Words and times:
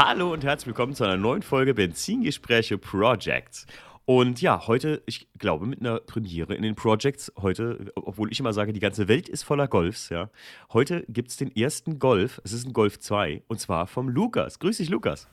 Hallo 0.00 0.32
und 0.32 0.44
herzlich 0.44 0.68
willkommen 0.68 0.94
zu 0.94 1.02
einer 1.02 1.16
neuen 1.16 1.42
Folge 1.42 1.74
Benzingespräche 1.74 2.78
Projects. 2.78 3.66
Und 4.04 4.40
ja, 4.40 4.68
heute, 4.68 5.02
ich 5.06 5.26
glaube, 5.36 5.66
mit 5.66 5.80
einer 5.80 5.98
Premiere 5.98 6.54
in 6.54 6.62
den 6.62 6.76
Projects, 6.76 7.32
heute, 7.36 7.92
obwohl 7.96 8.30
ich 8.30 8.38
immer 8.38 8.52
sage, 8.52 8.72
die 8.72 8.78
ganze 8.78 9.08
Welt 9.08 9.28
ist 9.28 9.42
voller 9.42 9.66
Golfs, 9.66 10.10
ja. 10.10 10.30
Heute 10.72 11.04
gibt 11.08 11.30
es 11.30 11.36
den 11.36 11.50
ersten 11.56 11.98
Golf, 11.98 12.40
es 12.44 12.52
ist 12.52 12.64
ein 12.64 12.74
Golf 12.74 13.00
2, 13.00 13.42
und 13.48 13.58
zwar 13.58 13.88
vom 13.88 14.08
Lukas. 14.08 14.60
Grüß 14.60 14.76
dich, 14.76 14.88
Lukas. 14.88 15.26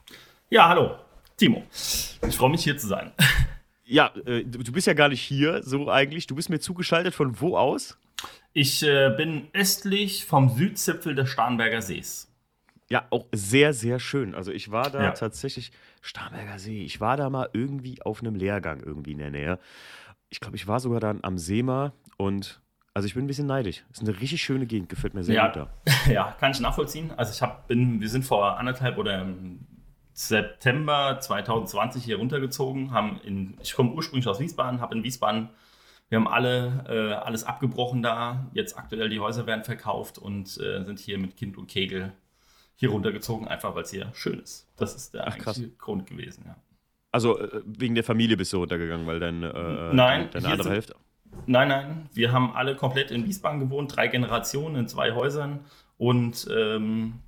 Ja, 0.49 0.67
hallo, 0.67 0.95
Timo. 1.37 1.63
Ich 1.71 2.35
freue 2.35 2.49
mich 2.49 2.63
hier 2.63 2.75
zu 2.75 2.87
sein. 2.87 3.11
Ja, 3.83 4.13
äh, 4.25 4.43
du 4.43 4.71
bist 4.71 4.87
ja 4.87 4.93
gar 4.95 5.09
nicht 5.09 5.21
hier, 5.21 5.61
so 5.61 5.91
eigentlich. 5.91 6.25
Du 6.25 6.33
bist 6.33 6.49
mir 6.49 6.59
zugeschaltet 6.59 7.13
von 7.13 7.39
wo 7.39 7.55
aus? 7.55 7.99
Ich 8.51 8.81
äh, 8.81 9.13
bin 9.15 9.47
östlich 9.53 10.25
vom 10.25 10.49
Südzipfel 10.49 11.13
des 11.13 11.29
Starnberger 11.29 11.83
Sees. 11.83 12.34
Ja, 12.89 13.07
auch 13.09 13.25
sehr, 13.31 13.73
sehr 13.73 13.99
schön. 13.99 14.35
Also 14.35 14.51
ich 14.51 14.71
war 14.71 14.89
da 14.89 15.03
ja. 15.03 15.11
tatsächlich, 15.11 15.71
Starnberger 16.01 16.59
See, 16.59 16.83
ich 16.83 17.01
war 17.01 17.17
da 17.17 17.29
mal 17.29 17.49
irgendwie 17.53 18.01
auf 18.03 18.21
einem 18.21 18.35
Lehrgang 18.35 18.81
irgendwie 18.81 19.13
in 19.13 19.17
der 19.17 19.31
Nähe. 19.31 19.59
Ich 20.29 20.39
glaube, 20.39 20.55
ich 20.55 20.67
war 20.67 20.79
sogar 20.79 20.99
dann 20.99 21.19
am 21.23 21.37
Seema 21.37 21.93
und 22.17 22.61
also 22.93 23.07
ich 23.07 23.15
bin 23.15 23.25
ein 23.25 23.27
bisschen 23.27 23.47
neidisch. 23.47 23.83
Ist 23.91 24.01
eine 24.01 24.19
richtig 24.21 24.41
schöne 24.41 24.67
Gegend, 24.67 24.89
gefällt 24.89 25.15
mir 25.15 25.23
sehr 25.23 25.35
ja, 25.35 25.47
gut 25.47 25.55
da. 25.55 25.91
Ja, 26.11 26.35
kann 26.39 26.51
ich 26.51 26.59
nachvollziehen. 26.59 27.11
Also 27.17 27.33
ich 27.33 27.41
hab, 27.41 27.67
bin, 27.67 28.01
wir 28.01 28.09
sind 28.09 28.23
vor 28.23 28.57
anderthalb 28.57 28.97
oder 28.97 29.21
im 29.21 29.65
September 30.13 31.17
2020 31.19 32.03
hier 32.03 32.17
runtergezogen, 32.17 32.91
haben 32.91 33.19
in, 33.23 33.57
ich 33.61 33.73
komme 33.73 33.91
ursprünglich 33.91 34.27
aus 34.27 34.39
Wiesbaden, 34.39 34.79
habe 34.79 34.95
in 34.95 35.03
Wiesbaden 35.03 35.49
wir 36.09 36.19
haben 36.19 36.27
alle 36.27 36.85
äh, 36.87 37.13
alles 37.13 37.43
abgebrochen 37.43 38.03
da. 38.03 38.47
Jetzt 38.53 38.77
aktuell 38.77 39.09
die 39.09 39.19
Häuser 39.19 39.47
werden 39.47 39.63
verkauft 39.63 40.19
und 40.19 40.45
äh, 40.59 40.83
sind 40.83 40.99
hier 40.99 41.17
mit 41.17 41.35
Kind 41.35 41.57
und 41.57 41.67
Kegel 41.67 42.13
hier 42.75 42.89
runtergezogen, 42.89 43.47
einfach 43.47 43.75
weil 43.75 43.83
es 43.83 43.91
hier 43.91 44.11
schön 44.13 44.39
ist. 44.39 44.67
Das 44.75 44.95
ist 44.95 45.13
der 45.13 45.27
Ach, 45.27 45.37
Grund 45.77 46.07
gewesen, 46.07 46.43
ja. 46.45 46.55
Also 47.11 47.39
äh, 47.39 47.61
wegen 47.65 47.95
der 47.95 48.03
Familie 48.03 48.35
bist 48.35 48.51
du 48.51 48.57
runtergegangen, 48.57 49.07
weil 49.07 49.19
dein, 49.19 49.41
äh, 49.41 49.93
nein, 49.93 50.29
deine 50.31 50.47
andere 50.47 50.63
sind, 50.63 50.71
Hälfte. 50.73 50.95
Nein, 51.45 51.69
nein. 51.69 52.09
Wir 52.13 52.33
haben 52.33 52.53
alle 52.53 52.75
komplett 52.75 53.11
in 53.11 53.25
Wiesbaden 53.25 53.59
gewohnt, 53.61 53.95
drei 53.95 54.07
Generationen 54.07 54.75
in 54.75 54.87
zwei 54.87 55.13
Häusern. 55.13 55.61
Und 55.97 56.45
ähm, 56.53 57.19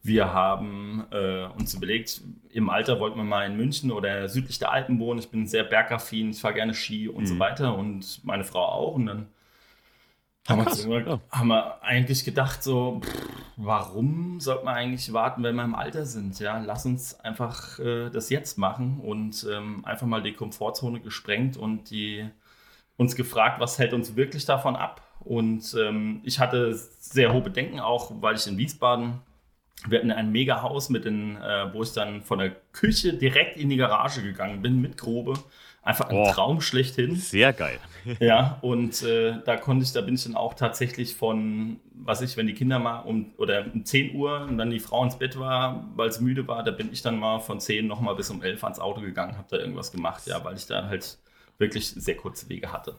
wir 0.00 0.32
haben 0.32 1.04
äh, 1.10 1.46
uns 1.58 1.74
überlegt, 1.74 2.20
im 2.50 2.70
Alter 2.70 3.00
wollten 3.00 3.16
wir 3.16 3.24
mal 3.24 3.46
in 3.46 3.56
München 3.56 3.90
oder 3.90 4.28
südlich 4.28 4.58
der 4.58 4.72
Alpen 4.72 4.98
wohnen. 5.00 5.18
Ich 5.18 5.30
bin 5.30 5.46
sehr 5.46 5.64
bergaffin, 5.64 6.30
ich 6.30 6.40
fahre 6.40 6.54
gerne 6.54 6.74
Ski 6.74 7.08
und 7.08 7.24
mhm. 7.24 7.26
so 7.26 7.38
weiter 7.38 7.76
und 7.76 8.24
meine 8.24 8.44
Frau 8.44 8.64
auch. 8.64 8.94
Und 8.94 9.06
dann 9.06 9.28
haben, 10.48 10.64
Krass, 10.64 10.88
wir, 10.88 11.06
ja. 11.06 11.20
haben 11.30 11.48
wir 11.48 11.82
eigentlich 11.82 12.24
gedacht, 12.24 12.62
so, 12.62 13.00
pff, 13.02 13.28
warum 13.56 14.40
sollte 14.40 14.64
man 14.64 14.74
eigentlich 14.74 15.12
warten, 15.12 15.42
wenn 15.42 15.54
wir 15.54 15.64
im 15.64 15.74
Alter 15.74 16.04
sind? 16.04 16.38
Ja, 16.40 16.58
lass 16.58 16.84
uns 16.84 17.18
einfach 17.20 17.78
äh, 17.78 18.10
das 18.10 18.28
jetzt 18.30 18.58
machen 18.58 19.00
und 19.00 19.46
ähm, 19.50 19.84
einfach 19.84 20.06
mal 20.06 20.22
die 20.22 20.32
Komfortzone 20.32 21.00
gesprengt 21.00 21.56
und 21.56 21.90
die, 21.90 22.28
uns 22.96 23.14
gefragt, 23.14 23.60
was 23.60 23.78
hält 23.78 23.92
uns 23.92 24.16
wirklich 24.16 24.44
davon 24.44 24.74
ab? 24.74 25.02
Und 25.20 25.76
ähm, 25.78 26.20
ich 26.24 26.40
hatte 26.40 26.74
sehr 26.74 27.32
hohe 27.32 27.42
Bedenken 27.42 27.78
auch, 27.78 28.10
weil 28.20 28.34
ich 28.34 28.46
in 28.48 28.58
Wiesbaden, 28.58 29.20
wir 29.86 29.98
hatten 29.98 30.10
ein 30.10 30.32
Mega-Haus 30.32 30.88
mit 30.90 31.04
den, 31.04 31.36
äh, 31.36 31.72
wo 31.72 31.82
ich 31.82 31.92
dann 31.92 32.22
von 32.22 32.38
der 32.38 32.50
Küche 32.72 33.14
direkt 33.14 33.56
in 33.56 33.68
die 33.68 33.76
Garage 33.76 34.22
gegangen 34.22 34.62
bin 34.62 34.80
mit 34.80 34.96
Grobe 34.96 35.34
Einfach 35.82 36.10
ein 36.10 36.16
oh, 36.16 36.30
Traum 36.30 36.60
schlechthin. 36.60 37.16
Sehr 37.16 37.52
geil. 37.52 37.78
ja, 38.20 38.58
und 38.62 39.02
äh, 39.02 39.34
da 39.44 39.56
konnte 39.56 39.84
ich, 39.84 39.92
da 39.92 40.00
bin 40.00 40.14
ich 40.14 40.22
dann 40.24 40.36
auch 40.36 40.54
tatsächlich 40.54 41.14
von, 41.16 41.80
was 41.92 42.20
ich, 42.22 42.36
wenn 42.36 42.46
die 42.46 42.54
Kinder 42.54 42.78
mal 42.78 43.00
um 43.00 43.32
oder 43.36 43.64
um 43.72 43.84
10 43.84 44.14
Uhr 44.14 44.42
und 44.42 44.58
dann 44.58 44.70
die 44.70 44.80
Frau 44.80 45.02
ins 45.02 45.18
Bett 45.18 45.38
war, 45.38 45.88
weil 45.96 46.12
sie 46.12 46.22
müde 46.22 46.46
war, 46.46 46.62
da 46.62 46.70
bin 46.70 46.92
ich 46.92 47.02
dann 47.02 47.18
mal 47.18 47.40
von 47.40 47.60
10 47.60 47.86
nochmal 47.86 48.14
bis 48.14 48.30
um 48.30 48.42
11 48.42 48.62
ans 48.62 48.78
Auto 48.78 49.00
gegangen, 49.00 49.36
habe 49.36 49.48
da 49.50 49.56
irgendwas 49.56 49.90
gemacht, 49.90 50.22
ja, 50.26 50.44
weil 50.44 50.56
ich 50.56 50.66
da 50.66 50.86
halt 50.86 51.18
wirklich 51.58 51.88
sehr 51.88 52.16
kurze 52.16 52.48
Wege 52.48 52.72
hatte. 52.72 52.98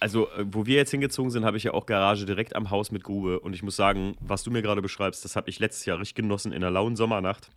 Also, 0.00 0.28
äh, 0.30 0.44
wo 0.46 0.64
wir 0.64 0.76
jetzt 0.76 0.90
hingezogen 0.90 1.30
sind, 1.30 1.44
habe 1.44 1.58
ich 1.58 1.64
ja 1.64 1.72
auch 1.72 1.86
Garage 1.86 2.24
direkt 2.24 2.56
am 2.56 2.70
Haus 2.70 2.90
mit 2.90 3.04
Grube. 3.04 3.40
Und 3.40 3.54
ich 3.54 3.62
muss 3.62 3.76
sagen, 3.76 4.16
was 4.20 4.42
du 4.42 4.50
mir 4.50 4.62
gerade 4.62 4.82
beschreibst, 4.82 5.24
das 5.24 5.36
habe 5.36 5.50
ich 5.50 5.58
letztes 5.58 5.84
Jahr 5.84 5.98
richtig 5.98 6.14
genossen 6.14 6.52
in 6.52 6.62
einer 6.62 6.70
lauen 6.70 6.96
Sommernacht 6.96 7.50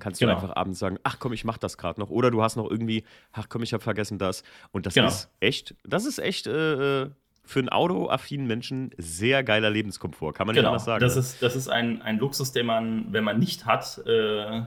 kannst 0.00 0.20
du 0.20 0.26
genau. 0.26 0.36
einfach 0.36 0.56
abends 0.56 0.78
sagen, 0.78 0.98
ach 1.04 1.18
komm, 1.18 1.32
ich 1.32 1.44
mach 1.44 1.58
das 1.58 1.78
gerade 1.78 2.00
noch. 2.00 2.10
Oder 2.10 2.30
du 2.30 2.42
hast 2.42 2.56
noch 2.56 2.68
irgendwie, 2.68 3.04
ach 3.32 3.46
komm, 3.48 3.62
ich 3.62 3.72
habe 3.72 3.82
vergessen 3.82 4.18
das. 4.18 4.42
Und 4.72 4.86
das 4.86 4.94
genau. 4.94 5.08
ist 5.08 5.30
echt, 5.38 5.74
das 5.84 6.04
ist 6.04 6.18
echt 6.18 6.46
äh, 6.46 7.08
für 7.44 7.58
einen 7.58 7.68
autoaffinen 7.68 8.46
Menschen 8.46 8.90
sehr 8.96 9.42
geiler 9.44 9.70
Lebenskomfort, 9.70 10.32
kann 10.34 10.46
man 10.46 10.56
genau. 10.56 10.70
nicht 10.70 10.72
anders 10.72 10.84
sagen. 10.84 11.00
Das 11.00 11.14
ne? 11.14 11.20
ist, 11.20 11.42
das 11.42 11.56
ist 11.56 11.68
ein, 11.68 12.02
ein 12.02 12.18
Luxus, 12.18 12.52
den 12.52 12.66
man, 12.66 13.12
wenn 13.12 13.24
man 13.24 13.38
nicht 13.38 13.66
hat, 13.66 14.00
äh, 14.06 14.62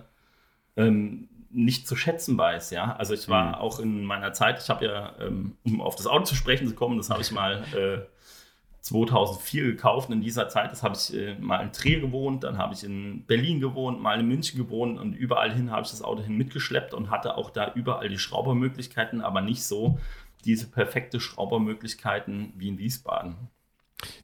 ähm, 0.76 1.30
nicht 1.52 1.88
zu 1.88 1.96
schätzen 1.96 2.38
weiß, 2.38 2.72
ja. 2.72 2.96
Also 2.96 3.14
ich 3.14 3.30
war 3.30 3.50
mhm. 3.50 3.56
auch 3.56 3.80
in 3.80 4.04
meiner 4.06 4.34
Zeit, 4.34 4.60
ich 4.62 4.70
habe 4.70 4.86
ja, 4.86 5.14
ähm, 5.20 5.56
um 5.64 5.82
auf 5.82 5.96
das 5.96 6.08
Auto 6.08 6.26
zu 6.26 6.36
sprechen 6.36 6.68
zu 6.68 6.74
kommen, 6.74 6.98
das 6.98 7.10
habe 7.10 7.22
ich 7.22 7.32
mal 7.32 7.64
äh, 7.76 8.13
2004 8.84 9.64
gekauft. 9.64 10.10
Und 10.10 10.16
in 10.16 10.22
dieser 10.22 10.50
Zeit, 10.50 10.72
das 10.72 10.84
habe 10.84 10.96
ich 10.96 11.14
äh, 11.14 11.36
mal 11.40 11.62
in 11.64 11.72
Trier 11.72 12.02
gewohnt, 12.02 12.44
dann 12.44 12.58
habe 12.58 12.74
ich 12.74 12.84
in 12.84 13.26
Berlin 13.26 13.62
gewohnt, 13.62 14.02
mal 14.02 14.20
in 14.20 14.28
München 14.28 14.58
gewohnt 14.58 15.00
und 15.00 15.14
überall 15.14 15.54
hin 15.54 15.72
habe 15.72 15.84
ich 15.84 15.90
das 15.90 16.02
Auto 16.02 16.22
hin 16.22 16.36
mitgeschleppt 16.36 16.94
und 16.94 17.10
hatte 17.10 17.38
auch 17.38 17.50
da 17.50 17.72
überall 17.74 18.10
die 18.10 18.20
Schraubermöglichkeiten, 18.20 19.22
aber 19.22 19.42
nicht 19.42 19.64
so 19.64 20.00
diese 20.44 20.68
perfekte 20.68 21.22
Schraubermöglichkeiten 21.22 22.52
wie 22.58 22.68
in 22.68 22.78
Wiesbaden. 22.78 23.36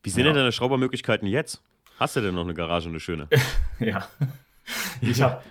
Wie 0.03 0.09
sind 0.09 0.25
ja. 0.25 0.31
denn 0.31 0.35
deine 0.35 0.51
Schraubermöglichkeiten 0.51 1.27
jetzt? 1.27 1.63
Hast 1.97 2.17
du 2.17 2.21
denn 2.21 2.35
noch 2.35 2.43
eine 2.43 2.53
Garage, 2.53 2.89
eine 2.89 2.99
schöne? 2.99 3.29
ja. 3.79 4.09
Ich 4.99 5.21
habe 5.21 5.41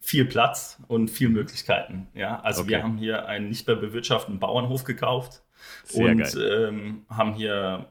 viel 0.00 0.26
Platz 0.26 0.78
und 0.86 1.10
viel 1.10 1.30
Möglichkeiten. 1.30 2.08
Ja, 2.12 2.40
also 2.40 2.60
okay. 2.60 2.70
wir 2.70 2.82
haben 2.82 2.98
hier 2.98 3.26
einen 3.26 3.48
nicht 3.48 3.66
mehr 3.66 3.76
bewirtschafteten 3.76 4.38
Bauernhof 4.38 4.84
gekauft 4.84 5.42
Sehr 5.84 6.10
und 6.10 6.36
ähm, 6.36 7.06
haben 7.08 7.32
hier 7.32 7.86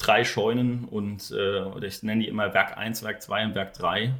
drei 0.00 0.24
Scheunen 0.24 0.84
und 0.84 1.30
äh, 1.30 1.60
oder 1.60 1.86
ich 1.86 2.02
nenne 2.02 2.22
die 2.22 2.28
immer 2.28 2.52
Werk 2.54 2.76
1, 2.76 3.02
Werk 3.02 3.22
2 3.22 3.46
und 3.46 3.54
Werk 3.54 3.74
3. 3.74 4.12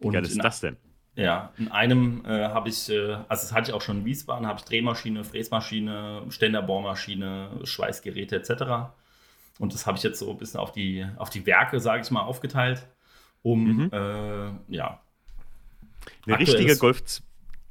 Wie 0.00 0.08
geil 0.10 0.24
ist 0.24 0.42
das 0.42 0.60
denn? 0.60 0.76
Ja, 1.16 1.50
in 1.56 1.68
einem 1.68 2.24
äh, 2.26 2.48
habe 2.48 2.68
ich, 2.68 2.90
äh, 2.90 3.14
also 3.28 3.42
das 3.42 3.52
hatte 3.52 3.70
ich 3.70 3.74
auch 3.74 3.80
schon 3.80 4.00
in 4.00 4.04
Wiesbaden, 4.04 4.46
habe 4.46 4.58
ich 4.58 4.66
Drehmaschine, 4.66 5.24
Fräsmaschine, 5.24 6.22
Ständerbohrmaschine, 6.28 7.48
Schweißgeräte 7.64 8.36
etc. 8.36 8.92
Und 9.58 9.72
das 9.72 9.86
habe 9.86 9.96
ich 9.96 10.04
jetzt 10.04 10.18
so 10.18 10.30
ein 10.30 10.36
bisschen 10.36 10.60
auf 10.60 10.72
die, 10.72 11.06
auf 11.16 11.30
die 11.30 11.46
Werke, 11.46 11.80
sage 11.80 12.02
ich 12.02 12.10
mal, 12.10 12.20
aufgeteilt, 12.20 12.86
um 13.42 13.84
mhm. 13.84 13.90
äh, 13.92 14.74
ja. 14.74 15.00
Eine 16.26 16.38
richtige 16.38 16.76
Golf 16.76 17.02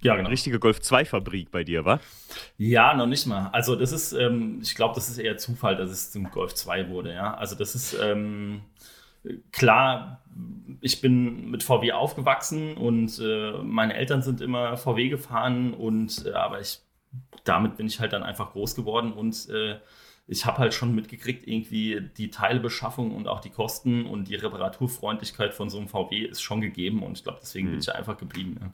ja, 0.05 0.15
genau. 0.15 0.29
richtige 0.29 0.59
Golf 0.59 0.81
2 0.81 1.05
Fabrik 1.05 1.51
bei 1.51 1.63
dir, 1.63 1.85
war? 1.85 1.99
Ja, 2.57 2.93
noch 2.93 3.07
nicht 3.07 3.25
mal. 3.25 3.49
Also 3.51 3.75
das 3.75 3.91
ist, 3.91 4.13
ähm, 4.13 4.59
ich 4.61 4.75
glaube, 4.75 4.95
das 4.95 5.09
ist 5.09 5.17
eher 5.17 5.37
Zufall, 5.37 5.75
dass 5.75 5.89
es 5.91 6.11
zum 6.11 6.29
Golf 6.31 6.53
2 6.53 6.89
wurde, 6.89 7.13
ja. 7.13 7.33
Also 7.33 7.55
das 7.55 7.75
ist 7.75 7.97
ähm, 8.01 8.61
klar, 9.51 10.23
ich 10.81 11.01
bin 11.01 11.49
mit 11.49 11.63
VW 11.63 11.91
aufgewachsen 11.93 12.75
und 12.75 13.19
äh, 13.19 13.53
meine 13.63 13.95
Eltern 13.95 14.21
sind 14.21 14.41
immer 14.41 14.77
VW 14.77 15.09
gefahren 15.09 15.73
und 15.73 16.25
äh, 16.25 16.31
aber 16.33 16.59
ich 16.59 16.79
damit 17.43 17.77
bin 17.77 17.87
ich 17.87 17.99
halt 17.99 18.13
dann 18.13 18.23
einfach 18.23 18.51
groß 18.51 18.75
geworden 18.75 19.13
und 19.13 19.49
äh, 19.49 19.79
ich 20.27 20.45
habe 20.45 20.57
halt 20.57 20.73
schon 20.73 20.95
mitgekriegt, 20.95 21.47
irgendwie 21.47 22.01
die 22.17 22.31
Teilbeschaffung 22.31 23.15
und 23.15 23.27
auch 23.27 23.41
die 23.41 23.51
Kosten 23.51 24.05
und 24.05 24.27
die 24.27 24.35
Reparaturfreundlichkeit 24.35 25.53
von 25.53 25.69
so 25.69 25.77
einem 25.77 25.87
VW 25.87 26.25
ist 26.25 26.41
schon 26.41 26.61
gegeben 26.61 27.03
und 27.03 27.17
ich 27.17 27.23
glaube, 27.23 27.39
deswegen 27.41 27.67
hm. 27.67 27.73
bin 27.73 27.79
ich 27.79 27.93
einfach 27.93 28.17
geblieben. 28.17 28.57
Ja. 28.59 28.73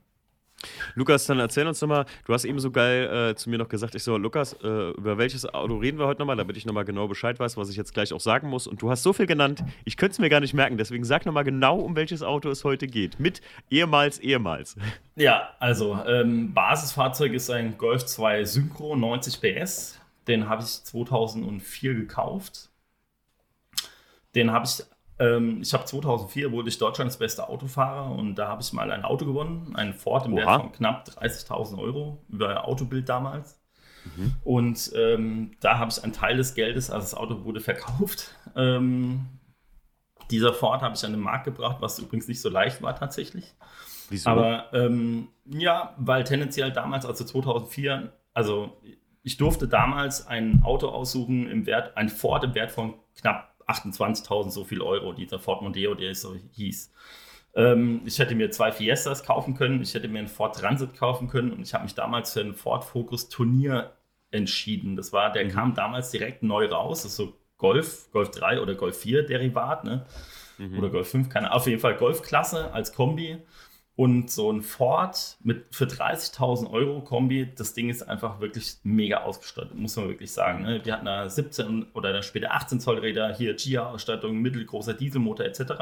Lukas, 0.95 1.25
dann 1.25 1.39
erzähl 1.39 1.67
uns 1.67 1.81
nochmal, 1.81 2.05
du 2.25 2.33
hast 2.33 2.45
eben 2.45 2.59
so 2.59 2.71
geil 2.71 3.31
äh, 3.31 3.35
zu 3.35 3.49
mir 3.49 3.57
noch 3.57 3.69
gesagt, 3.69 3.95
ich 3.95 4.03
so, 4.03 4.17
Lukas, 4.17 4.53
äh, 4.63 4.91
über 4.91 5.17
welches 5.17 5.51
Auto 5.51 5.77
reden 5.77 5.97
wir 5.99 6.07
heute 6.07 6.19
nochmal, 6.19 6.35
damit 6.35 6.57
ich 6.57 6.65
nochmal 6.65 6.85
genau 6.85 7.07
Bescheid 7.07 7.39
weiß, 7.39 7.57
was 7.57 7.69
ich 7.69 7.77
jetzt 7.77 7.93
gleich 7.93 8.13
auch 8.13 8.19
sagen 8.19 8.49
muss. 8.49 8.67
Und 8.67 8.81
du 8.81 8.89
hast 8.89 9.03
so 9.03 9.13
viel 9.13 9.25
genannt, 9.25 9.63
ich 9.85 9.97
könnte 9.97 10.13
es 10.13 10.19
mir 10.19 10.29
gar 10.29 10.39
nicht 10.39 10.53
merken, 10.53 10.77
deswegen 10.77 11.03
sag 11.03 11.25
nochmal 11.25 11.43
genau, 11.43 11.77
um 11.79 11.95
welches 11.95 12.21
Auto 12.21 12.49
es 12.49 12.63
heute 12.63 12.87
geht. 12.87 13.19
Mit 13.19 13.41
ehemals, 13.69 14.19
ehemals. 14.19 14.75
Ja, 15.17 15.49
also 15.59 15.99
ähm, 16.07 16.53
Basisfahrzeug 16.53 17.33
ist 17.33 17.49
ein 17.51 17.77
Golf 17.77 18.05
2 18.05 18.45
Synchro 18.45 18.95
90 18.95 19.41
PS. 19.41 19.99
Den 20.27 20.47
habe 20.47 20.63
ich 20.63 20.83
2004 20.83 21.93
gekauft. 21.93 22.69
Den 24.33 24.51
habe 24.51 24.65
ich 24.65 24.83
ich 25.61 25.73
habe 25.73 25.85
2004 25.85 26.51
wurde 26.51 26.69
ich 26.69 26.77
Deutschlands 26.79 27.17
bester 27.17 27.49
Autofahrer 27.49 28.11
und 28.11 28.35
da 28.35 28.47
habe 28.47 28.61
ich 28.61 28.73
mal 28.73 28.91
ein 28.91 29.03
Auto 29.03 29.25
gewonnen, 29.25 29.75
einen 29.75 29.93
Ford 29.93 30.25
im 30.25 30.33
Oha. 30.33 30.45
Wert 30.45 30.61
von 30.61 30.71
knapp 30.71 31.07
30.000 31.07 31.77
Euro 31.77 32.25
über 32.29 32.67
Autobild 32.67 33.07
damals. 33.07 33.61
Mhm. 34.15 34.35
Und 34.43 34.91
ähm, 34.95 35.51
da 35.59 35.77
habe 35.77 35.91
ich 35.91 36.03
einen 36.03 36.13
Teil 36.13 36.37
des 36.37 36.55
Geldes, 36.55 36.89
also 36.89 37.03
das 37.03 37.13
Auto 37.13 37.43
wurde 37.43 37.59
verkauft. 37.59 38.35
Ähm, 38.55 39.27
dieser 40.31 40.53
Ford 40.53 40.81
habe 40.81 40.95
ich 40.95 41.05
an 41.05 41.11
den 41.11 41.21
Markt 41.21 41.45
gebracht, 41.45 41.77
was 41.81 41.99
übrigens 41.99 42.27
nicht 42.27 42.41
so 42.41 42.49
leicht 42.49 42.81
war 42.81 42.95
tatsächlich. 42.95 43.53
Wieso? 44.09 44.29
Aber 44.29 44.73
ähm, 44.73 45.27
ja, 45.45 45.93
weil 45.97 46.23
tendenziell 46.23 46.71
damals, 46.71 47.05
also 47.05 47.23
2004, 47.23 48.11
also 48.33 48.81
ich 49.23 49.37
durfte 49.37 49.67
damals 49.67 50.25
ein 50.25 50.63
Auto 50.63 50.89
aussuchen 50.89 51.47
im 51.47 51.65
Wert, 51.65 51.95
ein 51.95 52.09
Ford 52.09 52.43
im 52.43 52.55
Wert 52.55 52.71
von 52.71 52.95
knapp 53.15 53.50
28.000 53.71 54.49
so 54.49 54.63
viel 54.63 54.81
Euro, 54.81 55.13
dieser 55.13 55.39
Ford 55.39 55.61
Mondeo, 55.61 55.95
der 55.95 56.13
so 56.15 56.35
hieß. 56.53 56.91
Ähm, 57.53 58.01
ich 58.05 58.19
hätte 58.19 58.35
mir 58.35 58.51
zwei 58.51 58.71
Fiestas 58.71 59.23
kaufen 59.23 59.55
können, 59.55 59.81
ich 59.81 59.93
hätte 59.93 60.07
mir 60.07 60.19
einen 60.19 60.27
Ford 60.27 60.55
Transit 60.55 60.95
kaufen 60.95 61.27
können 61.27 61.51
und 61.51 61.61
ich 61.61 61.73
habe 61.73 61.83
mich 61.83 61.95
damals 61.95 62.33
für 62.33 62.41
einen 62.41 62.55
Ford 62.55 62.85
Focus 62.85 63.29
Turnier 63.29 63.93
entschieden. 64.31 64.95
Das 64.95 65.11
war, 65.11 65.31
der 65.31 65.45
mhm. 65.45 65.49
kam 65.49 65.73
damals 65.73 66.11
direkt 66.11 66.43
neu 66.43 66.67
raus. 66.67 67.03
Das 67.03 67.11
ist 67.11 67.17
so 67.17 67.33
Golf, 67.57 68.09
Golf 68.11 68.31
3 68.31 68.61
oder 68.61 68.75
Golf 68.75 68.97
4 68.99 69.23
Derivat, 69.23 69.83
ne? 69.83 70.05
Mhm. 70.57 70.79
Oder 70.79 70.89
Golf 70.89 71.09
5, 71.09 71.29
keine 71.29 71.53
Auf 71.53 71.67
jeden 71.67 71.79
Fall 71.79 71.95
Golfklasse 71.95 72.73
als 72.73 72.93
Kombi. 72.93 73.37
Und 74.01 74.31
so 74.31 74.51
ein 74.51 74.63
Ford 74.63 75.37
mit 75.43 75.75
für 75.75 75.85
30.000 75.85 76.71
Euro 76.71 77.01
Kombi, 77.01 77.53
das 77.55 77.75
Ding 77.75 77.87
ist 77.87 78.01
einfach 78.01 78.39
wirklich 78.39 78.77
mega 78.81 79.21
ausgestattet, 79.21 79.75
muss 79.75 79.95
man 79.95 80.07
wirklich 80.07 80.31
sagen. 80.31 80.63
Ne? 80.63 80.83
Wir 80.83 80.93
hatten 80.93 81.05
da 81.05 81.29
17 81.29 81.85
oder 81.93 82.11
dann 82.11 82.23
später 82.23 82.51
18 82.51 82.79
Zoll 82.79 82.97
Räder, 82.97 83.31
hier 83.31 83.53
GIA-Ausstattung, 83.53 84.39
mittelgroßer 84.39 84.95
Dieselmotor 84.95 85.45
etc. 85.45 85.73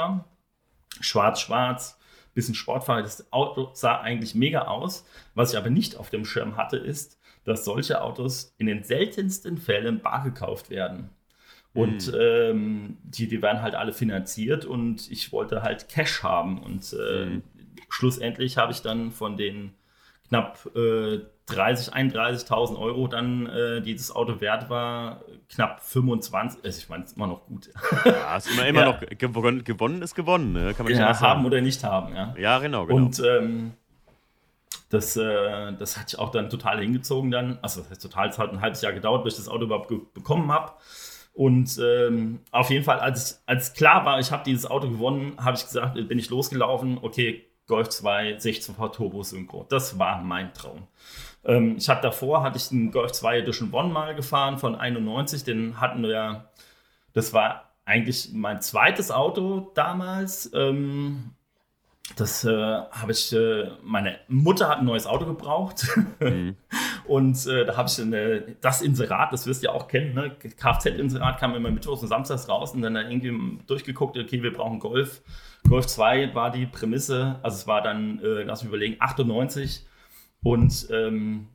Schwarz-Schwarz, 0.99 1.97
bisschen 2.33 2.55
sportfrei. 2.55 3.03
Das 3.03 3.31
Auto 3.31 3.69
sah 3.71 4.01
eigentlich 4.01 4.35
mega 4.35 4.63
aus. 4.63 5.05
Was 5.33 5.53
ich 5.53 5.57
aber 5.57 5.69
nicht 5.69 5.95
auf 5.95 6.09
dem 6.09 6.25
Schirm 6.25 6.57
hatte, 6.57 6.75
ist, 6.75 7.21
dass 7.45 7.63
solche 7.63 8.01
Autos 8.01 8.53
in 8.57 8.67
den 8.67 8.83
seltensten 8.83 9.57
Fällen 9.57 10.01
bar 10.01 10.25
gekauft 10.25 10.69
werden. 10.69 11.09
Und 11.73 12.07
mhm. 12.07 12.19
ähm, 12.19 12.97
die, 13.03 13.29
die 13.29 13.41
werden 13.41 13.61
halt 13.61 13.75
alle 13.75 13.93
finanziert 13.93 14.65
und 14.65 15.09
ich 15.09 15.31
wollte 15.31 15.61
halt 15.61 15.87
Cash 15.87 16.21
haben. 16.21 16.61
Und 16.61 16.93
äh, 16.93 17.25
mhm. 17.25 17.43
Schlussendlich 17.89 18.57
habe 18.57 18.71
ich 18.71 18.81
dann 18.81 19.11
von 19.11 19.37
den 19.37 19.73
knapp 20.27 20.69
äh, 20.75 21.19
30, 21.47 21.93
31.000 21.93 22.77
Euro 22.77 23.07
dann, 23.07 23.47
äh, 23.47 23.81
die 23.81 23.95
das 23.95 24.15
Auto 24.15 24.39
wert 24.39 24.69
war, 24.69 25.21
knapp 25.49 25.81
25. 25.81 26.63
Also 26.63 26.77
ich 26.79 26.89
meine, 26.89 27.03
es 27.03 27.11
ist 27.11 27.17
immer 27.17 27.27
noch 27.27 27.45
gut. 27.45 27.69
Ja, 28.05 28.37
ist 28.37 28.51
immer, 28.51 28.67
immer 28.67 28.81
ja. 28.81 28.85
noch 28.91 28.99
gewonnen, 29.17 29.63
gewonnen 29.63 30.01
ist 30.01 30.13
gewonnen, 30.13 30.53
ne? 30.53 30.73
kann 30.75 30.85
man 30.85 30.95
ja, 30.95 31.09
nicht 31.09 31.21
haben 31.21 31.45
oder 31.45 31.61
nicht 31.61 31.83
haben, 31.83 32.15
ja. 32.15 32.35
Ja, 32.37 32.59
genau, 32.59 32.85
genau. 32.85 32.97
Und 32.97 33.19
ähm, 33.25 33.73
das, 34.89 35.17
äh, 35.17 35.73
das 35.73 35.97
hat 35.97 36.09
sich 36.09 36.19
auch 36.19 36.29
dann 36.29 36.49
total 36.49 36.79
hingezogen 36.79 37.31
dann. 37.31 37.57
Also 37.61 37.81
das 37.81 37.91
heißt 37.91 38.01
total, 38.01 38.29
es 38.29 38.37
hat 38.37 38.51
ein 38.51 38.61
halbes 38.61 38.81
Jahr 38.81 38.93
gedauert, 38.93 39.23
bis 39.23 39.33
ich 39.33 39.39
das 39.39 39.49
Auto 39.49 39.65
überhaupt 39.65 39.91
bekommen 40.13 40.51
habe. 40.51 40.73
Und 41.33 41.79
ähm, 41.81 42.41
auf 42.51 42.69
jeden 42.69 42.83
Fall, 42.83 42.99
als, 42.99 43.43
als 43.45 43.73
klar 43.73 44.03
war, 44.05 44.19
ich 44.19 44.31
habe 44.31 44.43
dieses 44.43 44.65
Auto 44.65 44.89
gewonnen, 44.89 45.33
habe 45.37 45.55
ich 45.55 45.63
gesagt, 45.63 45.93
bin 45.93 46.19
ich 46.19 46.29
losgelaufen, 46.29 46.97
okay, 47.01 47.45
Golf 47.69 47.87
2, 47.87 48.37
16V 48.37 48.91
Turbo 48.91 49.23
Synchro. 49.23 49.65
Das 49.69 49.97
war 49.97 50.21
mein 50.21 50.53
Traum. 50.53 50.87
Ähm, 51.45 51.77
ich 51.77 51.87
hatte 51.87 52.01
davor, 52.01 52.43
hatte 52.43 52.57
ich 52.57 52.71
einen 52.71 52.91
Golf 52.91 53.13
2 53.13 53.39
Edition 53.39 53.71
One 53.71 53.93
mal 53.93 54.15
gefahren 54.15 54.57
von 54.57 54.75
91, 54.75 55.45
den 55.45 55.79
hatten 55.79 56.03
wir, 56.03 56.49
das 57.13 57.31
war 57.31 57.71
eigentlich 57.85 58.31
mein 58.33 58.61
zweites 58.61 59.11
Auto 59.11 59.71
damals. 59.75 60.51
Ähm, 60.53 61.31
das 62.15 62.43
äh, 62.43 62.51
habe 62.51 63.11
ich, 63.11 63.31
äh, 63.33 63.69
meine 63.83 64.19
Mutter 64.27 64.67
hat 64.67 64.79
ein 64.79 64.85
neues 64.85 65.05
Auto 65.05 65.25
gebraucht. 65.25 65.87
Mhm. 66.19 66.57
Und 67.09 67.47
äh, 67.47 67.65
da 67.65 67.75
habe 67.75 67.89
ich 67.89 67.99
eine, 67.99 68.55
das 68.61 68.83
Inserat, 68.83 69.33
das 69.33 69.47
wirst 69.47 69.63
du 69.63 69.65
ja 69.65 69.73
auch 69.73 69.87
kennen, 69.87 70.13
ne? 70.13 70.29
Kfz-Inserat 70.29 71.39
kam 71.39 71.55
immer 71.55 71.71
mittwochs 71.71 72.03
und 72.03 72.07
samstags 72.07 72.47
raus 72.47 72.75
und 72.75 72.83
dann 72.83 72.93
da 72.93 73.01
irgendwie 73.01 73.59
durchgeguckt, 73.65 74.15
okay, 74.15 74.43
wir 74.43 74.53
brauchen 74.53 74.77
Golf. 74.77 75.23
Golf 75.67 75.87
2 75.87 76.35
war 76.35 76.51
die 76.51 76.67
Prämisse, 76.67 77.39
also 77.41 77.57
es 77.57 77.65
war 77.65 77.81
dann, 77.81 78.19
äh, 78.19 78.43
lass 78.43 78.61
mich 78.61 78.69
überlegen, 78.69 78.97
98 78.99 79.87
und 80.43 80.87
ähm, 80.91 81.47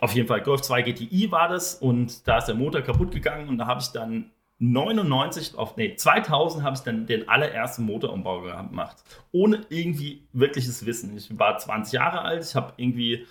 auf 0.00 0.12
jeden 0.14 0.28
Fall 0.28 0.42
Golf 0.42 0.60
2 0.60 0.82
GTI 0.82 1.32
war 1.32 1.48
das 1.48 1.76
und 1.76 2.28
da 2.28 2.36
ist 2.36 2.44
der 2.44 2.54
Motor 2.54 2.82
kaputt 2.82 3.10
gegangen 3.10 3.48
und 3.48 3.56
da 3.56 3.66
habe 3.66 3.80
ich 3.80 3.88
dann 3.88 4.32
99 4.58 5.56
auf, 5.56 5.78
nee, 5.78 5.96
2000 5.96 6.62
habe 6.62 6.76
ich 6.76 6.82
dann 6.82 7.06
den 7.06 7.26
allerersten 7.26 7.84
Motorumbau 7.84 8.42
gemacht. 8.42 8.98
Ohne 9.32 9.64
irgendwie 9.70 10.28
wirkliches 10.34 10.84
Wissen. 10.84 11.16
Ich 11.16 11.38
war 11.38 11.56
20 11.56 11.94
Jahre 11.94 12.20
alt, 12.20 12.44
ich 12.44 12.54
habe 12.54 12.74
irgendwie. 12.76 13.26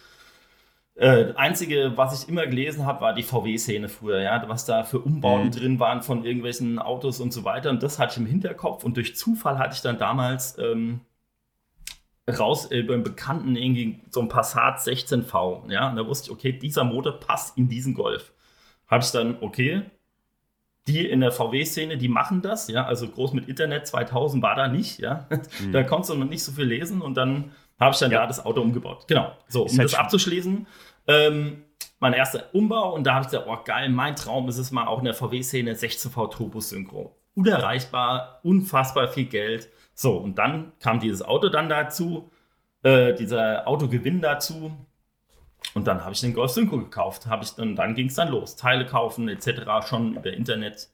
Äh, 0.95 1.33
einzige, 1.35 1.93
was 1.95 2.21
ich 2.21 2.29
immer 2.29 2.45
gelesen 2.45 2.85
habe, 2.85 3.01
war 3.01 3.13
die 3.13 3.23
VW-Szene 3.23 3.89
früher, 3.89 4.21
ja, 4.21 4.47
was 4.47 4.65
da 4.65 4.83
für 4.83 4.99
Umbauten 4.99 5.47
mhm. 5.47 5.51
drin 5.51 5.79
waren 5.79 6.03
von 6.03 6.23
irgendwelchen 6.23 6.77
Autos 6.77 7.19
und 7.19 7.33
so 7.33 7.43
weiter. 7.43 7.71
Und 7.71 7.81
das 7.81 7.97
hatte 7.97 8.13
ich 8.13 8.17
im 8.19 8.27
Hinterkopf. 8.27 8.83
Und 8.83 8.95
durch 8.97 9.15
Zufall 9.15 9.57
hatte 9.57 9.73
ich 9.73 9.81
dann 9.81 9.97
damals 9.97 10.57
ähm, 10.59 11.01
raus 12.29 12.71
äh, 12.71 12.83
beim 12.83 13.03
Bekannten 13.03 13.55
irgendwie 13.55 14.01
so 14.11 14.21
ein 14.21 14.29
Passat 14.29 14.79
16V. 14.79 15.71
Ja, 15.71 15.89
und 15.89 15.95
da 15.95 16.05
wusste 16.05 16.27
ich, 16.27 16.31
okay, 16.31 16.53
dieser 16.53 16.83
Motor 16.83 17.19
passt 17.19 17.57
in 17.57 17.69
diesen 17.69 17.95
Golf. 17.95 18.31
Habe 18.87 19.03
ich 19.03 19.11
dann, 19.11 19.37
okay, 19.41 19.83
die 20.87 21.07
in 21.07 21.21
der 21.21 21.31
VW-Szene, 21.31 21.97
die 21.97 22.09
machen 22.09 22.41
das, 22.41 22.67
ja, 22.67 22.85
also 22.85 23.07
groß 23.07 23.33
mit 23.33 23.47
Internet 23.47 23.87
2000 23.87 24.43
war 24.43 24.55
da 24.55 24.67
nicht, 24.67 24.99
ja. 24.99 25.27
Mhm. 25.59 25.71
Da 25.71 25.83
konntest 25.83 26.11
du 26.11 26.15
noch 26.15 26.29
nicht 26.29 26.43
so 26.43 26.51
viel 26.51 26.65
lesen 26.65 27.01
und 27.01 27.15
dann 27.15 27.51
habe 27.83 27.93
ich 27.93 27.99
dann 27.99 28.11
ja. 28.11 28.21
da 28.21 28.27
das 28.27 28.45
Auto 28.45 28.61
umgebaut. 28.61 29.07
Genau. 29.07 29.31
So, 29.47 29.63
um 29.63 29.69
halt 29.69 29.85
das 29.85 29.95
abzuschließen, 29.95 30.67
ähm, 31.07 31.63
mein 31.99 32.13
erster 32.13 32.53
Umbau 32.53 32.93
und 32.93 33.05
da 33.05 33.15
habe 33.15 33.23
ich 33.23 33.31
gesagt, 33.31 33.47
oh 33.49 33.57
geil, 33.63 33.89
mein 33.89 34.15
Traum 34.15 34.49
ist 34.49 34.57
es 34.57 34.71
mal 34.71 34.87
auch 34.87 34.99
in 34.99 35.05
der 35.05 35.13
VW-Szene 35.13 35.73
16V 35.73 36.31
Turbo 36.31 36.59
Synchro. 36.59 37.15
Unerreichbar, 37.35 38.39
unfassbar 38.43 39.07
viel 39.07 39.25
Geld. 39.25 39.69
So, 39.95 40.17
und 40.17 40.37
dann 40.37 40.73
kam 40.79 40.99
dieses 40.99 41.21
Auto 41.21 41.49
dann 41.49 41.69
dazu, 41.69 42.29
äh, 42.83 43.13
dieser 43.13 43.67
Autogewinn 43.67 44.21
dazu. 44.21 44.71
Und 45.73 45.87
dann 45.87 46.03
habe 46.03 46.13
ich 46.13 46.19
den 46.19 46.33
Golf 46.33 46.51
Synchro 46.51 46.77
gekauft. 46.77 47.25
Habe 47.25 47.43
ich 47.43 47.51
dann, 47.51 47.75
dann 47.75 47.95
ging 47.95 48.07
es 48.07 48.15
dann 48.15 48.29
los. 48.29 48.55
Teile 48.55 48.85
kaufen 48.85 49.29
etc. 49.29 49.87
schon 49.87 50.17
über 50.17 50.31
Internet. 50.33 50.89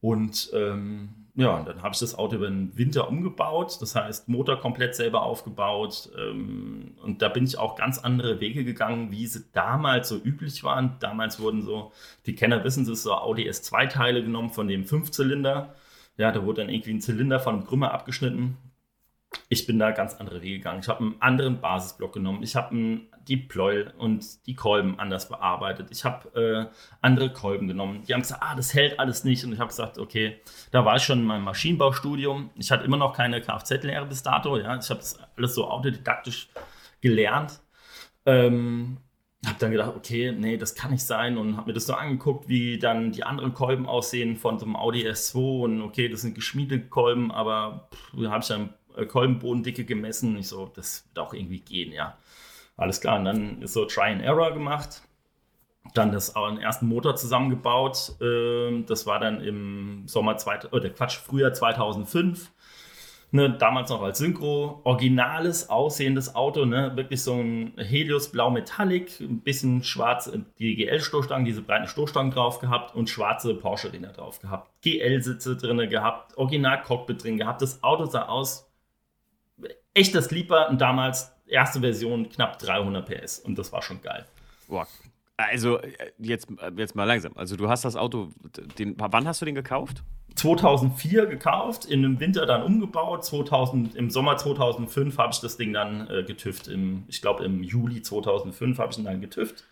Und 0.00 0.50
ähm, 0.54 1.25
ja, 1.36 1.62
dann 1.62 1.82
habe 1.82 1.92
ich 1.92 2.00
das 2.00 2.14
Auto 2.14 2.36
über 2.36 2.48
den 2.48 2.76
Winter 2.78 3.08
umgebaut. 3.08 3.76
Das 3.80 3.94
heißt, 3.94 4.28
Motor 4.28 4.58
komplett 4.58 4.94
selber 4.94 5.22
aufgebaut. 5.22 6.08
Ähm, 6.18 6.94
und 7.02 7.20
da 7.20 7.28
bin 7.28 7.44
ich 7.44 7.58
auch 7.58 7.76
ganz 7.76 7.98
andere 7.98 8.40
Wege 8.40 8.64
gegangen, 8.64 9.10
wie 9.10 9.26
sie 9.26 9.44
damals 9.52 10.08
so 10.08 10.16
üblich 10.16 10.64
waren. 10.64 10.96
Damals 11.00 11.38
wurden 11.38 11.60
so, 11.60 11.92
die 12.24 12.34
Kenner 12.34 12.64
wissen 12.64 12.90
es, 12.90 13.02
so 13.02 13.12
Audi 13.12 13.48
S2-Teile 13.48 14.22
genommen 14.22 14.50
von 14.50 14.66
dem 14.66 14.86
Fünfzylinder. 14.86 15.74
Ja, 16.16 16.32
da 16.32 16.42
wurde 16.42 16.62
dann 16.62 16.70
irgendwie 16.70 16.94
ein 16.94 17.02
Zylinder 17.02 17.38
von 17.38 17.56
einem 17.56 17.66
Krümmer 17.66 17.92
abgeschnitten 17.92 18.56
ich 19.48 19.66
bin 19.66 19.78
da 19.78 19.90
ganz 19.90 20.14
andere 20.14 20.42
Wege 20.42 20.58
gegangen. 20.58 20.80
Ich 20.80 20.88
habe 20.88 21.00
einen 21.00 21.20
anderen 21.20 21.60
Basisblock 21.60 22.14
genommen. 22.14 22.42
Ich 22.42 22.56
habe 22.56 23.00
die 23.28 23.36
Pleuel 23.36 23.92
und 23.98 24.46
die 24.46 24.54
Kolben 24.54 24.98
anders 24.98 25.28
bearbeitet. 25.28 25.88
Ich 25.90 26.04
habe 26.04 26.70
äh, 26.70 26.76
andere 27.00 27.32
Kolben 27.32 27.68
genommen. 27.68 28.02
Die 28.06 28.14
haben 28.14 28.22
gesagt, 28.22 28.42
ah, 28.42 28.54
das 28.54 28.74
hält 28.74 28.98
alles 28.98 29.24
nicht. 29.24 29.44
Und 29.44 29.52
ich 29.52 29.58
habe 29.58 29.68
gesagt, 29.68 29.98
okay, 29.98 30.40
da 30.70 30.84
war 30.84 30.96
ich 30.96 31.02
schon 31.02 31.20
in 31.20 31.24
meinem 31.24 31.44
Maschinenbaustudium. 31.44 32.50
Ich 32.56 32.70
hatte 32.70 32.84
immer 32.84 32.96
noch 32.96 33.12
keine 33.12 33.40
Kfz-Lehre 33.40 34.06
bis 34.06 34.22
dato. 34.22 34.56
Ja? 34.58 34.76
Ich 34.76 34.90
habe 34.90 35.00
das 35.00 35.18
alles 35.36 35.54
so 35.54 35.68
autodidaktisch 35.68 36.48
gelernt. 37.00 37.60
Ähm, 38.24 38.98
habe 39.46 39.58
dann 39.58 39.70
gedacht, 39.70 39.94
okay, 39.96 40.32
nee, 40.32 40.56
das 40.56 40.74
kann 40.74 40.90
nicht 40.90 41.04
sein 41.04 41.38
und 41.38 41.56
habe 41.56 41.68
mir 41.68 41.74
das 41.74 41.86
so 41.86 41.94
angeguckt, 41.94 42.48
wie 42.48 42.78
dann 42.78 43.12
die 43.12 43.24
anderen 43.24 43.54
Kolben 43.54 43.86
aussehen 43.86 44.36
von 44.36 44.58
so 44.58 44.66
einem 44.66 44.76
Audi 44.76 45.06
S2 45.08 45.62
und 45.62 45.82
okay, 45.82 46.08
das 46.08 46.22
sind 46.22 46.34
geschmiedete 46.34 46.88
Kolben, 46.88 47.30
aber 47.30 47.88
habe 48.24 48.40
ich 48.40 48.48
dann 48.48 48.70
Kolbenbodendicke 49.04 49.84
gemessen. 49.84 50.36
Ich 50.38 50.48
so, 50.48 50.70
das 50.74 51.04
wird 51.08 51.18
auch 51.26 51.34
irgendwie 51.34 51.60
gehen, 51.60 51.92
ja. 51.92 52.16
Alles 52.76 53.00
klar. 53.00 53.18
Und 53.18 53.24
dann 53.24 53.62
ist 53.62 53.72
so 53.72 53.84
Try 53.84 54.12
and 54.12 54.22
Error 54.22 54.52
gemacht. 54.52 55.02
Dann 55.94 56.12
das 56.12 56.34
den 56.34 56.58
ersten 56.58 56.86
Motor 56.88 57.16
zusammengebaut. 57.16 58.16
Ähm, 58.20 58.86
das 58.86 59.06
war 59.06 59.20
dann 59.20 59.40
im 59.40 60.02
Sommer, 60.06 60.36
zwei, 60.36 60.60
oder 60.72 60.90
Quatsch, 60.90 61.16
Frühjahr 61.16 61.52
2005. 61.52 62.50
Ne, 63.32 63.50
damals 63.50 63.90
noch 63.90 64.02
als 64.02 64.18
Synchro, 64.18 64.80
originales 64.84 65.68
aussehendes 65.68 66.36
Auto, 66.36 66.64
ne, 66.64 66.92
wirklich 66.94 67.22
so 67.22 67.34
ein 67.34 67.72
Helios 67.76 68.30
Blau 68.30 68.50
Metallic, 68.50 69.18
ein 69.20 69.40
bisschen 69.40 69.82
schwarz, 69.82 70.28
äh, 70.28 70.38
die 70.60 70.76
GL-Stoßstangen, 70.76 71.44
diese 71.44 71.62
breiten 71.62 71.88
Stoßstangen 71.88 72.30
drauf 72.30 72.60
gehabt 72.60 72.94
und 72.94 73.10
schwarze 73.10 73.54
Porsche-Räder 73.54 74.12
drauf 74.12 74.40
gehabt. 74.40 74.70
GL-Sitze 74.82 75.56
drin 75.56 75.90
gehabt, 75.90 76.38
Original 76.38 76.80
Cockpit 76.82 77.24
drin 77.24 77.36
gehabt. 77.36 77.62
Das 77.62 77.82
Auto 77.82 78.04
sah 78.04 78.26
aus 78.26 78.65
echter 79.94 80.22
Sleeper 80.22 80.68
und 80.68 80.80
damals 80.80 81.32
erste 81.46 81.80
Version 81.80 82.28
knapp 82.28 82.58
300 82.58 83.06
PS 83.06 83.38
und 83.38 83.58
das 83.58 83.72
war 83.72 83.82
schon 83.82 84.02
geil. 84.02 84.26
Boah. 84.68 84.86
Also 85.38 85.80
jetzt, 86.18 86.48
jetzt 86.76 86.94
mal 86.94 87.04
langsam. 87.04 87.32
Also 87.36 87.56
du 87.56 87.68
hast 87.68 87.84
das 87.84 87.94
Auto, 87.94 88.30
den, 88.78 88.94
wann 88.98 89.26
hast 89.26 89.42
du 89.42 89.44
den 89.44 89.54
gekauft? 89.54 90.02
2004 90.34 91.26
gekauft, 91.26 91.84
in 91.84 92.02
dem 92.02 92.20
Winter 92.20 92.46
dann 92.46 92.62
umgebaut. 92.62 93.24
2000, 93.24 93.94
Im 93.94 94.10
Sommer 94.10 94.36
2005 94.36 95.18
habe 95.18 95.32
ich 95.32 95.40
das 95.40 95.56
Ding 95.56 95.72
dann 95.72 96.08
äh, 96.08 96.22
getüft. 96.24 96.68
Im, 96.68 97.04
ich 97.08 97.20
glaube 97.20 97.44
im 97.44 97.62
Juli 97.62 98.02
2005 98.02 98.78
habe 98.78 98.92
ich 98.92 98.98
ihn 98.98 99.04
dann 99.04 99.20
getüft. 99.20 99.64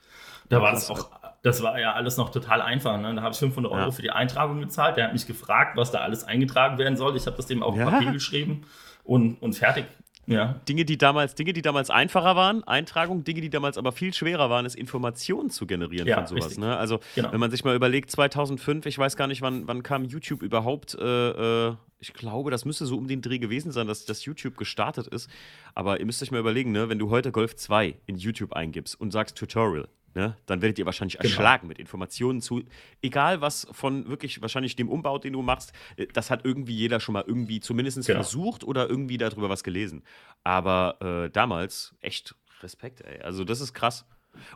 Da 0.50 0.60
war 0.60 0.72
das 0.72 0.90
auch, 0.90 1.10
das 1.42 1.62
war 1.62 1.78
ja 1.80 1.94
alles 1.94 2.18
noch 2.18 2.30
total 2.30 2.60
einfach. 2.60 2.98
Ne? 3.00 3.14
Da 3.14 3.22
habe 3.22 3.32
ich 3.32 3.38
500 3.38 3.72
Euro 3.72 3.84
ja. 3.84 3.90
für 3.90 4.02
die 4.02 4.10
Eintragung 4.10 4.60
gezahlt. 4.60 4.98
Der 4.98 5.06
hat 5.06 5.12
mich 5.14 5.26
gefragt, 5.26 5.76
was 5.76 5.90
da 5.90 6.00
alles 6.00 6.24
eingetragen 6.24 6.76
werden 6.76 6.96
soll. 6.96 7.16
Ich 7.16 7.26
habe 7.26 7.36
das 7.36 7.46
dem 7.46 7.62
auf 7.62 7.76
ja. 7.76 7.88
Papier 7.88 8.12
geschrieben 8.12 8.64
und, 9.04 9.40
und 9.40 9.54
fertig 9.54 9.86
ja. 10.26 10.60
Dinge, 10.68 10.84
die 10.84 10.96
damals, 10.96 11.34
Dinge, 11.34 11.52
die 11.52 11.62
damals 11.62 11.90
einfacher 11.90 12.36
waren, 12.36 12.64
Eintragung, 12.64 13.24
Dinge, 13.24 13.40
die 13.40 13.50
damals 13.50 13.76
aber 13.76 13.92
viel 13.92 14.14
schwerer 14.14 14.50
waren, 14.50 14.64
ist 14.64 14.74
Informationen 14.74 15.50
zu 15.50 15.66
generieren 15.66 16.06
ja, 16.06 16.16
von 16.16 16.26
sowas. 16.26 16.58
Ne? 16.58 16.76
Also 16.76 17.00
genau. 17.14 17.32
wenn 17.32 17.40
man 17.40 17.50
sich 17.50 17.64
mal 17.64 17.74
überlegt, 17.74 18.10
2005, 18.10 18.86
ich 18.86 18.98
weiß 18.98 19.16
gar 19.16 19.26
nicht, 19.26 19.42
wann, 19.42 19.66
wann 19.66 19.82
kam 19.82 20.04
YouTube 20.04 20.42
überhaupt, 20.42 20.94
äh, 20.98 21.68
äh, 21.68 21.74
ich 21.98 22.12
glaube, 22.12 22.50
das 22.50 22.64
müsste 22.64 22.86
so 22.86 22.96
um 22.96 23.08
den 23.08 23.22
Dreh 23.22 23.38
gewesen 23.38 23.72
sein, 23.72 23.86
dass 23.86 24.04
das 24.04 24.24
YouTube 24.24 24.56
gestartet 24.56 25.06
ist. 25.06 25.30
Aber 25.74 26.00
ihr 26.00 26.06
müsst 26.06 26.22
euch 26.22 26.30
mal 26.30 26.40
überlegen, 26.40 26.72
ne? 26.72 26.88
wenn 26.88 26.98
du 26.98 27.10
heute 27.10 27.32
Golf 27.32 27.56
2 27.56 27.96
in 28.06 28.16
YouTube 28.16 28.52
eingibst 28.54 29.00
und 29.00 29.10
sagst 29.10 29.36
Tutorial, 29.36 29.88
Ne, 30.16 30.36
dann 30.46 30.62
werdet 30.62 30.78
ihr 30.78 30.86
wahrscheinlich 30.86 31.18
genau. 31.18 31.28
erschlagen 31.28 31.66
mit 31.66 31.80
Informationen 31.80 32.40
zu, 32.40 32.62
egal 33.02 33.40
was 33.40 33.66
von 33.72 34.08
wirklich 34.08 34.40
wahrscheinlich 34.40 34.76
dem 34.76 34.88
Umbau, 34.88 35.18
den 35.18 35.32
du 35.32 35.42
machst, 35.42 35.72
äh, 35.96 36.06
das 36.12 36.30
hat 36.30 36.44
irgendwie 36.44 36.74
jeder 36.74 37.00
schon 37.00 37.14
mal 37.14 37.24
irgendwie 37.26 37.58
zumindest 37.58 38.06
genau. 38.06 38.20
versucht 38.20 38.62
oder 38.62 38.88
irgendwie 38.88 39.18
darüber 39.18 39.48
was 39.48 39.64
gelesen. 39.64 40.04
Aber 40.44 40.98
äh, 41.00 41.30
damals 41.30 41.96
echt 42.00 42.36
Respekt, 42.62 43.00
ey. 43.00 43.22
Also 43.22 43.42
das 43.44 43.60
ist 43.60 43.74
krass. 43.74 44.06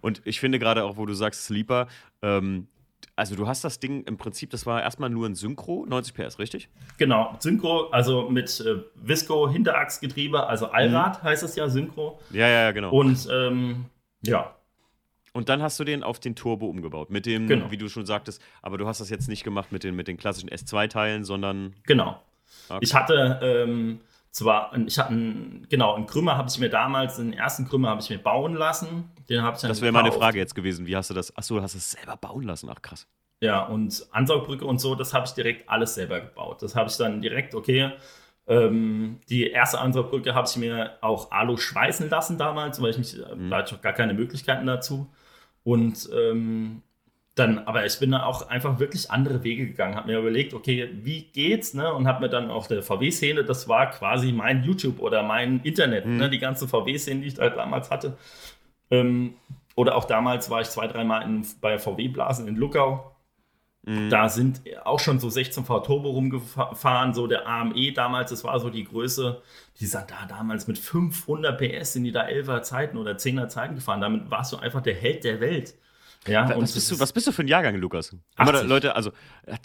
Und 0.01 0.23
ich 0.25 0.39
finde 0.39 0.61
gerade 0.61 0.85
auch, 0.85 0.97
wo 0.97 1.07
du 1.07 1.15
sagst 1.15 1.45
Sleeper, 1.45 1.89
ähm, 2.23 2.69
also 3.17 3.35
du 3.35 3.49
hast 3.49 3.65
das 3.65 3.81
Ding 3.81 4.05
im 4.05 4.17
Prinzip, 4.17 4.51
das 4.51 4.65
war 4.65 4.83
erstmal 4.83 5.11
nur 5.11 5.27
ein 5.27 5.35
Synchro, 5.35 5.87
90 5.89 6.15
PS, 6.15 6.39
richtig? 6.39 6.69
Genau, 6.99 7.37
Synchro, 7.41 7.89
also 7.91 8.31
mit 8.31 8.61
äh, 8.61 8.77
Visco 8.95 9.51
Hinterachsgetriebe, 9.51 10.47
also 10.47 10.67
Allrad 10.67 11.23
mhm. 11.23 11.29
heißt 11.29 11.43
es 11.43 11.57
ja, 11.57 11.69
Synchro. 11.69 12.21
Ja, 12.31 12.47
ja, 12.47 12.63
ja, 12.63 12.71
genau. 12.73 12.91
Und 12.91 13.29
ähm, 13.31 13.87
ja, 14.23 14.55
und 15.33 15.49
dann 15.49 15.63
hast 15.63 15.79
du 15.81 15.85
den 15.85 16.03
auf 16.03 16.21
den 16.21 16.35
Turbo 16.35 16.67
umgebaut. 16.67 17.11
Mit 17.11 17.27
dem, 17.27 17.47
genau. 17.47 17.71
wie 17.71 17.77
du 17.77 17.89
schon 17.89 18.07
sagtest, 18.07 18.43
aber 18.63 18.79
du 18.79 18.87
hast 18.87 19.01
das 19.01 19.11
jetzt 19.11 19.29
nicht 19.29 19.45
gemacht 19.45 19.73
mit 19.73 19.85
den, 19.85 19.95
mit 19.95 20.09
den 20.09 20.17
klassischen 20.17 20.51
S2-Teilen, 20.51 21.25
sondern. 21.25 21.75
Genau. 21.87 22.21
Okay. 22.69 22.79
Ich 22.83 22.95
hatte 22.95 23.41
ähm, 23.43 24.01
zwar, 24.31 24.77
ich 24.87 24.99
hatte 24.99 25.11
einen, 25.11 25.67
genau, 25.69 25.95
einen 25.95 26.07
Krümmer 26.07 26.37
habe 26.37 26.49
ich 26.49 26.59
mir 26.59 26.71
damals, 26.71 27.17
den 27.17 27.33
ersten 27.33 27.67
Krümmer 27.67 27.91
habe 27.91 28.01
ich 28.01 28.11
mir 28.11 28.19
bauen 28.19 28.55
lassen. 28.55 29.11
Den 29.29 29.43
habe 29.43 29.57
ich 29.57 29.63
dann 29.63 29.69
Das 29.69 29.81
wäre 29.81 29.93
meine 29.93 30.13
Frage 30.13 30.39
jetzt 30.39 30.55
gewesen. 30.55 30.87
Wie 30.87 30.97
hast 30.97 31.11
du 31.11 31.15
das? 31.15 31.37
Achso, 31.37 31.57
du 31.57 31.63
hast 31.63 31.75
es 31.75 31.91
selber 31.91 32.17
bauen 32.17 32.45
lassen. 32.45 32.69
Ach, 32.71 32.81
krass. 32.81 33.07
Ja, 33.41 33.65
und 33.65 34.07
Ansaugbrücke 34.11 34.65
und 34.65 34.81
so, 34.81 34.95
das 34.95 35.15
habe 35.15 35.27
ich 35.27 35.33
direkt 35.33 35.69
alles 35.69 35.95
selber 35.95 36.21
gebaut. 36.21 36.63
Das 36.63 36.75
habe 36.75 36.91
ich 36.91 36.97
dann 36.97 37.21
direkt, 37.23 37.55
okay, 37.55 37.93
ähm, 38.49 39.21
die 39.29 39.51
erste 39.51 39.79
Ansaugbrücke 39.79 40.35
habe 40.35 40.49
ich 40.49 40.57
mir 40.57 40.93
auch 41.03 41.31
Alu 41.31 41.57
schweißen 41.59 42.09
lassen 42.09 42.39
damals, 42.39 42.81
weil 42.81 42.91
ich 42.91 42.99
mich, 42.99 43.17
mhm. 43.17 43.51
da 43.51 43.59
hatte 43.59 43.67
ich 43.67 43.73
noch 43.73 43.83
gar 43.83 43.93
keine 43.93 44.15
Möglichkeiten 44.15 44.67
dazu. 44.67 45.07
Und 45.65 46.09
ähm, 46.17 46.83
dann, 47.35 47.59
aber 47.61 47.85
ich 47.87 47.99
bin 47.99 48.11
da 48.11 48.25
auch 48.25 48.49
einfach 48.49 48.81
wirklich 48.81 49.11
andere 49.11 49.45
Wege 49.45 49.67
gegangen, 49.67 49.95
habe 49.95 50.11
mir 50.11 50.19
überlegt, 50.19 50.55
okay, 50.55 50.89
wie 51.03 51.23
geht's, 51.25 51.75
ne? 51.75 51.93
Und 51.93 52.09
habe 52.09 52.23
mir 52.23 52.29
dann 52.29 52.51
auf 52.51 52.67
der 52.69 52.83
VW-Szene, 52.83 53.45
das 53.45 53.69
war 53.69 53.91
quasi 53.91 54.33
mein 54.33 54.65
YouTube 54.65 54.99
oder 55.01 55.23
mein 55.23 55.61
Internet, 55.63 56.07
mhm. 56.07 56.17
ne? 56.17 56.31
Die 56.31 56.39
ganze 56.39 56.67
VW-Szene, 56.67 57.21
die 57.21 57.29
ich 57.29 57.35
da 57.35 57.49
damals 57.51 57.91
hatte. 57.91 58.17
Ähm, 58.91 59.35
oder 59.77 59.95
auch 59.95 60.05
damals 60.05 60.51
war 60.51 60.63
ich 60.63 60.69
zwei, 60.69 60.89
dreimal 60.89 61.25
bei 61.61 61.79
VW-Blasen 61.79 62.49
in 62.49 62.57
Luckau. 62.57 63.15
Mhm. 63.89 64.11
Da 64.11 64.29
sind 64.29 64.61
auch 64.85 65.01
schon 65.01 65.19
so 65.19 65.29
16V 65.29 65.83
Turbo 65.83 66.11
rumgefahren, 66.11 67.15
so 67.15 67.27
der 67.27 67.47
AME 67.47 67.93
damals, 67.95 68.29
das 68.29 68.45
war 68.45 68.61
so 68.61 68.69
die 68.69 68.85
Größe, 68.85 69.41
die 69.81 69.87
sind 69.87 70.11
da 70.11 70.27
damals 70.29 70.67
mit 70.67 70.79
500 70.79 71.59
PS 71.59 71.95
sind 71.95 72.05
die 72.05 72.13
da 72.13 72.27
11er 72.27 72.61
Zeiten 72.61 72.99
oder 72.99 73.13
10er 73.13 73.49
Zeiten 73.49 73.77
gefahren. 73.77 74.03
Damit 74.03 74.31
warst 74.31 74.53
du 74.53 74.59
einfach 74.59 74.83
der 74.83 74.95
Held 74.95 75.25
der 75.25 75.41
Welt. 75.41 75.75
Ja, 76.27 76.49
was, 76.61 76.75
bist 76.75 76.91
du, 76.91 77.01
was 77.01 77.13
bist 77.13 77.27
du 77.27 77.33
für 77.33 77.43
ein 77.43 77.49
Jahrgang, 77.49 77.77
Lukas? 77.77 78.15
Aber 78.37 78.63
Leute, 78.65 78.95
also, 78.97 79.13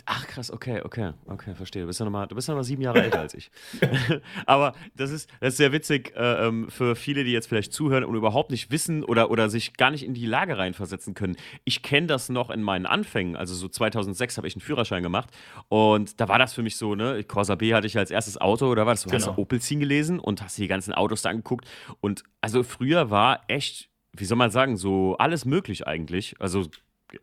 ach 0.05 0.27
krass, 0.27 0.51
okay, 0.51 0.81
okay, 0.83 1.11
okay, 1.25 1.55
verstehe. 1.55 1.81
Du 1.81 1.87
bist 1.87 1.99
ja 1.99 2.05
nochmal, 2.05 2.27
du 2.27 2.35
bist 2.35 2.47
ja 2.47 2.53
noch 2.53 2.63
sieben 2.63 2.81
Jahre 2.81 3.03
älter 3.03 3.19
als 3.19 3.33
ich. 3.33 3.51
Aber 4.45 4.73
das 4.95 5.11
ist, 5.11 5.29
das 5.39 5.53
ist 5.53 5.57
sehr 5.57 5.71
witzig 5.71 6.13
äh, 6.15 6.47
ähm, 6.47 6.69
für 6.69 6.95
viele, 6.95 7.23
die 7.23 7.31
jetzt 7.31 7.47
vielleicht 7.47 7.73
zuhören 7.73 8.03
und 8.03 8.15
überhaupt 8.15 8.51
nicht 8.51 8.71
wissen 8.71 9.03
oder, 9.03 9.31
oder 9.31 9.49
sich 9.49 9.75
gar 9.75 9.91
nicht 9.91 10.05
in 10.05 10.13
die 10.13 10.25
Lage 10.25 10.57
reinversetzen 10.57 11.13
können. 11.13 11.35
Ich 11.65 11.81
kenne 11.81 12.07
das 12.07 12.29
noch 12.29 12.49
in 12.49 12.61
meinen 12.61 12.85
Anfängen. 12.85 13.35
Also 13.35 13.55
so 13.55 13.67
2006 13.67 14.37
habe 14.37 14.47
ich 14.47 14.55
einen 14.55 14.61
Führerschein 14.61 15.03
gemacht 15.03 15.29
und 15.69 16.19
da 16.21 16.27
war 16.27 16.39
das 16.39 16.53
für 16.53 16.63
mich 16.63 16.77
so, 16.77 16.95
ne, 16.95 17.23
Corsa 17.23 17.55
B 17.55 17.73
hatte 17.73 17.87
ich 17.87 17.97
als 17.97 18.11
erstes 18.11 18.39
Auto 18.39 18.67
oder 18.67 18.85
was? 18.85 19.03
Du 19.03 19.09
genau. 19.09 19.27
hast 19.27 19.37
Opel 19.37 19.59
ziehen 19.59 19.79
gelesen 19.79 20.19
und 20.19 20.41
hast 20.41 20.57
die 20.57 20.67
ganzen 20.67 20.93
Autos 20.93 21.23
da 21.23 21.29
angeguckt 21.29 21.67
und 21.99 22.23
also 22.41 22.63
früher 22.63 23.09
war 23.09 23.41
echt 23.47 23.89
wie 24.15 24.25
soll 24.25 24.37
man 24.37 24.51
sagen, 24.51 24.77
so 24.77 25.17
alles 25.17 25.45
möglich 25.45 25.87
eigentlich. 25.87 26.35
Also 26.39 26.65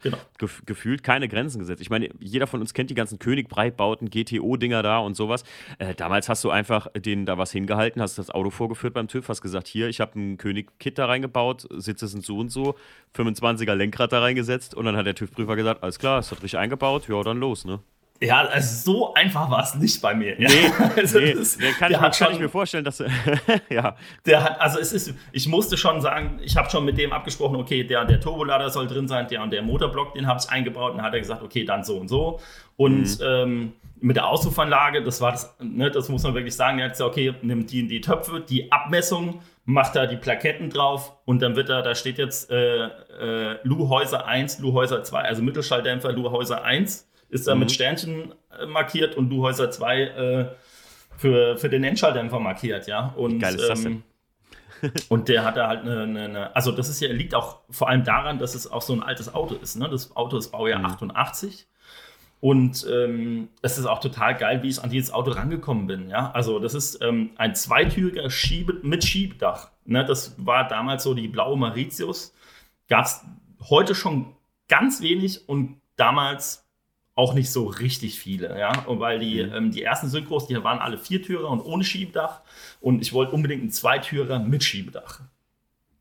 Genau. 0.03 0.19
Gef 0.39 0.63
gefühlt 0.67 1.03
keine 1.03 1.29
Grenzen 1.29 1.59
gesetzt. 1.59 1.83
Ich 1.83 1.91
meine, 1.91 2.11
jeder 2.21 2.47
von 2.47 2.61
uns 2.61 2.75
kennt 2.75 2.91
die 2.91 2.95
ganzen 2.95 3.19
König-Breitbauten, 3.19 4.09
GTO-Dinger 4.09 4.83
da 4.83 4.99
und 4.99 5.17
sowas. 5.17 5.43
Äh, 5.79 5.95
damals 5.95 6.29
hast 6.29 6.45
du 6.45 6.51
einfach 6.51 6.87
denen 6.97 7.27
da 7.27 7.39
was 7.39 7.51
hingehalten, 7.51 8.01
hast 8.01 8.19
das 8.19 8.31
Auto 8.31 8.51
vorgeführt 8.51 8.95
beim 8.95 9.09
TÜV, 9.09 9.29
hast 9.29 9.43
gesagt, 9.43 9.67
hier, 9.67 9.89
ich 9.89 10.01
habe 10.01 10.19
ein 10.19 10.37
König-Kit 10.39 10.99
da 10.99 11.07
reingebaut, 11.07 11.67
Sitze 11.71 12.07
sind 12.07 12.25
so 12.25 12.39
und 12.39 12.51
so, 12.51 12.77
25er 13.17 13.75
Lenkrad 13.75 14.13
da 14.13 14.21
reingesetzt 14.21 14.75
und 14.75 14.85
dann 14.85 14.97
hat 14.97 15.07
der 15.07 15.15
TÜV-Prüfer 15.15 15.57
gesagt, 15.57 15.83
alles 15.83 15.99
klar, 15.99 16.21
es 16.21 16.31
hat 16.31 16.39
richtig 16.43 16.59
eingebaut, 16.59 17.09
ja, 17.09 17.23
dann 17.23 17.39
los, 17.39 17.65
ne? 17.65 17.81
Ja, 18.23 18.43
also 18.43 18.93
so 18.93 19.15
einfach 19.15 19.50
war 19.50 19.62
es 19.62 19.75
nicht 19.77 20.03
bei 20.03 20.15
mir. 20.15 20.37
Nee, 20.39 20.47
also 20.97 21.19
nee 21.19 21.33
das, 21.33 21.57
kann, 21.79 21.91
ich, 21.91 21.99
kann 21.99 22.12
schon, 22.12 22.33
ich, 22.33 22.39
mir 22.39 22.50
vorstellen, 22.50 22.85
dass 22.85 22.99
ja. 23.71 23.97
Der 24.27 24.45
hat, 24.45 24.61
also 24.61 24.79
es 24.79 24.93
ist, 24.93 25.15
ich 25.33 25.49
musste 25.49 25.79
schon 25.79 26.03
sagen, 26.03 26.39
ich 26.43 26.55
habe 26.55 26.69
schon 26.69 26.85
mit 26.85 26.99
dem 26.99 27.15
abgesprochen, 27.15 27.57
okay, 27.57 27.83
der 27.83 28.05
der 28.05 28.21
Turbolader 28.21 28.69
soll 28.69 28.87
drin 28.87 29.09
sein, 29.09 29.27
der 29.29 29.43
und 29.43 29.50
der 29.50 29.62
Motorblock, 29.62 30.12
den 30.12 30.27
habe 30.27 30.39
ich 30.43 30.50
eingebaut. 30.50 30.91
Und 30.91 30.99
dann 30.99 31.07
hat 31.07 31.15
er 31.15 31.21
gesagt, 31.21 31.43
okay, 31.43 31.65
dann 31.65 31.83
so 31.83 31.97
und 31.97 32.09
so. 32.09 32.41
Und 32.77 33.21
mhm. 33.21 33.25
ähm, 33.27 33.73
mit 34.00 34.17
der 34.17 34.27
Auspuffanlage, 34.27 35.03
das 35.03 35.23
war 35.23 35.33
das, 35.33 35.57
ne, 35.59 35.91
das 35.91 36.11
muss 36.11 36.23
man 36.23 36.35
wirklich 36.35 36.55
sagen, 36.55 36.79
er 36.79 36.87
hat 36.87 36.93
gesagt, 36.93 37.11
okay, 37.11 37.35
nimmt 37.41 37.71
die, 37.71 37.87
die 37.87 38.03
Töpfe, 38.03 38.41
die 38.41 38.71
Abmessung, 38.71 39.41
macht 39.65 39.97
da 39.97 40.07
die 40.07 40.17
Plaketten 40.17 40.69
drauf 40.69 41.17
und 41.25 41.41
dann 41.41 41.57
wird 41.57 41.71
da, 41.71 41.81
da 41.81 41.95
steht 41.95 42.19
jetzt 42.19 42.50
äh, 42.50 42.85
äh, 42.85 43.59
Luhäuser 43.62 44.27
1, 44.27 44.59
Luhäuser 44.59 45.03
2, 45.03 45.21
also 45.21 45.43
Mittelschalldämpfer 45.43 46.12
Luhäuser 46.12 46.65
1 46.65 47.10
ist 47.31 47.47
da 47.47 47.55
mhm. 47.55 47.61
mit 47.61 47.73
Sternchen 47.73 48.35
äh, 48.59 48.67
markiert 48.67 49.17
und 49.17 49.31
du 49.31 49.43
Häuser 49.43 49.71
2 49.71 50.03
äh, 50.03 50.47
für, 51.17 51.57
für 51.57 51.69
den 51.69 51.85
Endschalldämpfer 51.85 52.41
markiert, 52.41 52.87
ja. 52.87 53.13
Und, 53.17 53.41
Geil 53.41 53.55
ist 53.55 53.69
das 53.69 53.83
denn? 53.83 54.03
Ähm, 54.83 54.93
und 55.09 55.29
der 55.29 55.45
hat 55.45 55.57
da 55.57 55.69
halt 55.69 55.83
eine, 55.83 56.03
eine, 56.03 56.25
eine, 56.25 56.57
also 56.57 56.73
das 56.73 56.89
ist 56.89 57.01
ja, 57.01 57.13
liegt 57.13 57.35
auch 57.35 57.61
vor 57.69 57.89
allem 57.89 58.05
daran, 58.05 58.39
dass 58.39 58.55
es 58.55 58.71
auch 58.71 58.83
so 58.83 58.95
ein 58.95 59.03
altes 59.03 59.33
Auto 59.35 59.55
ist. 59.55 59.77
Ne? 59.77 59.89
Das 59.91 60.17
Auto 60.17 60.37
ist 60.37 60.49
Baujahr 60.49 60.79
mhm. 60.79 60.87
88. 60.87 61.67
Und 62.41 62.87
ähm, 62.91 63.51
es 63.61 63.77
ist 63.77 63.85
auch 63.85 64.01
total 64.01 64.35
geil, 64.35 64.63
wie 64.63 64.69
ich 64.69 64.83
an 64.83 64.89
dieses 64.89 65.13
Auto 65.13 65.33
rangekommen 65.33 65.87
bin. 65.87 66.09
Ja? 66.09 66.31
Also, 66.31 66.59
das 66.59 66.73
ist 66.73 67.03
ähm, 67.03 67.31
ein 67.37 67.55
zweitüriger 67.55 68.31
Schiebe 68.31 68.79
mit 68.83 69.05
Schiebedach. 69.05 69.71
Ne? 69.85 70.07
Das 70.07 70.35
war 70.39 70.67
damals 70.67 71.03
so 71.03 71.13
die 71.13 71.29
blaue 71.29 71.59
Mauritius. 71.59 72.35
Gab 72.89 73.05
es 73.05 73.21
heute 73.69 73.95
schon 73.95 74.35
ganz 74.69 75.03
wenig 75.03 75.47
und 75.51 75.83
damals 75.97 76.67
auch 77.21 77.35
nicht 77.35 77.50
so 77.50 77.67
richtig 77.67 78.19
viele, 78.19 78.59
ja, 78.59 78.73
und 78.87 78.99
weil 78.99 79.19
die, 79.19 79.45
mhm. 79.45 79.55
ähm, 79.55 79.71
die 79.71 79.83
ersten 79.83 80.09
Synchros, 80.09 80.47
die 80.47 80.65
waren 80.65 80.79
alle 80.79 80.97
Viertürer 80.97 81.50
und 81.50 81.61
ohne 81.61 81.85
Schiebedach 81.85 82.41
und 82.81 83.03
ich 83.03 83.12
wollte 83.12 83.33
unbedingt 83.33 83.61
einen 83.61 83.71
Zweitürer 83.71 84.39
mit 84.39 84.65
Schiebedach. 84.65 85.21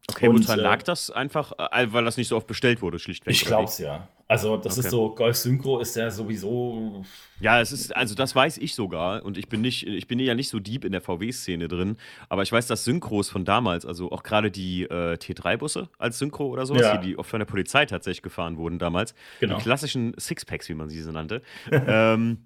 Okay, 0.09 0.27
und 0.27 0.47
woran 0.47 0.59
äh, 0.59 0.61
lag 0.61 0.83
das 0.83 1.11
einfach? 1.11 1.53
Äh, 1.71 1.87
weil 1.91 2.05
das 2.05 2.17
nicht 2.17 2.27
so 2.27 2.37
oft 2.37 2.47
bestellt 2.47 2.81
wurde, 2.81 2.99
schlichtweg. 2.99 3.33
Ich 3.33 3.45
glaube 3.45 3.65
es 3.65 3.77
ja. 3.77 4.07
Also, 4.27 4.57
das 4.57 4.77
okay. 4.77 4.85
ist 4.85 4.91
so, 4.91 5.15
Golf 5.15 5.35
Synchro 5.35 5.79
ist 5.79 5.95
ja 5.95 6.11
sowieso. 6.11 7.03
Ja, 7.39 7.61
es 7.61 7.71
ist, 7.71 7.95
also 7.95 8.13
das 8.13 8.35
weiß 8.35 8.59
ich 8.59 8.75
sogar. 8.75 9.25
Und 9.25 9.39
ich 9.39 9.49
bin 9.49 9.61
nicht, 9.61 9.87
ich 9.87 10.05
bin 10.05 10.19
ja 10.19 10.35
nicht 10.35 10.49
so 10.49 10.59
deep 10.59 10.85
in 10.85 10.91
der 10.91 11.01
VW-Szene 11.01 11.67
drin, 11.67 11.97
aber 12.29 12.43
ich 12.43 12.51
weiß, 12.51 12.67
dass 12.67 12.83
Synchros 12.83 13.27
von 13.29 13.43
damals, 13.43 13.87
also 13.87 14.11
auch 14.11 14.21
gerade 14.21 14.51
die 14.51 14.83
äh, 14.83 15.15
T3-Busse 15.15 15.89
als 15.97 16.19
Synchro 16.19 16.45
oder 16.45 16.67
sowas, 16.67 16.83
ja. 16.83 16.97
die, 16.97 17.07
die 17.07 17.17
oft 17.17 17.27
von 17.27 17.39
der 17.39 17.47
Polizei 17.47 17.87
tatsächlich 17.87 18.21
gefahren 18.21 18.57
wurden 18.57 18.77
damals. 18.77 19.15
Genau. 19.39 19.57
Die 19.57 19.63
klassischen 19.63 20.13
Sixpacks, 20.19 20.69
wie 20.69 20.75
man 20.75 20.89
sie 20.89 21.01
so 21.01 21.11
nannte. 21.11 21.41
ähm, 21.71 22.45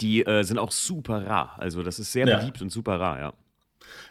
die 0.00 0.24
äh, 0.24 0.44
sind 0.44 0.58
auch 0.58 0.70
super 0.70 1.26
rar. 1.26 1.56
Also, 1.58 1.82
das 1.82 1.98
ist 1.98 2.12
sehr 2.12 2.28
ja. 2.28 2.38
beliebt 2.38 2.62
und 2.62 2.70
super 2.70 3.00
rar, 3.00 3.18
ja. 3.18 3.32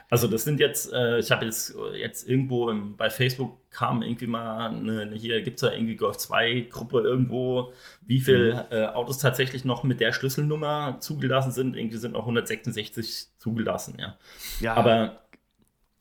Also 0.10 0.28
das 0.28 0.44
sind 0.44 0.60
jetzt, 0.60 0.92
äh, 0.92 1.20
ich 1.20 1.30
habe 1.30 1.46
jetzt, 1.46 1.75
jetzt 1.94 2.28
irgendwo 2.28 2.70
im, 2.70 2.98
bei 2.98 3.12
Facebook 3.12 3.70
kam 3.70 4.01
irgendwie 4.01 4.25
mal, 4.25 4.70
eine, 4.70 5.12
hier 5.13 5.42
gibt 5.44 5.58
es 5.58 5.62
ja 5.62 5.72
irgendwie 5.72 5.96
Golf 5.96 6.18
2 6.18 6.68
Gruppe 6.72 7.01
irgendwo, 7.01 7.74
wie 8.01 8.20
viele 8.20 8.54
mhm. 8.54 8.75
äh, 8.75 8.86
Autos 8.88 9.20
tatsächlich 9.20 9.66
noch 9.66 9.84
mit 9.84 10.00
der 10.00 10.12
Schlüsselnummer 10.12 10.98
zugelassen 11.00 11.51
sind. 11.51 11.75
Irgendwie 11.75 11.98
sind 11.98 12.13
noch 12.13 12.22
166 12.22 13.28
zugelassen, 13.38 13.98
ja. 14.00 14.18
ja. 14.60 14.74
Aber, 14.74 15.20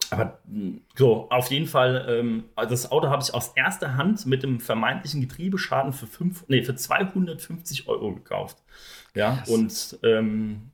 aber 0.08 0.38
so, 0.96 1.28
auf 1.28 1.50
jeden 1.50 1.66
Fall, 1.66 2.06
ähm, 2.08 2.44
das 2.56 2.90
Auto 2.90 3.10
habe 3.10 3.22
ich 3.22 3.34
aus 3.34 3.52
erster 3.56 3.96
Hand 3.96 4.24
mit 4.24 4.42
dem 4.42 4.58
vermeintlichen 4.58 5.20
Getriebeschaden 5.20 5.92
für, 5.92 6.06
fünf, 6.06 6.46
nee, 6.48 6.62
für 6.62 6.74
250 6.74 7.86
Euro 7.88 8.14
gekauft. 8.14 8.56
Ja, 9.14 9.36
Krass. 9.36 9.48
und 9.50 9.98
ähm, 10.02 10.70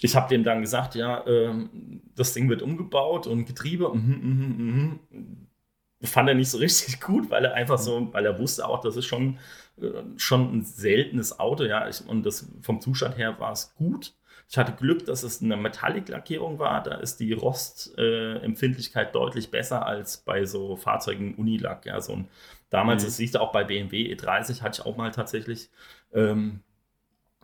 ich 0.00 0.14
habe 0.14 0.28
dem 0.28 0.44
dann 0.44 0.60
gesagt, 0.60 0.94
ja, 0.94 1.26
äh, 1.26 1.52
das 2.14 2.32
Ding 2.32 2.48
wird 2.48 2.62
umgebaut 2.62 3.26
und 3.26 3.46
Getriebe, 3.46 3.88
mm, 3.88 3.98
mm, 3.98 5.00
mm, 5.10 6.06
fand 6.06 6.28
er 6.28 6.34
nicht 6.34 6.50
so 6.50 6.58
richtig 6.58 7.00
gut, 7.00 7.30
weil 7.30 7.44
er 7.44 7.54
einfach 7.54 7.78
so, 7.78 8.12
weil 8.12 8.26
er 8.26 8.38
wusste 8.38 8.66
auch, 8.66 8.80
das 8.80 8.96
ist 8.96 9.06
schon, 9.06 9.38
äh, 9.80 10.02
schon 10.16 10.58
ein 10.58 10.64
seltenes 10.64 11.40
Auto, 11.40 11.64
ja, 11.64 11.88
ich, 11.88 12.06
und 12.06 12.24
das 12.24 12.48
vom 12.62 12.80
Zustand 12.80 13.16
her 13.18 13.38
war 13.40 13.52
es 13.52 13.74
gut. 13.74 14.14
Ich 14.50 14.56
hatte 14.56 14.72
Glück, 14.72 15.04
dass 15.04 15.24
es 15.24 15.42
eine 15.42 15.58
Metallic-Lackierung 15.58 16.58
war. 16.58 16.82
Da 16.82 16.94
ist 16.94 17.20
die 17.20 17.34
Rostempfindlichkeit 17.34 19.08
äh, 19.08 19.12
deutlich 19.12 19.50
besser 19.50 19.84
als 19.84 20.18
bei 20.18 20.46
so 20.46 20.76
Fahrzeugen 20.76 21.34
Unilack. 21.34 21.84
Ja, 21.84 22.00
so 22.00 22.14
ein, 22.14 22.28
damals, 22.70 23.02
mhm. 23.02 23.06
das 23.08 23.16
siehst 23.18 23.34
du 23.34 23.42
auch 23.42 23.52
bei 23.52 23.64
BMW 23.64 24.10
E30, 24.14 24.62
hatte 24.62 24.80
ich 24.80 24.86
auch 24.86 24.96
mal 24.96 25.10
tatsächlich. 25.10 25.68
Ähm, 26.14 26.60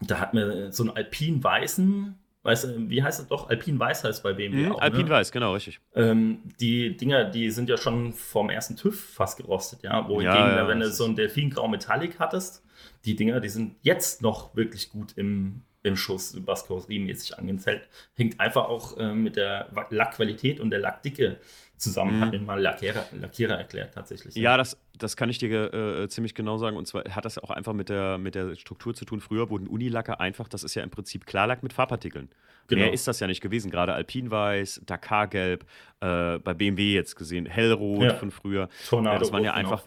da 0.00 0.18
hat 0.18 0.32
mir 0.32 0.72
so 0.72 0.84
einen 0.84 0.96
alpin-weißen 0.96 2.18
Weißt 2.44 2.64
du, 2.64 2.90
wie 2.90 3.02
heißt 3.02 3.20
es 3.20 3.26
doch? 3.26 3.48
Alpin 3.48 3.78
Weiß 3.78 4.04
heißt 4.04 4.22
bei 4.22 4.34
BMW. 4.34 4.66
Mhm, 4.66 4.72
auch, 4.72 4.82
Alpin 4.82 5.06
ne? 5.06 5.10
Weiß, 5.10 5.32
genau, 5.32 5.54
richtig. 5.54 5.80
Ähm, 5.94 6.42
die 6.60 6.94
Dinger, 6.94 7.24
die 7.24 7.50
sind 7.50 7.70
ja 7.70 7.78
schon 7.78 8.12
vom 8.12 8.50
ersten 8.50 8.76
TÜV 8.76 9.02
fast 9.02 9.38
gerostet, 9.38 9.82
ja. 9.82 10.06
Wohingegen, 10.06 10.36
ja, 10.36 10.56
ja, 10.58 10.68
wenn 10.68 10.80
du 10.80 10.90
so 10.90 11.06
ein 11.06 11.16
Delfingrau 11.16 11.66
Metallic 11.68 12.18
hattest, 12.18 12.62
die 13.06 13.16
Dinger, 13.16 13.40
die 13.40 13.48
sind 13.48 13.76
jetzt 13.80 14.20
noch 14.20 14.54
wirklich 14.54 14.90
gut 14.90 15.14
im, 15.16 15.62
im 15.82 15.96
Schuss, 15.96 16.36
was 16.44 16.66
karosseriemäßig 16.66 17.38
angezählt. 17.38 17.88
Hängt 18.14 18.38
einfach 18.38 18.68
auch 18.68 18.98
äh, 18.98 19.14
mit 19.14 19.36
der 19.36 19.70
Lackqualität 19.88 20.60
und 20.60 20.68
der 20.68 20.80
Lackdicke 20.80 21.38
zusammen, 21.76 22.16
mhm. 22.16 22.20
hat 22.20 22.32
mir 22.32 22.38
mal 22.40 22.60
Lackierer, 22.60 23.04
Lackierer 23.12 23.58
erklärt 23.58 23.94
tatsächlich. 23.94 24.34
Ja, 24.34 24.56
das, 24.56 24.76
das 24.98 25.16
kann 25.16 25.28
ich 25.28 25.38
dir 25.38 25.72
äh, 25.72 26.08
ziemlich 26.08 26.34
genau 26.34 26.58
sagen. 26.58 26.76
Und 26.76 26.86
zwar 26.86 27.04
hat 27.04 27.24
das 27.24 27.38
auch 27.38 27.50
einfach 27.50 27.72
mit 27.72 27.88
der, 27.88 28.18
mit 28.18 28.34
der 28.34 28.54
Struktur 28.56 28.94
zu 28.94 29.04
tun. 29.04 29.20
Früher 29.20 29.50
wurden 29.50 29.66
Unilacker 29.66 30.20
einfach, 30.20 30.48
das 30.48 30.64
ist 30.64 30.74
ja 30.74 30.82
im 30.82 30.90
Prinzip 30.90 31.26
Klarlack 31.26 31.62
mit 31.62 31.72
Farbpartikeln. 31.72 32.28
Genau. 32.66 32.82
Mehr 32.82 32.92
ist 32.92 33.06
das 33.06 33.20
ja 33.20 33.26
nicht 33.26 33.42
gewesen. 33.42 33.70
Gerade 33.70 33.92
Alpinweiß, 33.92 34.82
Dakargelb, 34.86 35.66
äh, 36.00 36.38
bei 36.38 36.54
BMW 36.54 36.94
jetzt 36.94 37.14
gesehen, 37.14 37.46
Hellrot 37.46 38.02
ja. 38.02 38.14
von 38.14 38.30
früher. 38.30 38.68
Tornado. 38.88 39.16
Äh, 39.16 39.18
das 39.18 39.32
waren 39.32 39.44
ja 39.44 39.52
einfach 39.52 39.82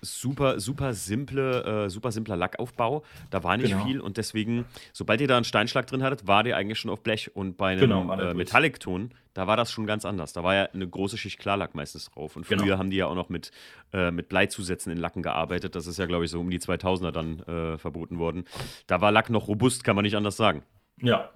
super, 0.00 0.58
super 0.58 0.92
simple, 0.92 1.84
äh, 1.84 1.90
super 1.90 2.10
simpler 2.10 2.36
Lackaufbau. 2.36 3.04
Da 3.30 3.44
war 3.44 3.56
nicht 3.56 3.70
genau. 3.70 3.84
viel 3.84 4.00
und 4.00 4.16
deswegen, 4.16 4.64
sobald 4.92 5.20
ihr 5.20 5.28
da 5.28 5.36
einen 5.36 5.44
Steinschlag 5.44 5.86
drin 5.86 6.02
hattet, 6.02 6.26
war 6.26 6.42
der 6.42 6.56
eigentlich 6.56 6.80
schon 6.80 6.90
auf 6.90 7.02
Blech. 7.02 7.30
Und 7.34 7.56
bei 7.56 7.72
einem 7.72 7.80
genau, 7.80 8.12
äh, 8.12 8.34
Metallic-Ton, 8.34 9.12
da 9.34 9.46
war 9.46 9.56
das 9.56 9.70
schon 9.70 9.86
ganz 9.86 10.04
anders. 10.04 10.32
Da 10.32 10.42
war 10.42 10.54
ja 10.54 10.64
eine 10.72 10.88
große 10.88 11.18
Schicht 11.18 11.38
Klarlack 11.38 11.74
meistens 11.74 12.06
drauf. 12.10 12.36
Und 12.36 12.46
früher 12.46 12.58
genau. 12.58 12.78
haben 12.78 12.90
die 12.90 12.96
ja 12.96 13.06
auch 13.06 13.14
noch 13.16 13.28
mit, 13.28 13.50
äh, 13.92 14.10
mit 14.10 14.28
Bleizusätzen 14.28 14.92
in 14.92 14.98
Lacken 14.98 15.22
gearbeitet. 15.22 15.74
Das 15.74 15.86
ist 15.86 15.98
ja, 15.98 16.06
glaube 16.06 16.24
ich, 16.24 16.30
so 16.30 16.40
um 16.40 16.50
die 16.50 16.60
2000er 16.60 17.10
dann 17.10 17.40
äh, 17.40 17.78
verboten 17.78 18.18
worden. 18.18 18.44
Da 18.86 19.00
war 19.00 19.10
Lack 19.12 19.30
noch 19.30 19.48
robust, 19.48 19.84
kann 19.84 19.96
man 19.96 20.04
nicht 20.04 20.16
anders 20.16 20.36
sagen. 20.36 20.62
Ja, 21.02 21.30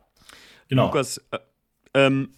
genau. 0.69 0.87
Lukas, 0.87 1.19
äh, 1.33 1.39
ähm, 1.95 2.31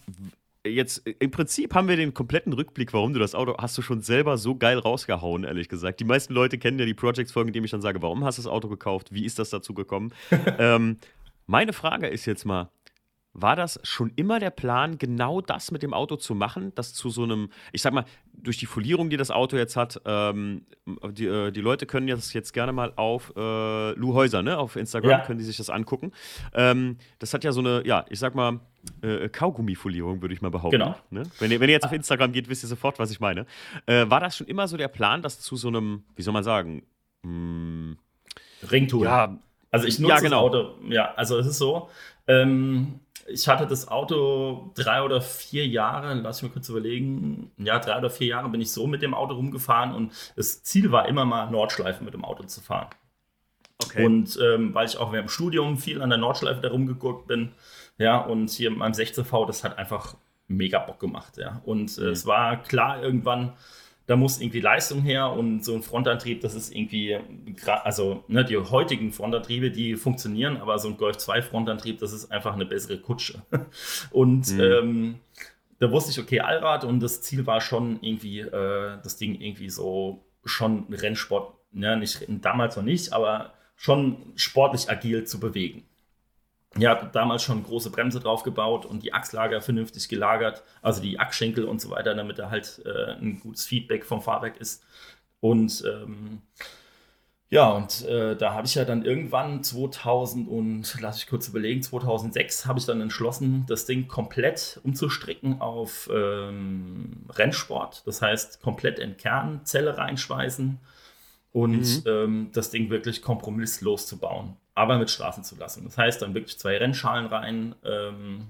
jetzt 0.65 1.07
im 1.07 1.29
Prinzip 1.29 1.75
haben 1.75 1.87
wir 1.87 1.95
den 1.95 2.13
kompletten 2.13 2.53
Rückblick, 2.53 2.93
warum 2.93 3.13
du 3.13 3.19
das 3.19 3.35
Auto 3.35 3.55
hast 3.57 3.77
du 3.77 3.83
schon 3.83 4.01
selber 4.01 4.37
so 4.37 4.55
geil 4.55 4.79
rausgehauen, 4.79 5.43
ehrlich 5.43 5.69
gesagt. 5.69 5.99
Die 5.99 6.05
meisten 6.05 6.33
Leute 6.33 6.57
kennen 6.57 6.79
ja 6.79 6.85
die 6.85 6.93
Projects-Folgen, 6.95 7.49
in 7.49 7.53
denen 7.53 7.65
ich 7.65 7.71
dann 7.71 7.81
sage, 7.81 8.01
warum 8.01 8.23
hast 8.23 8.37
du 8.37 8.43
das 8.43 8.51
Auto 8.51 8.67
gekauft? 8.67 9.13
Wie 9.13 9.25
ist 9.25 9.37
das 9.37 9.51
dazu 9.51 9.75
gekommen? 9.75 10.13
ähm, 10.59 10.97
meine 11.45 11.73
Frage 11.73 12.07
ist 12.07 12.25
jetzt 12.25 12.45
mal, 12.45 12.69
war 13.33 13.55
das 13.55 13.79
schon 13.83 14.11
immer 14.15 14.39
der 14.39 14.49
Plan, 14.49 14.97
genau 14.97 15.41
das 15.41 15.71
mit 15.71 15.83
dem 15.83 15.93
Auto 15.93 16.17
zu 16.17 16.35
machen, 16.35 16.73
das 16.75 16.93
zu 16.93 17.09
so 17.09 17.23
einem, 17.23 17.49
ich 17.71 17.81
sag 17.81 17.93
mal, 17.93 18.05
durch 18.33 18.57
die 18.57 18.65
Folierung, 18.65 19.09
die 19.09 19.17
das 19.17 19.31
Auto 19.31 19.55
jetzt 19.55 19.75
hat, 19.75 20.01
ähm, 20.05 20.65
die, 21.11 21.27
äh, 21.27 21.51
die 21.51 21.61
Leute 21.61 21.85
können 21.85 22.07
das 22.07 22.33
jetzt 22.33 22.53
gerne 22.53 22.73
mal 22.73 22.91
auf 22.95 23.31
äh, 23.35 23.91
Lou 23.93 24.13
Häuser, 24.13 24.43
ne, 24.43 24.57
auf 24.57 24.75
Instagram, 24.75 25.11
ja. 25.11 25.19
können 25.19 25.39
die 25.39 25.45
sich 25.45 25.57
das 25.57 25.69
angucken. 25.69 26.11
Ähm, 26.53 26.97
das 27.19 27.33
hat 27.33 27.43
ja 27.43 27.51
so 27.51 27.61
eine, 27.61 27.85
ja, 27.85 28.05
ich 28.09 28.19
sag 28.19 28.35
mal, 28.35 28.59
äh, 29.01 29.29
Kaugummifolierung, 29.29 30.21
würde 30.21 30.33
ich 30.33 30.41
mal 30.41 30.49
behaupten. 30.49 30.79
Genau. 30.79 30.95
Ne? 31.09 31.23
Wenn, 31.39 31.51
ihr, 31.51 31.59
wenn 31.59 31.69
ihr 31.69 31.73
jetzt 31.73 31.85
auf 31.85 31.93
Instagram 31.93 32.31
geht, 32.33 32.49
wisst 32.49 32.63
ihr 32.63 32.67
sofort, 32.67 32.99
was 32.99 33.11
ich 33.11 33.19
meine. 33.19 33.45
Äh, 33.85 34.09
war 34.09 34.19
das 34.19 34.35
schon 34.35 34.47
immer 34.47 34.67
so 34.67 34.75
der 34.75 34.87
Plan, 34.87 35.21
das 35.21 35.39
zu 35.39 35.55
so 35.55 35.69
einem, 35.69 36.03
wie 36.15 36.21
soll 36.21 36.33
man 36.33 36.43
sagen, 36.43 36.83
mh, 37.23 37.29
hm, 37.29 37.97
Ringtool. 38.69 39.05
Ja, 39.05 39.37
also 39.71 39.87
ich 39.87 39.99
nutze 39.99 40.15
ja, 40.15 40.19
genau. 40.19 40.49
das 40.49 40.59
Auto, 40.59 40.75
ja, 40.89 41.13
also 41.15 41.37
es 41.37 41.47
ist 41.47 41.57
so, 41.57 41.89
ähm, 42.27 42.99
ich 43.27 43.47
hatte 43.47 43.67
das 43.67 43.87
Auto 43.87 44.71
drei 44.75 45.01
oder 45.01 45.21
vier 45.21 45.67
Jahre, 45.67 46.13
lass 46.15 46.37
ich 46.37 46.43
mir 46.43 46.49
kurz 46.49 46.69
überlegen, 46.69 47.51
ja, 47.57 47.79
drei 47.79 47.97
oder 47.97 48.09
vier 48.09 48.27
Jahre 48.27 48.49
bin 48.49 48.61
ich 48.61 48.71
so 48.71 48.87
mit 48.87 49.01
dem 49.01 49.13
Auto 49.13 49.35
rumgefahren 49.35 49.93
und 49.93 50.11
das 50.35 50.63
Ziel 50.63 50.91
war 50.91 51.07
immer 51.07 51.25
mal 51.25 51.49
Nordschleife 51.49 52.03
mit 52.03 52.13
dem 52.13 52.25
Auto 52.25 52.43
zu 52.43 52.61
fahren. 52.61 52.87
Okay. 53.83 54.05
Und 54.05 54.39
ähm, 54.41 54.73
weil 54.73 54.85
ich 54.85 54.97
auch 54.97 55.11
während 55.11 55.29
dem 55.29 55.33
Studium 55.33 55.77
viel 55.77 56.01
an 56.01 56.09
der 56.09 56.19
Nordschleife 56.19 56.61
da 56.61 56.69
rumgeguckt 56.69 57.27
bin, 57.27 57.51
ja, 57.97 58.19
und 58.19 58.49
hier 58.49 58.69
mit 58.69 58.79
meinem 58.79 58.93
16V, 58.93 59.45
das 59.45 59.63
hat 59.63 59.77
einfach 59.77 60.15
mega 60.47 60.79
Bock 60.79 60.99
gemacht, 60.99 61.37
ja. 61.37 61.61
Und 61.65 61.97
äh, 61.97 62.01
mhm. 62.01 62.09
es 62.09 62.25
war 62.25 62.61
klar 62.61 63.01
irgendwann, 63.01 63.53
da 64.11 64.17
muss 64.17 64.41
irgendwie 64.41 64.59
Leistung 64.59 65.03
her 65.03 65.31
und 65.31 65.63
so 65.63 65.73
ein 65.73 65.83
Frontantrieb, 65.83 66.41
das 66.41 66.53
ist 66.53 66.75
irgendwie, 66.75 67.17
also 67.65 68.25
ne, 68.27 68.43
die 68.43 68.57
heutigen 68.57 69.13
Frontantriebe, 69.13 69.71
die 69.71 69.95
funktionieren, 69.95 70.57
aber 70.57 70.77
so 70.79 70.89
ein 70.89 70.97
Golf 70.97 71.15
2 71.15 71.41
Frontantrieb, 71.41 71.99
das 71.99 72.11
ist 72.11 72.29
einfach 72.29 72.53
eine 72.53 72.65
bessere 72.65 72.99
Kutsche. 72.99 73.41
Und 74.11 74.51
mhm. 74.51 74.59
ähm, 74.59 75.19
da 75.79 75.89
wusste 75.93 76.11
ich, 76.11 76.19
okay, 76.19 76.41
Allrad 76.41 76.83
und 76.83 76.99
das 76.99 77.21
Ziel 77.21 77.47
war 77.47 77.61
schon 77.61 77.99
irgendwie, 78.01 78.41
äh, 78.41 78.97
das 79.01 79.15
Ding 79.15 79.39
irgendwie 79.39 79.69
so 79.69 80.25
schon 80.43 80.87
Rennsport, 80.91 81.53
ne, 81.71 81.95
nicht, 81.95 82.25
damals 82.27 82.75
noch 82.75 82.83
nicht, 82.83 83.13
aber 83.13 83.53
schon 83.77 84.33
sportlich 84.35 84.89
agil 84.89 85.23
zu 85.23 85.39
bewegen. 85.39 85.85
Ja, 86.77 86.95
damals 86.95 87.43
schon 87.43 87.63
große 87.63 87.89
Bremse 87.89 88.21
drauf 88.21 88.43
gebaut 88.43 88.85
und 88.85 89.03
die 89.03 89.13
Achslager 89.13 89.59
vernünftig 89.61 90.07
gelagert, 90.07 90.63
also 90.81 91.01
die 91.01 91.19
Achsschenkel 91.19 91.65
und 91.65 91.81
so 91.81 91.89
weiter, 91.89 92.15
damit 92.15 92.39
da 92.39 92.49
halt 92.49 92.81
äh, 92.85 93.13
ein 93.19 93.39
gutes 93.41 93.65
Feedback 93.65 94.05
vom 94.05 94.21
Fahrwerk 94.21 94.57
ist. 94.57 94.83
Und 95.41 95.83
ähm, 95.85 96.41
ja, 97.49 97.69
und 97.71 98.05
äh, 98.05 98.37
da 98.37 98.53
habe 98.53 98.65
ich 98.65 98.75
ja 98.75 98.85
dann 98.85 99.03
irgendwann 99.03 99.61
2000 99.61 100.47
und, 100.47 100.95
lass 101.01 101.17
ich 101.17 101.27
kurz 101.27 101.49
überlegen, 101.49 101.81
2006 101.81 102.65
habe 102.65 102.79
ich 102.79 102.85
dann 102.85 103.01
entschlossen, 103.01 103.65
das 103.67 103.85
Ding 103.85 104.07
komplett 104.07 104.79
umzustricken 104.85 105.59
auf 105.59 106.09
ähm, 106.13 107.25
Rennsport. 107.29 108.07
Das 108.07 108.21
heißt, 108.21 108.61
komplett 108.61 108.99
entkernen, 108.99 109.65
Zelle 109.65 109.97
reinschweißen 109.97 110.79
und 111.51 111.81
mhm. 111.81 112.03
ähm, 112.05 112.49
das 112.53 112.69
Ding 112.69 112.89
wirklich 112.89 113.21
kompromisslos 113.21 114.07
zu 114.07 114.17
bauen 114.17 114.55
aber 114.81 114.97
mit 114.97 115.11
Straßenzulassung. 115.11 115.83
Das 115.83 115.95
heißt, 115.95 116.23
dann 116.23 116.33
wirklich 116.33 116.57
zwei 116.57 116.75
Rennschalen 116.75 117.27
rein, 117.27 117.75
ähm, 117.83 118.47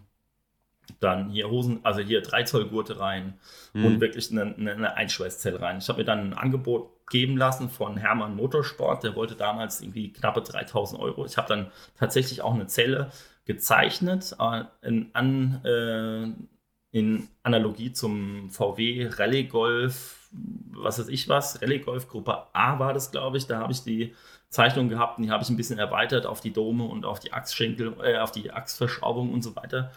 dann 1.01 1.29
hier 1.29 1.49
Hosen, 1.49 1.81
also 1.83 1.99
hier 1.99 2.21
3 2.21 2.43
Zoll 2.43 2.69
Gurte 2.69 3.01
rein 3.01 3.33
mhm. 3.73 3.85
und 3.85 4.01
wirklich 4.01 4.31
eine, 4.31 4.55
eine 4.55 4.95
Einschweißzelle 4.95 5.59
rein. 5.59 5.79
Ich 5.79 5.89
habe 5.89 5.99
mir 5.99 6.05
dann 6.05 6.19
ein 6.19 6.33
Angebot 6.33 7.05
geben 7.09 7.35
lassen 7.35 7.69
von 7.69 7.97
Hermann 7.97 8.37
Motorsport, 8.37 9.03
der 9.03 9.15
wollte 9.15 9.35
damals 9.35 9.81
irgendwie 9.81 10.13
knappe 10.13 10.41
3000 10.41 11.01
Euro. 11.01 11.25
Ich 11.25 11.35
habe 11.35 11.49
dann 11.49 11.69
tatsächlich 11.99 12.41
auch 12.41 12.53
eine 12.53 12.67
Zelle 12.67 13.11
gezeichnet, 13.43 14.33
äh, 14.39 14.63
in, 14.81 15.09
an, 15.11 15.65
äh, 15.65 16.97
in 16.97 17.27
Analogie 17.43 17.91
zum 17.91 18.49
VW 18.51 19.09
Rallye 19.17 19.47
Golf, 19.47 20.29
was 20.31 20.97
weiß 20.97 21.09
ich 21.09 21.27
was, 21.27 21.61
Rallye 21.61 21.79
Golf 21.79 22.07
Gruppe 22.07 22.47
A 22.53 22.79
war 22.79 22.93
das, 22.93 23.11
glaube 23.11 23.37
ich. 23.37 23.47
Da 23.47 23.59
habe 23.59 23.73
ich 23.73 23.83
die 23.83 24.15
Zeichnung 24.51 24.89
gehabt 24.89 25.17
und 25.17 25.23
die 25.23 25.31
habe 25.31 25.43
ich 25.43 25.49
ein 25.49 25.55
bisschen 25.55 25.79
erweitert 25.79 26.25
auf 26.25 26.41
die 26.41 26.51
Dome 26.51 26.83
und 26.83 27.05
auf 27.05 27.19
die 27.19 27.31
Achsschenkel, 27.31 27.95
äh, 28.03 28.17
auf 28.17 28.31
die 28.31 28.51
Achsverschraubung 28.51 29.33
und 29.33 29.41
so 29.41 29.55
weiter. 29.55 29.91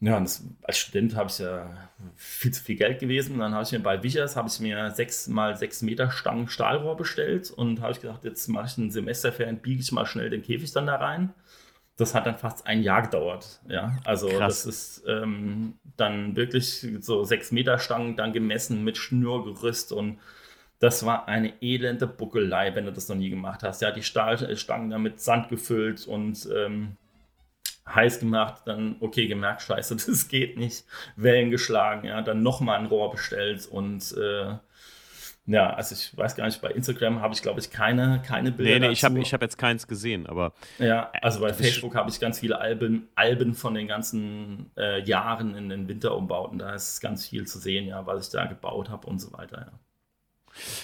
Ja, 0.00 0.20
das, 0.20 0.44
als 0.62 0.78
Student 0.78 1.16
habe 1.16 1.28
ich 1.28 1.38
ja 1.38 1.70
viel 2.14 2.52
zu 2.52 2.62
viel 2.62 2.76
Geld 2.76 3.00
gewesen. 3.00 3.32
Und 3.32 3.40
dann 3.40 3.54
habe 3.54 3.64
ich 3.64 3.72
mir 3.72 3.80
bei 3.80 4.02
Wichers 4.02 4.36
habe 4.36 4.48
ich 4.48 4.60
mir 4.60 4.90
sechs 4.90 5.26
mal 5.26 5.56
sechs 5.56 5.82
Meter 5.82 6.10
Stangen 6.10 6.48
Stahlrohr 6.48 6.96
bestellt 6.96 7.50
und 7.50 7.80
habe 7.80 7.92
ich 7.92 8.00
gedacht, 8.00 8.24
jetzt 8.24 8.46
mache 8.48 8.66
ich 8.66 8.78
ein 8.78 8.90
Semesterferien, 8.90 9.58
biege 9.58 9.80
ich 9.80 9.90
mal 9.90 10.06
schnell 10.06 10.30
den 10.30 10.42
Käfig 10.42 10.70
dann 10.72 10.86
da 10.86 10.96
rein. 10.96 11.34
Das 11.96 12.14
hat 12.14 12.26
dann 12.26 12.36
fast 12.36 12.66
ein 12.66 12.82
Jahr 12.82 13.02
gedauert. 13.02 13.60
Ja, 13.68 13.98
also 14.04 14.28
Krass. 14.28 14.64
das 14.64 14.66
ist 14.66 15.04
ähm, 15.08 15.78
dann 15.96 16.36
wirklich 16.36 16.86
so 17.00 17.24
sechs 17.24 17.50
Meter 17.50 17.78
Stangen 17.78 18.16
dann 18.16 18.32
gemessen 18.32 18.84
mit 18.84 18.98
Schnürgerüst 18.98 19.92
und 19.92 20.20
das 20.80 21.04
war 21.04 21.26
eine 21.26 21.52
elende 21.60 22.06
Buckelei, 22.06 22.74
wenn 22.74 22.84
du 22.84 22.92
das 22.92 23.08
noch 23.08 23.16
nie 23.16 23.30
gemacht 23.30 23.62
hast. 23.62 23.82
Ja, 23.82 23.90
die 23.90 24.02
Stahlstangen 24.02 24.90
dann 24.90 25.02
mit 25.02 25.20
Sand 25.20 25.48
gefüllt 25.48 26.06
und 26.06 26.48
ähm, 26.54 26.96
heiß 27.86 28.20
gemacht, 28.20 28.62
dann 28.66 28.96
okay 29.00 29.26
gemerkt, 29.26 29.62
scheiße, 29.62 29.96
das 30.06 30.28
geht 30.28 30.56
nicht. 30.56 30.84
Wellen 31.16 31.50
geschlagen, 31.50 32.06
ja, 32.06 32.22
dann 32.22 32.42
nochmal 32.42 32.78
ein 32.78 32.86
Rohr 32.86 33.10
bestellt 33.10 33.66
und 33.66 34.14
äh, 34.16 34.54
ja, 35.50 35.72
also 35.72 35.94
ich 35.94 36.14
weiß 36.14 36.36
gar 36.36 36.44
nicht, 36.44 36.60
bei 36.60 36.70
Instagram 36.70 37.22
habe 37.22 37.32
ich, 37.32 37.40
glaube 37.40 37.58
ich, 37.58 37.70
keine, 37.70 38.20
keine 38.24 38.52
Bilder. 38.52 38.80
Nee, 38.80 38.86
nee, 38.88 38.92
ich 38.92 39.02
habe 39.02 39.18
ich 39.18 39.32
hab 39.32 39.40
jetzt 39.40 39.56
keins 39.56 39.86
gesehen, 39.86 40.26
aber. 40.26 40.52
Ja, 40.78 41.10
also 41.22 41.40
bei 41.40 41.54
Facebook 41.54 41.94
habe 41.94 42.10
ich 42.10 42.20
ganz 42.20 42.40
viele 42.40 42.58
Alben, 42.58 43.08
Alben 43.14 43.54
von 43.54 43.72
den 43.72 43.88
ganzen 43.88 44.70
äh, 44.76 45.02
Jahren 45.04 45.54
in 45.54 45.70
den 45.70 45.88
Winterumbauten. 45.88 46.58
Da 46.58 46.74
ist 46.74 47.00
ganz 47.00 47.26
viel 47.26 47.46
zu 47.46 47.58
sehen, 47.58 47.86
ja, 47.86 48.04
was 48.04 48.26
ich 48.26 48.30
da 48.30 48.44
gebaut 48.44 48.90
habe 48.90 49.06
und 49.06 49.20
so 49.20 49.32
weiter, 49.32 49.68
ja. 49.72 49.78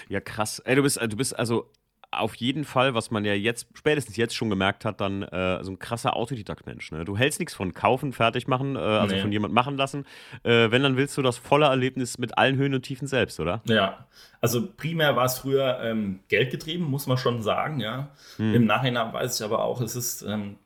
Ja, 0.09 0.21
krass. 0.21 0.61
Ey, 0.61 0.77
du 0.77 0.83
bist, 0.83 1.01
du 1.01 1.17
bist 1.17 1.39
also 1.39 1.71
auf 2.19 2.35
jeden 2.37 2.65
Fall, 2.65 2.95
was 2.95 3.11
man 3.11 3.25
ja 3.25 3.35
jetzt, 3.35 3.67
spätestens 3.75 4.17
jetzt 4.17 4.35
schon 4.35 4.51
gemerkt 4.51 4.85
hat, 4.85 5.01
dann 5.01 5.23
äh, 5.23 5.63
so 5.63 5.73
ein 5.73 5.79
krasser 5.79 6.17
Autodidakt-Mensch. 6.17 6.93
Ne? 6.93 7.05
Du 7.05 7.17
hältst 7.17 7.39
nichts 7.39 7.55
von 7.55 7.75
kaufen, 7.75 8.13
fertig 8.13 8.47
machen, 8.47 8.77
äh, 8.77 8.79
also 8.79 9.15
nee. 9.15 9.21
von 9.21 9.33
jemand 9.33 9.55
machen 9.55 9.77
lassen. 9.77 10.07
Äh, 10.43 10.71
wenn, 10.71 10.83
dann 10.83 10.97
willst 10.97 11.17
du 11.17 11.23
das 11.23 11.39
volle 11.39 11.67
Erlebnis 11.67 12.19
mit 12.19 12.39
allen 12.39 12.57
Höhen 12.57 12.75
und 12.75 12.83
Tiefen 12.83 13.09
selbst, 13.09 13.41
oder? 13.41 13.63
Ja, 13.65 14.07
also 14.41 14.67
primär 14.77 15.17
war 15.17 15.25
es 15.25 15.39
früher 15.39 15.81
ähm, 15.83 16.21
geldgetrieben, 16.29 16.87
muss 16.87 17.07
man 17.07 17.19
schon 17.19 17.43
sagen, 17.43 17.81
ja. 17.81 18.11
Hm. 18.37 18.55
Im 18.55 18.67
Nachhinein 18.67 19.13
weiß 19.13 19.41
ich 19.41 19.45
aber 19.45 19.65
auch, 19.65 19.81
es 19.81 19.97
ist, 19.97 20.23
ähm, 20.23 20.57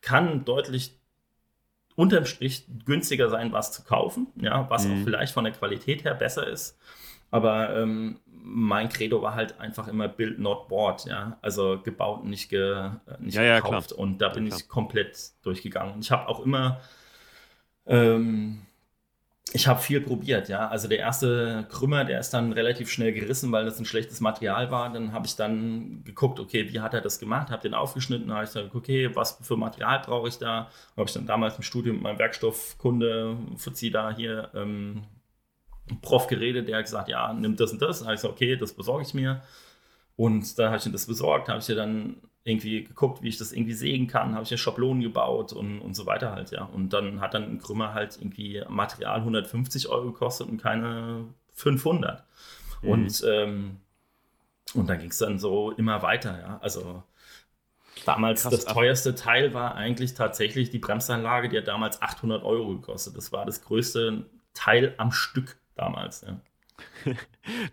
kann 0.00 0.44
deutlich 0.44 0.96
unterm 1.96 2.24
Strich 2.24 2.66
günstiger 2.84 3.28
sein, 3.28 3.52
was 3.52 3.72
zu 3.72 3.84
kaufen, 3.84 4.26
ja, 4.36 4.68
was 4.68 4.86
mhm. 4.86 4.92
auch 4.92 5.04
vielleicht 5.04 5.32
von 5.32 5.44
der 5.44 5.52
Qualität 5.52 6.04
her 6.04 6.14
besser 6.14 6.46
ist. 6.46 6.76
Aber 7.30 7.76
ähm, 7.76 8.18
mein 8.46 8.88
Credo 8.90 9.22
war 9.22 9.34
halt 9.34 9.58
einfach 9.58 9.88
immer 9.88 10.06
Build 10.06 10.38
not 10.38 10.68
bought, 10.68 11.06
ja, 11.06 11.38
also 11.40 11.80
gebaut, 11.82 12.24
nicht, 12.24 12.50
ge, 12.50 12.90
nicht 13.18 13.34
ja, 13.34 13.60
gekauft. 13.60 13.92
Ja, 13.92 13.96
und 13.96 14.18
da 14.18 14.28
bin 14.28 14.46
ja, 14.46 14.54
ich 14.54 14.68
komplett 14.68 15.32
durchgegangen. 15.42 16.00
Ich 16.00 16.10
habe 16.10 16.28
auch 16.28 16.44
immer 16.44 16.80
ähm, 17.86 18.64
ich 19.52 19.68
habe 19.68 19.80
viel 19.80 20.00
probiert, 20.00 20.48
ja. 20.48 20.68
Also 20.68 20.88
der 20.88 20.98
erste 20.98 21.66
Krümmer, 21.70 22.04
der 22.04 22.18
ist 22.18 22.30
dann 22.30 22.52
relativ 22.52 22.90
schnell 22.90 23.12
gerissen, 23.12 23.52
weil 23.52 23.64
das 23.64 23.78
ein 23.78 23.84
schlechtes 23.84 24.20
Material 24.20 24.70
war. 24.70 24.92
Dann 24.92 25.12
habe 25.12 25.26
ich 25.26 25.36
dann 25.36 26.02
geguckt, 26.04 26.40
okay, 26.40 26.72
wie 26.72 26.80
hat 26.80 26.94
er 26.94 27.00
das 27.00 27.20
gemacht? 27.20 27.50
Habe 27.50 27.62
den 27.62 27.74
aufgeschnitten, 27.74 28.32
habe 28.32 28.44
ich 28.44 28.52
gesagt, 28.52 28.74
okay, 28.74 29.14
was 29.14 29.38
für 29.42 29.56
Material 29.56 30.00
brauche 30.04 30.28
ich 30.28 30.38
da? 30.38 30.70
Habe 30.96 31.08
ich 31.08 31.12
dann 31.12 31.26
damals 31.26 31.56
im 31.56 31.62
Studium 31.62 31.96
mit 31.96 32.02
meinem 32.02 32.18
Werkstoffkunde 32.18 33.36
Fuzzi 33.56 33.90
da 33.90 34.10
hier 34.10 34.50
ähm, 34.54 35.04
Prof 36.00 36.26
geredet, 36.26 36.68
der 36.68 36.78
hat 36.78 36.84
gesagt, 36.84 37.08
ja, 37.08 37.32
nimm 37.32 37.56
das 37.56 37.72
und 37.72 37.82
das. 37.82 37.98
Dann 37.98 38.06
habe 38.06 38.14
ich 38.14 38.20
gesagt, 38.20 38.34
okay, 38.34 38.56
das 38.56 38.72
besorge 38.72 39.04
ich 39.04 39.14
mir. 39.14 39.42
Und 40.16 40.58
da 40.58 40.66
habe 40.66 40.76
ich 40.76 40.90
das 40.90 41.06
besorgt, 41.06 41.48
habe 41.48 41.58
ich 41.58 41.68
ja 41.68 41.74
dann 41.74 42.16
irgendwie 42.44 42.84
geguckt, 42.84 43.22
wie 43.22 43.28
ich 43.28 43.38
das 43.38 43.52
irgendwie 43.52 43.72
sägen 43.72 44.06
kann, 44.06 44.34
habe 44.34 44.44
ich 44.44 44.50
ja 44.50 44.58
Schablonen 44.58 45.02
gebaut 45.02 45.52
und, 45.52 45.80
und 45.80 45.94
so 45.94 46.04
weiter 46.04 46.32
halt, 46.32 46.50
ja. 46.50 46.64
Und 46.64 46.92
dann 46.92 47.20
hat 47.20 47.32
dann 47.32 47.44
ein 47.44 47.58
Krümmer 47.58 47.94
halt 47.94 48.16
irgendwie 48.18 48.62
Material 48.68 49.20
150 49.20 49.88
Euro 49.88 50.12
gekostet 50.12 50.48
und 50.48 50.62
keine 50.62 51.24
500. 51.54 52.22
Mhm. 52.82 52.88
Und, 52.88 53.24
ähm, 53.26 53.76
und 54.74 54.88
dann 54.88 54.98
ging 54.98 55.10
es 55.10 55.18
dann 55.18 55.38
so 55.38 55.70
immer 55.72 56.02
weiter, 56.02 56.38
ja. 56.38 56.58
Also 56.60 57.02
damals 58.04 58.42
Krass, 58.42 58.52
das 58.52 58.64
teuerste 58.66 59.14
Teil 59.14 59.54
war 59.54 59.74
eigentlich 59.74 60.12
tatsächlich 60.12 60.68
die 60.68 60.78
Bremsanlage, 60.78 61.48
die 61.48 61.56
hat 61.56 61.68
damals 61.68 62.02
800 62.02 62.44
Euro 62.44 62.76
gekostet. 62.76 63.16
Das 63.16 63.32
war 63.32 63.46
das 63.46 63.62
größte 63.62 64.26
Teil 64.52 64.94
am 64.98 65.12
Stück 65.12 65.56
damals, 65.76 66.22
ja. 66.22 66.40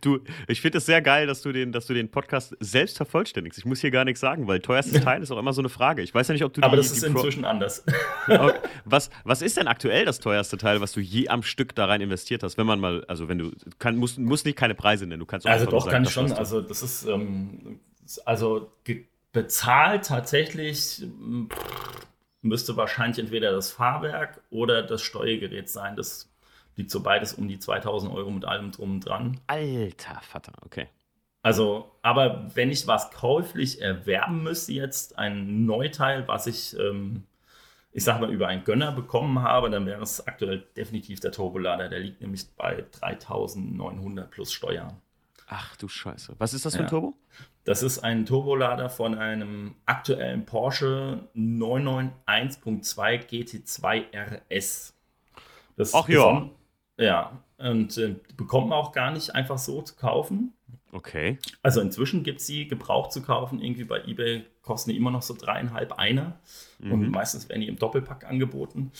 Du, 0.02 0.20
ich 0.48 0.62
finde 0.62 0.80
es 0.80 0.86
sehr 0.86 1.02
geil, 1.02 1.28
dass 1.28 1.42
du, 1.42 1.52
den, 1.52 1.72
dass 1.72 1.86
du 1.88 1.94
den 1.94 2.12
Podcast 2.12 2.56
selbst 2.60 2.98
vervollständigst. 2.98 3.58
Ich 3.58 3.66
muss 3.66 3.80
hier 3.80 3.92
gar 3.92 4.04
nichts 4.04 4.20
sagen, 4.20 4.48
weil 4.48 4.60
teuerstes 4.60 5.02
Teil 5.04 5.22
ist 5.24 5.32
auch 5.32 5.38
immer 5.38 5.54
so 5.54 5.62
eine 5.62 5.70
Frage. 5.70 6.02
Ich 6.02 6.14
weiß 6.14 6.28
ja 6.28 6.34
nicht, 6.34 6.44
ob 6.44 6.54
du 6.54 6.62
Aber 6.62 6.76
die, 6.76 6.84
das 6.84 6.92
ist 6.92 7.04
inzwischen 7.04 7.46
anders. 7.46 7.84
Okay. 8.28 8.54
Was, 8.86 9.10
was 9.24 9.42
ist 9.42 9.58
denn 9.58 9.68
aktuell 9.68 10.06
das 10.06 10.20
teuerste 10.20 10.58
Teil, 10.58 10.80
was 10.80 10.92
du 10.92 11.00
je 11.00 11.28
am 11.28 11.42
Stück 11.42 11.74
da 11.74 11.86
rein 11.86 12.02
investiert 12.02 12.44
hast? 12.44 12.58
Wenn 12.58 12.68
man 12.68 12.80
mal, 12.80 13.04
also 13.06 13.28
wenn 13.28 13.40
du, 13.40 13.52
kann, 13.80 13.96
musst, 13.98 14.20
musst 14.20 14.46
nicht 14.46 14.58
keine 14.58 14.76
Preise 14.76 15.08
nennen, 15.08 15.20
du 15.20 15.26
kannst 15.26 15.48
auch 15.48 15.52
Also 15.52 15.66
doch, 15.66 15.86
sagen, 15.86 15.92
kann 15.92 16.04
ich 16.04 16.12
schon. 16.12 16.32
Also 16.32 16.62
das 16.62 16.84
ist, 16.84 17.06
ähm, 17.06 17.80
also 18.26 18.72
bezahlt 19.32 20.06
tatsächlich 20.06 21.04
müsste 22.42 22.78
wahrscheinlich 22.78 23.20
entweder 23.20 23.52
das 23.52 23.72
Fahrwerk 23.72 24.42
oder 24.50 24.84
das 24.84 25.02
Steuergerät 25.02 25.70
sein. 25.70 25.96
Das 25.96 26.31
liegt 26.82 26.92
so 26.92 27.02
beides 27.02 27.34
um 27.34 27.48
die 27.48 27.60
2000 27.60 28.12
Euro 28.12 28.32
mit 28.32 28.46
allem 28.46 28.72
drum 28.72 28.94
und 28.94 29.06
dran. 29.06 29.40
Alter 29.48 30.20
Vater, 30.22 30.54
okay. 30.66 30.88
Also, 31.44 31.92
aber 32.02 32.50
wenn 32.56 32.72
ich 32.72 32.88
was 32.88 33.12
käuflich 33.12 33.82
erwerben 33.82 34.44
müsste, 34.44 34.74
jetzt 34.74 35.18
ein 35.18 35.66
Neuteil, 35.66 36.28
was 36.28 36.48
ich, 36.48 36.78
ähm, 36.78 37.24
ich 37.92 38.04
sag 38.04 38.20
mal, 38.20 38.32
über 38.32 38.48
einen 38.48 38.64
Gönner 38.64 38.92
bekommen 38.92 39.42
habe, 39.42 39.70
dann 39.70 39.86
wäre 39.86 40.02
es 40.02 40.26
aktuell 40.28 40.64
definitiv 40.76 41.20
der 41.20 41.32
Turbolader. 41.32 41.90
Der 41.90 42.00
liegt 42.00 42.22
nämlich 42.22 42.48
bei 42.56 42.86
3900 43.00 44.30
plus 44.30 44.52
Steuer. 44.52 44.96
Ach 45.48 45.76
du 45.76 45.88
Scheiße. 45.88 46.36
Was 46.38 46.54
ist 46.54 46.66
das 46.66 46.76
für 46.76 46.84
ein 46.84 46.88
Turbo? 46.88 47.14
Das 47.64 47.84
ist 47.84 48.00
ein 48.00 48.26
Turbolader 48.26 48.90
von 48.90 49.16
einem 49.16 49.76
aktuellen 49.86 50.46
Porsche 50.46 51.28
991.2 51.36 53.28
GT2 53.28 54.06
RS. 54.16 54.96
Das 55.76 55.94
Ach 55.94 56.08
ja. 56.08 56.50
Ja, 57.02 57.42
und 57.58 57.98
äh, 57.98 58.16
bekommt 58.38 58.70
man 58.70 58.78
auch 58.78 58.92
gar 58.92 59.12
nicht 59.12 59.34
einfach 59.36 59.58
so 59.58 59.82
zu 59.82 59.96
kaufen. 59.96 60.54
Okay. 60.92 61.40
Also 61.64 61.82
inzwischen 61.82 62.24
gibt 62.24 62.42
es 62.42 62.48
sie 62.48 62.68
gebraucht 62.68 63.12
zu 63.12 63.22
kaufen. 63.22 63.62
Irgendwie 63.62 63.86
bei 63.86 64.04
eBay 64.04 64.46
kosten 64.62 64.92
die 64.92 64.98
immer 64.98 65.12
noch 65.12 65.22
so 65.22 65.36
dreieinhalb 65.38 65.94
einer. 65.94 66.40
Mhm. 66.80 66.92
Und 66.92 67.12
meistens 67.12 67.50
werden 67.50 67.62
die 67.62 67.68
im 67.68 67.78
Doppelpack 67.78 68.26
angeboten. 68.26 68.92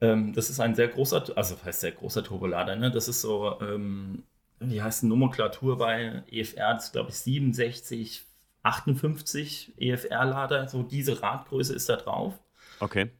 Ähm, 0.00 0.32
das 0.32 0.50
ist 0.50 0.60
ein 0.60 0.74
sehr 0.74 0.88
großer, 0.88 1.24
also 1.36 1.56
heißt 1.64 1.80
sehr 1.80 1.92
großer 1.92 2.22
Turbolader. 2.22 2.76
Ne? 2.76 2.90
Das 2.90 3.08
ist 3.08 3.20
so, 3.20 3.58
ähm, 3.60 4.22
wie 4.60 4.82
heißt 4.82 5.02
die 5.02 5.06
Nomenklatur 5.06 5.78
bei 5.78 6.22
EFR? 6.30 6.74
Das 6.74 6.86
ist, 6.86 6.92
glaube 6.92 7.10
ich, 7.10 7.16
67, 7.16 8.22
58 8.62 9.74
EFR-Lader. 9.78 10.68
So 10.68 10.82
diese 10.82 11.22
Radgröße 11.22 11.74
ist 11.74 11.88
da 11.88 11.96
drauf. 11.96 12.38
Okay. 12.80 13.10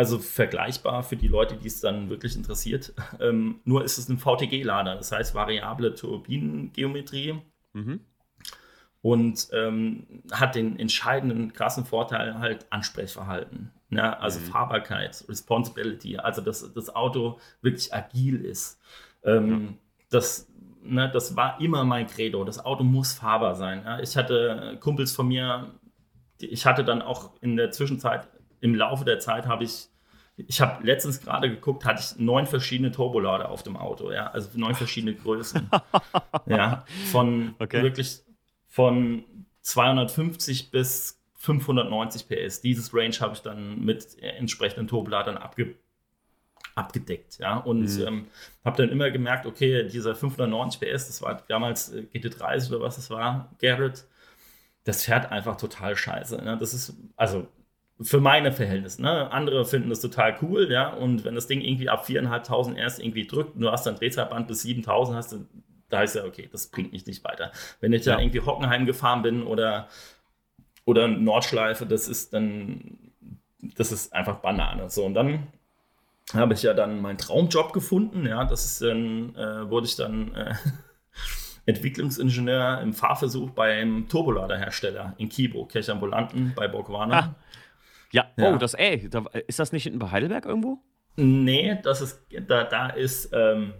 Also 0.00 0.18
vergleichbar 0.18 1.02
für 1.02 1.16
die 1.16 1.28
Leute, 1.28 1.56
die 1.56 1.66
es 1.66 1.82
dann 1.82 2.08
wirklich 2.08 2.34
interessiert. 2.34 2.94
Ähm, 3.20 3.60
nur 3.64 3.84
ist 3.84 3.98
es 3.98 4.08
ein 4.08 4.16
VTG-Lader, 4.16 4.96
das 4.96 5.12
heißt 5.12 5.34
variable 5.34 5.94
Turbinengeometrie. 5.94 7.38
Mhm. 7.74 8.00
Und 9.02 9.48
ähm, 9.52 10.22
hat 10.32 10.54
den 10.54 10.78
entscheidenden 10.78 11.52
krassen 11.52 11.84
Vorteil 11.84 12.38
halt 12.38 12.64
Ansprechverhalten. 12.70 13.72
Ne? 13.90 14.18
Also 14.18 14.40
mhm. 14.40 14.44
Fahrbarkeit, 14.44 15.22
Responsibility, 15.28 16.16
also 16.16 16.40
dass 16.40 16.72
das 16.72 16.94
Auto 16.94 17.38
wirklich 17.60 17.92
agil 17.92 18.42
ist. 18.42 18.80
Ähm, 19.22 19.50
ja. 19.50 19.74
das, 20.08 20.48
ne, 20.82 21.10
das 21.12 21.36
war 21.36 21.60
immer 21.60 21.84
mein 21.84 22.06
Credo. 22.06 22.42
Das 22.44 22.64
Auto 22.64 22.84
muss 22.84 23.12
fahrbar 23.12 23.54
sein. 23.54 23.82
Ja? 23.84 24.00
Ich 24.00 24.16
hatte 24.16 24.78
Kumpels 24.80 25.12
von 25.12 25.28
mir, 25.28 25.74
ich 26.38 26.64
hatte 26.64 26.84
dann 26.84 27.02
auch 27.02 27.32
in 27.42 27.56
der 27.58 27.70
Zwischenzeit 27.70 28.26
im 28.60 28.74
Laufe 28.74 29.04
der 29.04 29.18
Zeit 29.18 29.46
habe 29.46 29.64
ich, 29.64 29.88
ich 30.36 30.60
habe 30.60 30.84
letztens 30.84 31.20
gerade 31.20 31.50
geguckt, 31.50 31.84
hatte 31.84 32.00
ich 32.00 32.18
neun 32.18 32.46
verschiedene 32.46 32.92
Turbolader 32.92 33.50
auf 33.50 33.62
dem 33.62 33.76
Auto, 33.76 34.10
ja, 34.12 34.28
also 34.28 34.48
neun 34.58 34.74
verschiedene 34.74 35.14
Größen. 35.14 35.70
ja, 36.46 36.84
von 37.10 37.54
okay. 37.58 37.82
wirklich 37.82 38.20
von 38.68 39.24
250 39.62 40.70
bis 40.70 41.20
590 41.34 42.28
PS. 42.28 42.60
Dieses 42.60 42.94
Range 42.94 43.14
habe 43.20 43.34
ich 43.34 43.40
dann 43.40 43.84
mit 43.84 44.22
entsprechenden 44.22 44.86
Turboladern 44.88 45.36
abge 45.36 45.74
abgedeckt, 46.76 47.38
ja, 47.38 47.56
und 47.56 47.82
mhm. 47.82 48.06
ähm, 48.06 48.26
habe 48.64 48.76
dann 48.76 48.90
immer 48.90 49.10
gemerkt, 49.10 49.44
okay, 49.44 49.88
dieser 49.88 50.14
590 50.14 50.80
PS, 50.80 51.08
das 51.08 51.20
war 51.20 51.42
damals 51.48 51.92
äh, 51.92 52.06
GT30 52.14 52.70
oder 52.70 52.80
was 52.80 52.96
das 52.96 53.10
war, 53.10 53.50
Garrett, 53.58 54.06
das 54.84 55.04
fährt 55.04 55.30
einfach 55.30 55.56
total 55.56 55.96
scheiße. 55.96 56.36
Ne? 56.42 56.56
Das 56.58 56.72
ist, 56.72 56.94
also 57.16 57.48
für 58.02 58.20
meine 58.20 58.52
Verhältnisse. 58.52 59.02
Ne? 59.02 59.30
Andere 59.30 59.64
finden 59.64 59.90
das 59.90 60.00
total 60.00 60.36
cool, 60.42 60.70
ja. 60.70 60.88
Und 60.88 61.24
wenn 61.24 61.34
das 61.34 61.46
Ding 61.46 61.60
irgendwie 61.60 61.88
ab 61.88 62.06
4.500 62.06 62.76
erst 62.76 63.00
irgendwie 63.00 63.26
drückt 63.26 63.56
und 63.56 63.62
du 63.62 63.70
hast 63.70 63.86
dann 63.86 63.96
Drehzahlband 63.96 64.48
bis 64.48 64.64
7.000 64.64 65.14
hast, 65.14 65.36
da 65.88 65.98
heißt 65.98 66.16
ja, 66.16 66.24
okay, 66.24 66.48
das 66.50 66.68
bringt 66.68 66.92
mich 66.92 67.06
nicht 67.06 67.24
weiter. 67.24 67.52
Wenn 67.80 67.92
ich 67.92 68.04
ja. 68.04 68.14
da 68.14 68.20
irgendwie 68.20 68.40
Hockenheim 68.40 68.86
gefahren 68.86 69.22
bin 69.22 69.42
oder, 69.42 69.88
oder 70.84 71.08
Nordschleife, 71.08 71.84
das 71.84 72.08
ist 72.08 72.32
dann, 72.32 72.98
das 73.60 73.92
ist 73.92 74.12
einfach 74.12 74.36
Banane. 74.36 74.88
So, 74.88 75.04
und 75.04 75.14
dann 75.14 75.48
habe 76.32 76.54
ich 76.54 76.62
ja 76.62 76.74
dann 76.74 77.00
meinen 77.00 77.18
Traumjob 77.18 77.72
gefunden, 77.72 78.26
ja. 78.26 78.44
Das 78.44 78.64
ist 78.64 78.82
dann, 78.82 79.34
äh, 79.34 79.68
wurde 79.68 79.86
ich 79.86 79.96
dann. 79.96 80.34
Äh, 80.34 80.54
Entwicklungsingenieur 81.66 82.80
im 82.80 82.94
Fahrversuch 82.94 83.50
beim 83.50 84.08
Turboladerhersteller 84.08 85.14
in 85.18 85.28
Kibo, 85.28 85.66
Kirchambulanten 85.66 86.52
bei 86.56 86.66
Borgwana. 86.66 87.36
Ja, 88.12 88.30
ja. 88.36 88.54
oh, 88.54 88.58
das 88.58 88.74
ey, 88.74 89.08
da, 89.08 89.24
ist 89.46 89.58
das 89.58 89.72
nicht 89.72 89.84
hinten 89.84 89.98
bei 89.98 90.10
Heidelberg 90.10 90.44
irgendwo? 90.44 90.78
Nee, 91.16 91.78
das 91.82 92.00
ist, 92.00 92.26
da, 92.46 92.64
da 92.64 92.88
ist, 92.88 93.30
ähm, 93.32 93.74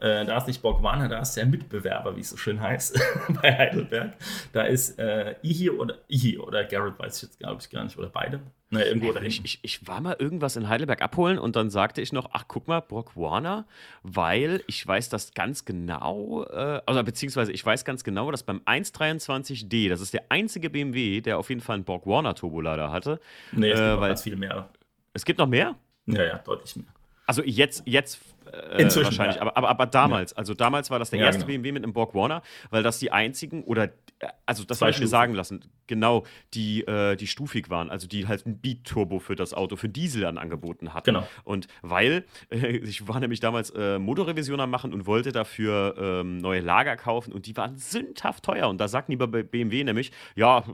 äh, 0.00 0.24
da 0.24 0.38
ist 0.38 0.46
nicht 0.46 0.62
Borgwana, 0.62 1.08
da 1.08 1.20
ist 1.20 1.36
der 1.36 1.46
Mitbewerber, 1.46 2.16
wie 2.16 2.20
es 2.20 2.30
so 2.30 2.36
schön 2.36 2.60
heißt, 2.60 2.98
bei 3.42 3.56
Heidelberg. 3.56 4.14
Da 4.52 4.62
ist 4.62 4.98
äh, 4.98 5.36
Ihi 5.42 5.70
oder 5.70 5.98
Ihi 6.08 6.38
oder 6.38 6.64
Garrett, 6.64 6.98
weiß 6.98 7.16
ich 7.16 7.22
jetzt, 7.22 7.38
glaube 7.38 7.60
ich, 7.60 7.70
gar 7.70 7.84
nicht, 7.84 7.98
oder 7.98 8.08
beide. 8.08 8.40
Naja, 8.70 8.86
irgendwo 8.86 9.12
äh, 9.12 9.26
ich, 9.26 9.44
ich, 9.44 9.58
ich, 9.62 9.86
war 9.86 10.00
mal 10.00 10.16
irgendwas 10.18 10.56
in 10.56 10.68
Heidelberg 10.68 11.02
abholen 11.02 11.38
und 11.38 11.56
dann 11.56 11.70
sagte 11.70 12.00
ich 12.00 12.12
noch, 12.12 12.30
ach, 12.32 12.44
guck 12.48 12.66
mal, 12.68 12.80
Borgwana, 12.80 13.66
weil 14.02 14.62
ich 14.66 14.86
weiß 14.86 15.08
das 15.08 15.34
ganz 15.34 15.64
genau, 15.64 16.44
äh, 16.44 16.80
also 16.86 17.02
beziehungsweise 17.02 17.52
ich 17.52 17.64
weiß 17.64 17.84
ganz 17.84 18.04
genau, 18.04 18.30
dass 18.30 18.42
beim 18.42 18.60
123D, 18.60 19.88
das 19.88 20.00
ist 20.00 20.14
der 20.14 20.24
einzige 20.30 20.70
BMW, 20.70 21.20
der 21.20 21.38
auf 21.38 21.48
jeden 21.48 21.60
Fall 21.60 21.74
einen 21.74 21.84
Borgwana 21.84 22.32
Turbolader 22.32 22.90
hatte. 22.90 23.20
Nee, 23.52 23.70
es 23.70 23.78
gibt 23.78 23.88
äh, 23.88 23.94
noch 23.94 24.00
ganz 24.00 24.22
viel 24.22 24.36
mehr. 24.36 24.70
Es 25.12 25.24
gibt 25.24 25.38
noch 25.38 25.48
mehr? 25.48 25.76
Ja, 26.06 26.24
ja, 26.24 26.38
deutlich 26.38 26.76
mehr. 26.76 26.86
Also 27.26 27.42
jetzt, 27.44 27.82
jetzt 27.86 28.20
äh, 28.52 28.82
Inzwischen, 28.82 29.06
wahrscheinlich, 29.06 29.36
ja. 29.36 29.42
aber, 29.42 29.56
aber, 29.56 29.68
aber 29.68 29.86
damals, 29.86 30.32
ja. 30.32 30.38
also 30.38 30.54
damals 30.54 30.90
war 30.90 30.98
das 30.98 31.10
der 31.10 31.20
ja, 31.20 31.26
erste 31.26 31.40
genau. 31.40 31.58
BMW 31.58 31.72
mit 31.72 31.84
einem 31.84 31.92
Borg 31.92 32.14
Warner, 32.14 32.42
weil 32.70 32.82
das 32.82 32.98
die 32.98 33.12
einzigen 33.12 33.64
oder 33.64 33.84
äh, 33.84 34.28
also 34.46 34.64
das 34.64 34.80
habe 34.80 34.90
ich 34.90 35.00
mir 35.00 35.06
sagen 35.06 35.34
lassen, 35.34 35.64
genau, 35.86 36.24
die, 36.54 36.82
äh, 36.86 37.16
die 37.16 37.26
stufig 37.26 37.70
waren, 37.70 37.90
also 37.90 38.06
die 38.06 38.26
halt 38.26 38.46
ein 38.46 38.58
Beat-Turbo 38.58 39.18
für 39.18 39.36
das 39.36 39.54
Auto, 39.54 39.76
für 39.76 39.88
Diesel 39.88 40.22
dann 40.22 40.38
angeboten 40.38 40.94
hatten. 40.94 41.14
Genau. 41.14 41.28
Und 41.44 41.66
weil, 41.82 42.24
äh, 42.50 42.76
ich 42.78 43.06
war 43.08 43.20
nämlich 43.20 43.40
damals 43.40 43.70
äh, 43.70 43.98
Motorrevision 43.98 44.60
am 44.60 44.70
machen 44.70 44.94
und 44.94 45.06
wollte 45.06 45.32
dafür 45.32 45.94
ähm, 45.98 46.38
neue 46.38 46.60
Lager 46.60 46.96
kaufen 46.96 47.32
und 47.32 47.46
die 47.46 47.56
waren 47.56 47.76
sündhaft 47.76 48.44
teuer. 48.44 48.68
Und 48.68 48.78
da 48.78 48.88
sagten 48.88 49.12
die 49.12 49.16
bei 49.16 49.26
BMW 49.26 49.84
nämlich, 49.84 50.12
ja, 50.34 50.64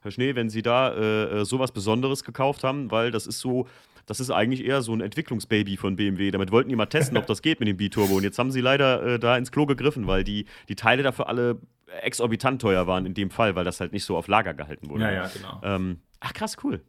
Herr 0.00 0.12
Schnee, 0.12 0.34
wenn 0.36 0.48
Sie 0.48 0.62
da 0.62 0.94
äh, 0.94 1.44
sowas 1.44 1.72
Besonderes 1.72 2.22
gekauft 2.22 2.62
haben, 2.62 2.90
weil 2.90 3.10
das 3.10 3.26
ist 3.26 3.40
so 3.40 3.66
das 4.08 4.20
ist 4.20 4.30
eigentlich 4.30 4.64
eher 4.64 4.80
so 4.80 4.94
ein 4.94 5.02
Entwicklungsbaby 5.02 5.76
von 5.76 5.96
BMW. 5.96 6.30
Damit 6.30 6.50
wollten 6.50 6.70
die 6.70 6.76
mal 6.76 6.86
testen, 6.86 7.18
ob 7.18 7.26
das 7.26 7.42
geht 7.42 7.60
mit 7.60 7.68
dem 7.68 7.76
B-Turbo. 7.76 8.16
Und 8.16 8.22
jetzt 8.22 8.38
haben 8.38 8.50
sie 8.50 8.62
leider 8.62 9.02
äh, 9.02 9.18
da 9.18 9.36
ins 9.36 9.52
Klo 9.52 9.66
gegriffen, 9.66 10.06
weil 10.06 10.24
die, 10.24 10.46
die 10.68 10.76
Teile 10.76 11.02
dafür 11.02 11.28
alle 11.28 11.58
exorbitant 12.00 12.62
teuer 12.62 12.86
waren 12.86 13.04
in 13.04 13.12
dem 13.12 13.30
Fall, 13.30 13.54
weil 13.54 13.64
das 13.64 13.80
halt 13.80 13.92
nicht 13.92 14.04
so 14.04 14.16
auf 14.16 14.26
Lager 14.26 14.54
gehalten 14.54 14.88
wurde. 14.88 15.04
Ja, 15.04 15.12
ja, 15.12 15.26
genau. 15.28 15.60
Ähm, 15.62 16.00
ach, 16.20 16.32
krass, 16.32 16.56
cool. 16.64 16.80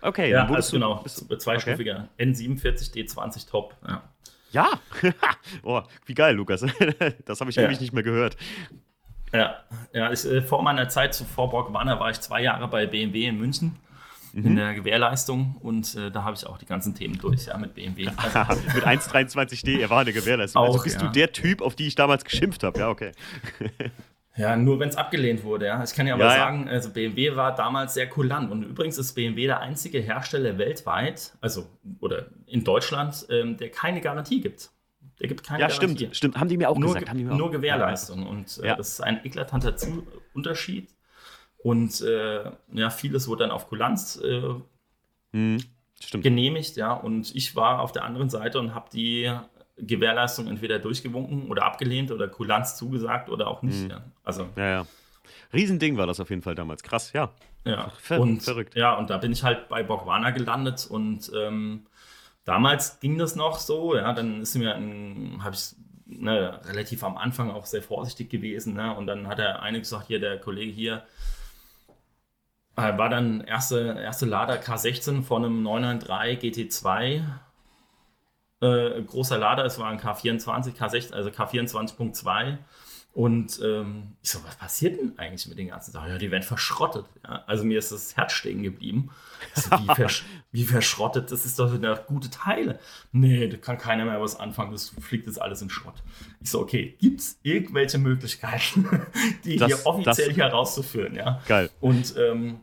Okay, 0.00 0.30
ja, 0.30 0.44
dann 0.44 0.54
also 0.54 0.70
du, 0.70 0.80
genau. 0.80 1.02
Bist, 1.02 1.42
zweistufiger 1.42 2.08
okay. 2.14 2.30
N47 2.30 2.94
D20 2.94 3.50
Top. 3.50 3.76
Ja. 3.86 4.02
Ja, 4.52 4.68
oh, 5.62 5.82
wie 6.06 6.14
geil, 6.14 6.34
Lukas. 6.34 6.64
das 7.24 7.40
habe 7.40 7.50
ich 7.50 7.56
ja. 7.56 7.64
ewig 7.64 7.80
nicht 7.80 7.92
mehr 7.92 8.02
gehört. 8.02 8.36
Ja, 9.32 9.56
ja 9.92 10.12
ich, 10.12 10.24
äh, 10.24 10.42
vor 10.42 10.62
meiner 10.62 10.88
Zeit 10.88 11.14
zuvor 11.14 11.50
Borgwanner 11.50 12.00
war 12.00 12.10
ich 12.10 12.20
zwei 12.20 12.42
Jahre 12.42 12.66
bei 12.68 12.86
BMW 12.86 13.26
in 13.26 13.38
München 13.38 13.76
mhm. 14.32 14.46
in 14.46 14.56
der 14.56 14.74
Gewährleistung 14.74 15.56
und 15.60 15.94
äh, 15.94 16.10
da 16.10 16.24
habe 16.24 16.36
ich 16.36 16.46
auch 16.46 16.58
die 16.58 16.66
ganzen 16.66 16.94
Themen 16.94 17.18
durch, 17.18 17.46
ja, 17.46 17.56
mit 17.58 17.74
BMW. 17.74 18.04
Mit 18.74 18.86
1,23D, 18.86 19.80
er 19.80 19.90
war 19.90 20.00
eine 20.00 20.12
Gewährleistung. 20.12 20.62
Also 20.62 20.72
auch, 20.72 20.82
also 20.82 20.84
bist 20.84 21.00
ja. 21.00 21.06
du 21.06 21.12
der 21.12 21.32
Typ, 21.32 21.62
auf 21.62 21.74
die 21.74 21.86
ich 21.86 21.94
damals 21.94 22.24
geschimpft 22.24 22.62
habe, 22.62 22.78
ja, 22.78 22.88
okay. 22.88 23.12
Ja, 24.36 24.56
nur 24.56 24.78
wenn 24.78 24.88
es 24.88 24.96
abgelehnt 24.96 25.44
wurde, 25.44 25.66
ja. 25.66 25.82
Ich 25.82 25.92
kann 25.94 26.06
ja 26.06 26.14
aber 26.14 26.24
ja, 26.24 26.30
sagen, 26.30 26.68
also 26.68 26.90
BMW 26.90 27.36
war 27.36 27.54
damals 27.54 27.94
sehr 27.94 28.08
kulant. 28.08 28.50
Und 28.50 28.62
übrigens 28.62 28.96
ist 28.96 29.12
BMW 29.14 29.46
der 29.46 29.60
einzige 29.60 29.98
Hersteller 30.00 30.56
weltweit, 30.56 31.32
also 31.40 31.66
oder 32.00 32.26
in 32.46 32.64
Deutschland, 32.64 33.26
ähm, 33.28 33.56
der 33.56 33.70
keine 33.70 34.00
Garantie 34.00 34.40
gibt. 34.40 34.70
Der 35.20 35.28
gibt 35.28 35.42
keine 35.44 35.60
ja, 35.60 35.68
Garantie. 35.68 35.96
stimmt, 35.96 36.16
stimmt. 36.16 36.40
Haben 36.40 36.48
die 36.48 36.56
mir 36.56 36.70
auch 36.70 36.78
nur, 36.78 36.94
gesagt. 36.94 37.12
Ge 37.12 37.24
nur 37.24 37.50
Gewährleistung. 37.50 38.26
Und 38.26 38.58
äh, 38.62 38.76
das 38.76 38.92
ist 38.92 39.00
ein 39.00 39.24
eklatanter 39.24 39.74
Unterschied. 40.32 40.88
Und 41.62 42.00
äh, 42.00 42.50
ja, 42.72 42.90
vieles 42.90 43.28
wurde 43.28 43.44
dann 43.44 43.50
auf 43.50 43.68
Kulanz 43.68 44.20
äh, 44.22 44.42
hm, 45.32 45.62
genehmigt, 46.12 46.76
ja. 46.76 46.92
Und 46.92 47.34
ich 47.34 47.54
war 47.56 47.80
auf 47.80 47.92
der 47.92 48.04
anderen 48.04 48.30
Seite 48.30 48.58
und 48.58 48.74
habe 48.74 48.88
die 48.92 49.30
Gewährleistung 49.76 50.46
entweder 50.46 50.78
durchgewunken 50.78 51.50
oder 51.50 51.64
abgelehnt 51.64 52.10
oder 52.10 52.28
Kulanz 52.28 52.76
zugesagt 52.76 53.28
oder 53.28 53.48
auch 53.48 53.62
nicht. 53.62 53.84
Mhm. 53.84 53.90
Ja. 53.90 54.04
Also, 54.24 54.48
ja, 54.56 54.68
ja. 54.68 54.86
Riesending 55.52 55.96
war 55.96 56.06
das 56.06 56.20
auf 56.20 56.30
jeden 56.30 56.42
Fall 56.42 56.54
damals. 56.54 56.82
Krass, 56.82 57.12
ja. 57.12 57.30
Ja, 57.64 57.90
Ver 58.00 58.20
und, 58.20 58.42
verrückt. 58.42 58.74
Ja, 58.74 58.94
und 58.94 59.10
da 59.10 59.18
bin 59.18 59.32
ich 59.32 59.42
halt 59.42 59.68
bei 59.68 59.82
Borgwana 59.82 60.30
gelandet 60.30 60.86
und 60.88 61.30
ähm, 61.36 61.86
damals 62.44 63.00
ging 63.00 63.18
das 63.18 63.36
noch 63.36 63.58
so, 63.58 63.94
ja, 63.94 64.12
dann 64.14 64.40
ist 64.40 64.54
mir, 64.54 64.74
habe 65.40 65.54
ich 65.54 65.74
ne, 66.06 66.58
relativ 66.64 67.04
am 67.04 67.18
Anfang 67.18 67.50
auch 67.50 67.66
sehr 67.66 67.82
vorsichtig 67.82 68.30
gewesen, 68.30 68.74
ne, 68.74 68.94
und 68.96 69.06
dann 69.06 69.28
hat 69.28 69.38
der 69.38 69.60
eine 69.62 69.78
gesagt, 69.78 70.06
hier, 70.06 70.20
der 70.20 70.38
Kollege 70.38 70.72
hier, 70.72 71.02
war 72.76 73.08
dann 73.08 73.40
erste, 73.42 73.98
erste 74.00 74.26
Lader 74.26 74.54
K16 74.60 75.22
von 75.22 75.44
einem 75.44 75.62
993 75.62 76.70
GT2 76.72 77.22
äh, 78.60 79.02
großer 79.02 79.38
Lader, 79.38 79.64
es 79.64 79.78
war 79.78 79.88
ein 79.88 79.98
K24, 79.98 80.76
K16, 80.76 81.12
also 81.12 81.30
K24.2. 81.30 82.58
Und 83.12 83.60
ähm, 83.62 84.12
ich 84.22 84.30
so, 84.30 84.38
was 84.44 84.54
passiert 84.54 84.98
denn 84.98 85.18
eigentlich 85.18 85.48
mit 85.48 85.58
den 85.58 85.68
ganzen 85.68 85.90
Sachen? 85.90 86.10
Ja, 86.10 86.18
die 86.18 86.30
werden 86.30 86.44
verschrottet. 86.44 87.06
Ja? 87.24 87.42
Also 87.46 87.64
mir 87.64 87.78
ist 87.78 87.90
das 87.90 88.16
Herz 88.16 88.32
stehen 88.32 88.62
geblieben. 88.62 89.10
So, 89.54 89.70
wie, 89.72 89.86
versch 89.96 90.24
wie, 90.52 90.64
verschrottet? 90.64 91.32
Das 91.32 91.44
ist 91.44 91.58
doch 91.58 91.74
eine 91.74 92.00
gute 92.06 92.30
Teile. 92.30 92.78
Nee, 93.10 93.48
da 93.48 93.56
kann 93.56 93.78
keiner 93.78 94.04
mehr 94.04 94.20
was 94.20 94.38
anfangen. 94.38 94.70
Das 94.70 94.90
fliegt 95.00 95.26
jetzt 95.26 95.42
alles 95.42 95.60
in 95.60 95.70
Schrott. 95.70 95.96
Ich 96.40 96.50
so, 96.50 96.60
okay, 96.60 96.96
gibt 97.00 97.20
es 97.20 97.38
irgendwelche 97.42 97.98
Möglichkeiten, 97.98 98.88
die 99.44 99.56
das, 99.56 99.66
hier 99.66 99.86
offiziell 99.86 100.28
das, 100.28 100.34
hier 100.36 100.44
herauszuführen? 100.44 101.16
Ja? 101.16 101.42
Geil. 101.48 101.68
Und 101.80 102.14
ähm, 102.16 102.60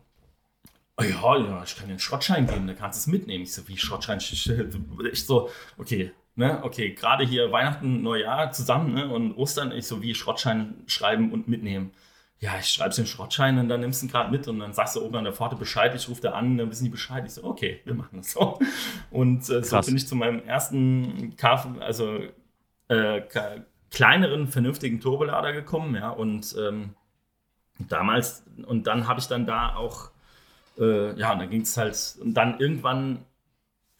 oh 0.96 1.04
ja, 1.04 1.38
ja, 1.38 1.64
ich 1.66 1.76
kann 1.76 1.88
dir 1.88 1.92
einen 1.92 2.00
Schrottschein 2.00 2.48
geben, 2.48 2.68
da 2.68 2.74
kannst 2.74 2.98
du 2.98 3.02
es 3.02 3.08
mitnehmen. 3.08 3.44
Ich 3.44 3.54
so, 3.54 3.68
wie 3.68 3.78
Schrottschein? 3.78 4.20
Ich 5.12 5.26
so, 5.26 5.50
okay, 5.78 6.14
ne, 6.38 6.64
okay, 6.64 6.94
gerade 6.94 7.26
hier 7.26 7.52
Weihnachten, 7.52 8.02
Neujahr 8.02 8.52
zusammen, 8.52 8.94
ne, 8.94 9.10
und 9.10 9.36
Ostern, 9.36 9.72
ich 9.72 9.88
so, 9.88 10.02
wie 10.02 10.16
Schrottschein 10.16 10.76
schreiben 10.88 11.32
und 11.32 11.48
mitnehmen. 11.48 11.92
Ja, 12.40 12.52
ich 12.60 12.70
schreibe 12.70 12.94
den 12.94 13.08
Schrottschein 13.08 13.58
und 13.58 13.68
dann 13.68 13.80
nimmst 13.80 14.02
du 14.02 14.06
ihn 14.06 14.12
gerade 14.12 14.32
mit 14.32 14.48
und 14.48 14.60
dann 14.60 14.72
sagst 14.72 14.96
du 14.96 15.02
oben 15.04 15.16
an 15.16 15.24
der 15.24 15.34
Pforte 15.34 15.56
Bescheid, 15.56 15.94
ich 15.96 16.08
rufe 16.08 16.22
da 16.22 16.32
an, 16.34 16.58
dann 16.58 16.70
wissen 16.70 16.84
die 16.84 16.92
Bescheid. 16.92 17.24
Ich 17.26 17.34
so, 17.34 17.44
okay, 17.44 17.82
wir 17.84 17.96
machen 17.96 18.18
das 18.18 18.32
so. 18.32 18.60
Und 19.10 19.50
äh, 19.50 19.64
so 19.64 19.82
bin 19.82 19.98
ich 19.98 20.08
zu 20.08 20.16
meinem 20.16 20.44
ersten 20.46 21.36
Kauf, 21.36 21.68
also 21.80 22.20
äh, 22.90 23.22
kleineren, 23.90 24.48
vernünftigen 24.48 25.00
Turbolader 25.02 25.52
gekommen, 25.52 25.96
ja, 25.96 26.12
und 26.12 26.56
ähm, 26.60 26.94
damals, 27.80 28.44
und 28.68 28.86
dann 28.86 29.08
habe 29.08 29.20
ich 29.20 29.28
dann 29.28 29.48
da 29.48 29.76
auch 29.76 30.12
äh, 30.80 31.20
ja, 31.20 31.34
und 31.34 31.40
dann 31.40 31.50
ging 31.50 31.62
es 31.62 31.76
halt, 31.76 32.18
und 32.22 32.36
dann 32.36 32.60
irgendwann 32.60 33.26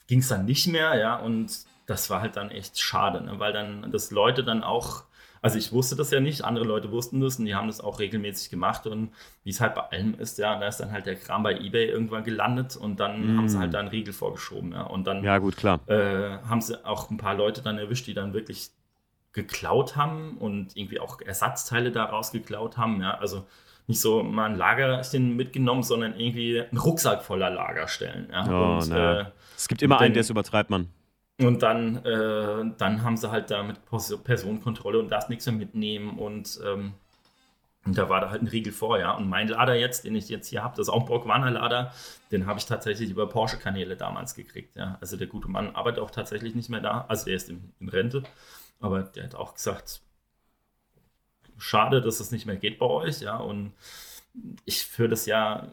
ging 0.06 0.20
es 0.20 0.28
dann 0.28 0.44
nicht 0.44 0.68
mehr, 0.68 0.96
ja, 0.96 1.16
und 1.16 1.50
das 1.88 2.10
war 2.10 2.20
halt 2.20 2.36
dann 2.36 2.50
echt 2.50 2.78
schade, 2.78 3.24
ne? 3.24 3.40
weil 3.40 3.52
dann 3.52 3.90
das 3.90 4.10
Leute 4.10 4.44
dann 4.44 4.62
auch, 4.62 5.04
also 5.40 5.56
ich 5.56 5.72
wusste 5.72 5.96
das 5.96 6.10
ja 6.10 6.20
nicht, 6.20 6.44
andere 6.44 6.66
Leute 6.66 6.92
wussten 6.92 7.20
das 7.20 7.38
und 7.38 7.46
die 7.46 7.54
haben 7.54 7.66
das 7.66 7.80
auch 7.80 7.98
regelmäßig 7.98 8.50
gemacht 8.50 8.86
und 8.86 9.10
wie 9.42 9.50
es 9.50 9.60
halt 9.62 9.74
bei 9.74 9.80
allem 9.80 10.14
ist, 10.18 10.38
ja, 10.38 10.60
da 10.60 10.68
ist 10.68 10.76
dann 10.76 10.92
halt 10.92 11.06
der 11.06 11.16
Kram 11.16 11.42
bei 11.42 11.58
Ebay 11.58 11.86
irgendwann 11.86 12.24
gelandet 12.24 12.76
und 12.76 13.00
dann 13.00 13.34
mm. 13.34 13.38
haben 13.38 13.48
sie 13.48 13.58
halt 13.58 13.72
da 13.72 13.80
einen 13.80 13.88
Riegel 13.88 14.12
vorgeschoben, 14.12 14.72
ja, 14.72 14.82
und 14.82 15.06
dann 15.06 15.24
ja, 15.24 15.38
gut, 15.38 15.56
klar. 15.56 15.80
Äh, 15.86 16.38
haben 16.46 16.60
sie 16.60 16.84
auch 16.84 17.08
ein 17.10 17.16
paar 17.16 17.34
Leute 17.34 17.62
dann 17.62 17.78
erwischt, 17.78 18.06
die 18.06 18.14
dann 18.14 18.34
wirklich 18.34 18.68
geklaut 19.32 19.96
haben 19.96 20.36
und 20.36 20.76
irgendwie 20.76 21.00
auch 21.00 21.22
Ersatzteile 21.22 21.90
daraus 21.90 22.32
geklaut 22.32 22.76
haben, 22.76 23.00
ja, 23.00 23.16
also 23.16 23.46
nicht 23.86 24.02
so 24.02 24.22
mal 24.22 24.44
ein 24.44 24.56
Lagerchen 24.56 25.36
mitgenommen, 25.36 25.82
sondern 25.82 26.20
irgendwie 26.20 26.60
einen 26.60 26.76
Rucksack 26.76 27.22
voller 27.22 27.48
Lagerstellen. 27.48 28.28
Ja? 28.30 28.46
Oh, 28.46 28.82
und, 28.82 28.92
äh, 28.92 29.24
es 29.56 29.66
gibt 29.68 29.80
immer 29.80 29.98
einen, 29.98 30.12
der 30.12 30.20
es 30.20 30.28
übertreibt, 30.28 30.68
man. 30.68 30.90
Und 31.40 31.62
dann, 31.62 32.04
äh, 32.04 32.74
dann 32.78 33.02
haben 33.02 33.16
sie 33.16 33.30
halt 33.30 33.50
da 33.50 33.62
mit 33.62 33.78
Personenkontrolle 34.24 34.98
und 34.98 35.08
darfst 35.10 35.30
nichts 35.30 35.46
mehr 35.46 35.54
mitnehmen 35.54 36.18
und, 36.18 36.58
ähm, 36.64 36.94
und 37.84 37.96
da 37.96 38.08
war 38.08 38.20
da 38.20 38.30
halt 38.30 38.42
ein 38.42 38.48
Riegel 38.48 38.72
vor, 38.72 38.98
ja. 38.98 39.12
Und 39.12 39.28
mein 39.28 39.46
Lader 39.46 39.74
jetzt, 39.74 40.04
den 40.04 40.16
ich 40.16 40.28
jetzt 40.28 40.48
hier 40.48 40.64
habe, 40.64 40.76
das 40.76 40.88
ist 40.88 40.92
auch 40.92 41.00
ein 41.00 41.06
Borgwarner 41.06 41.52
Lader, 41.52 41.94
den 42.32 42.46
habe 42.46 42.58
ich 42.58 42.66
tatsächlich 42.66 43.10
über 43.10 43.28
Porsche-Kanäle 43.28 43.96
damals 43.96 44.34
gekriegt, 44.34 44.74
ja. 44.76 44.98
Also 45.00 45.16
der 45.16 45.28
gute 45.28 45.48
Mann 45.48 45.76
arbeitet 45.76 46.00
auch 46.00 46.10
tatsächlich 46.10 46.56
nicht 46.56 46.70
mehr 46.70 46.80
da, 46.80 47.04
also 47.08 47.26
der 47.26 47.36
ist 47.36 47.48
in, 47.48 47.72
in 47.78 47.88
Rente, 47.88 48.24
aber 48.80 49.02
der 49.02 49.24
hat 49.24 49.34
auch 49.36 49.54
gesagt, 49.54 50.00
schade, 51.56 52.00
dass 52.00 52.18
es 52.20 52.32
nicht 52.32 52.46
mehr 52.46 52.56
geht 52.56 52.78
bei 52.80 52.86
euch, 52.86 53.20
ja. 53.20 53.36
Und 53.36 53.74
ich 54.64 54.84
führe 54.84 55.10
das 55.10 55.26
ja, 55.26 55.68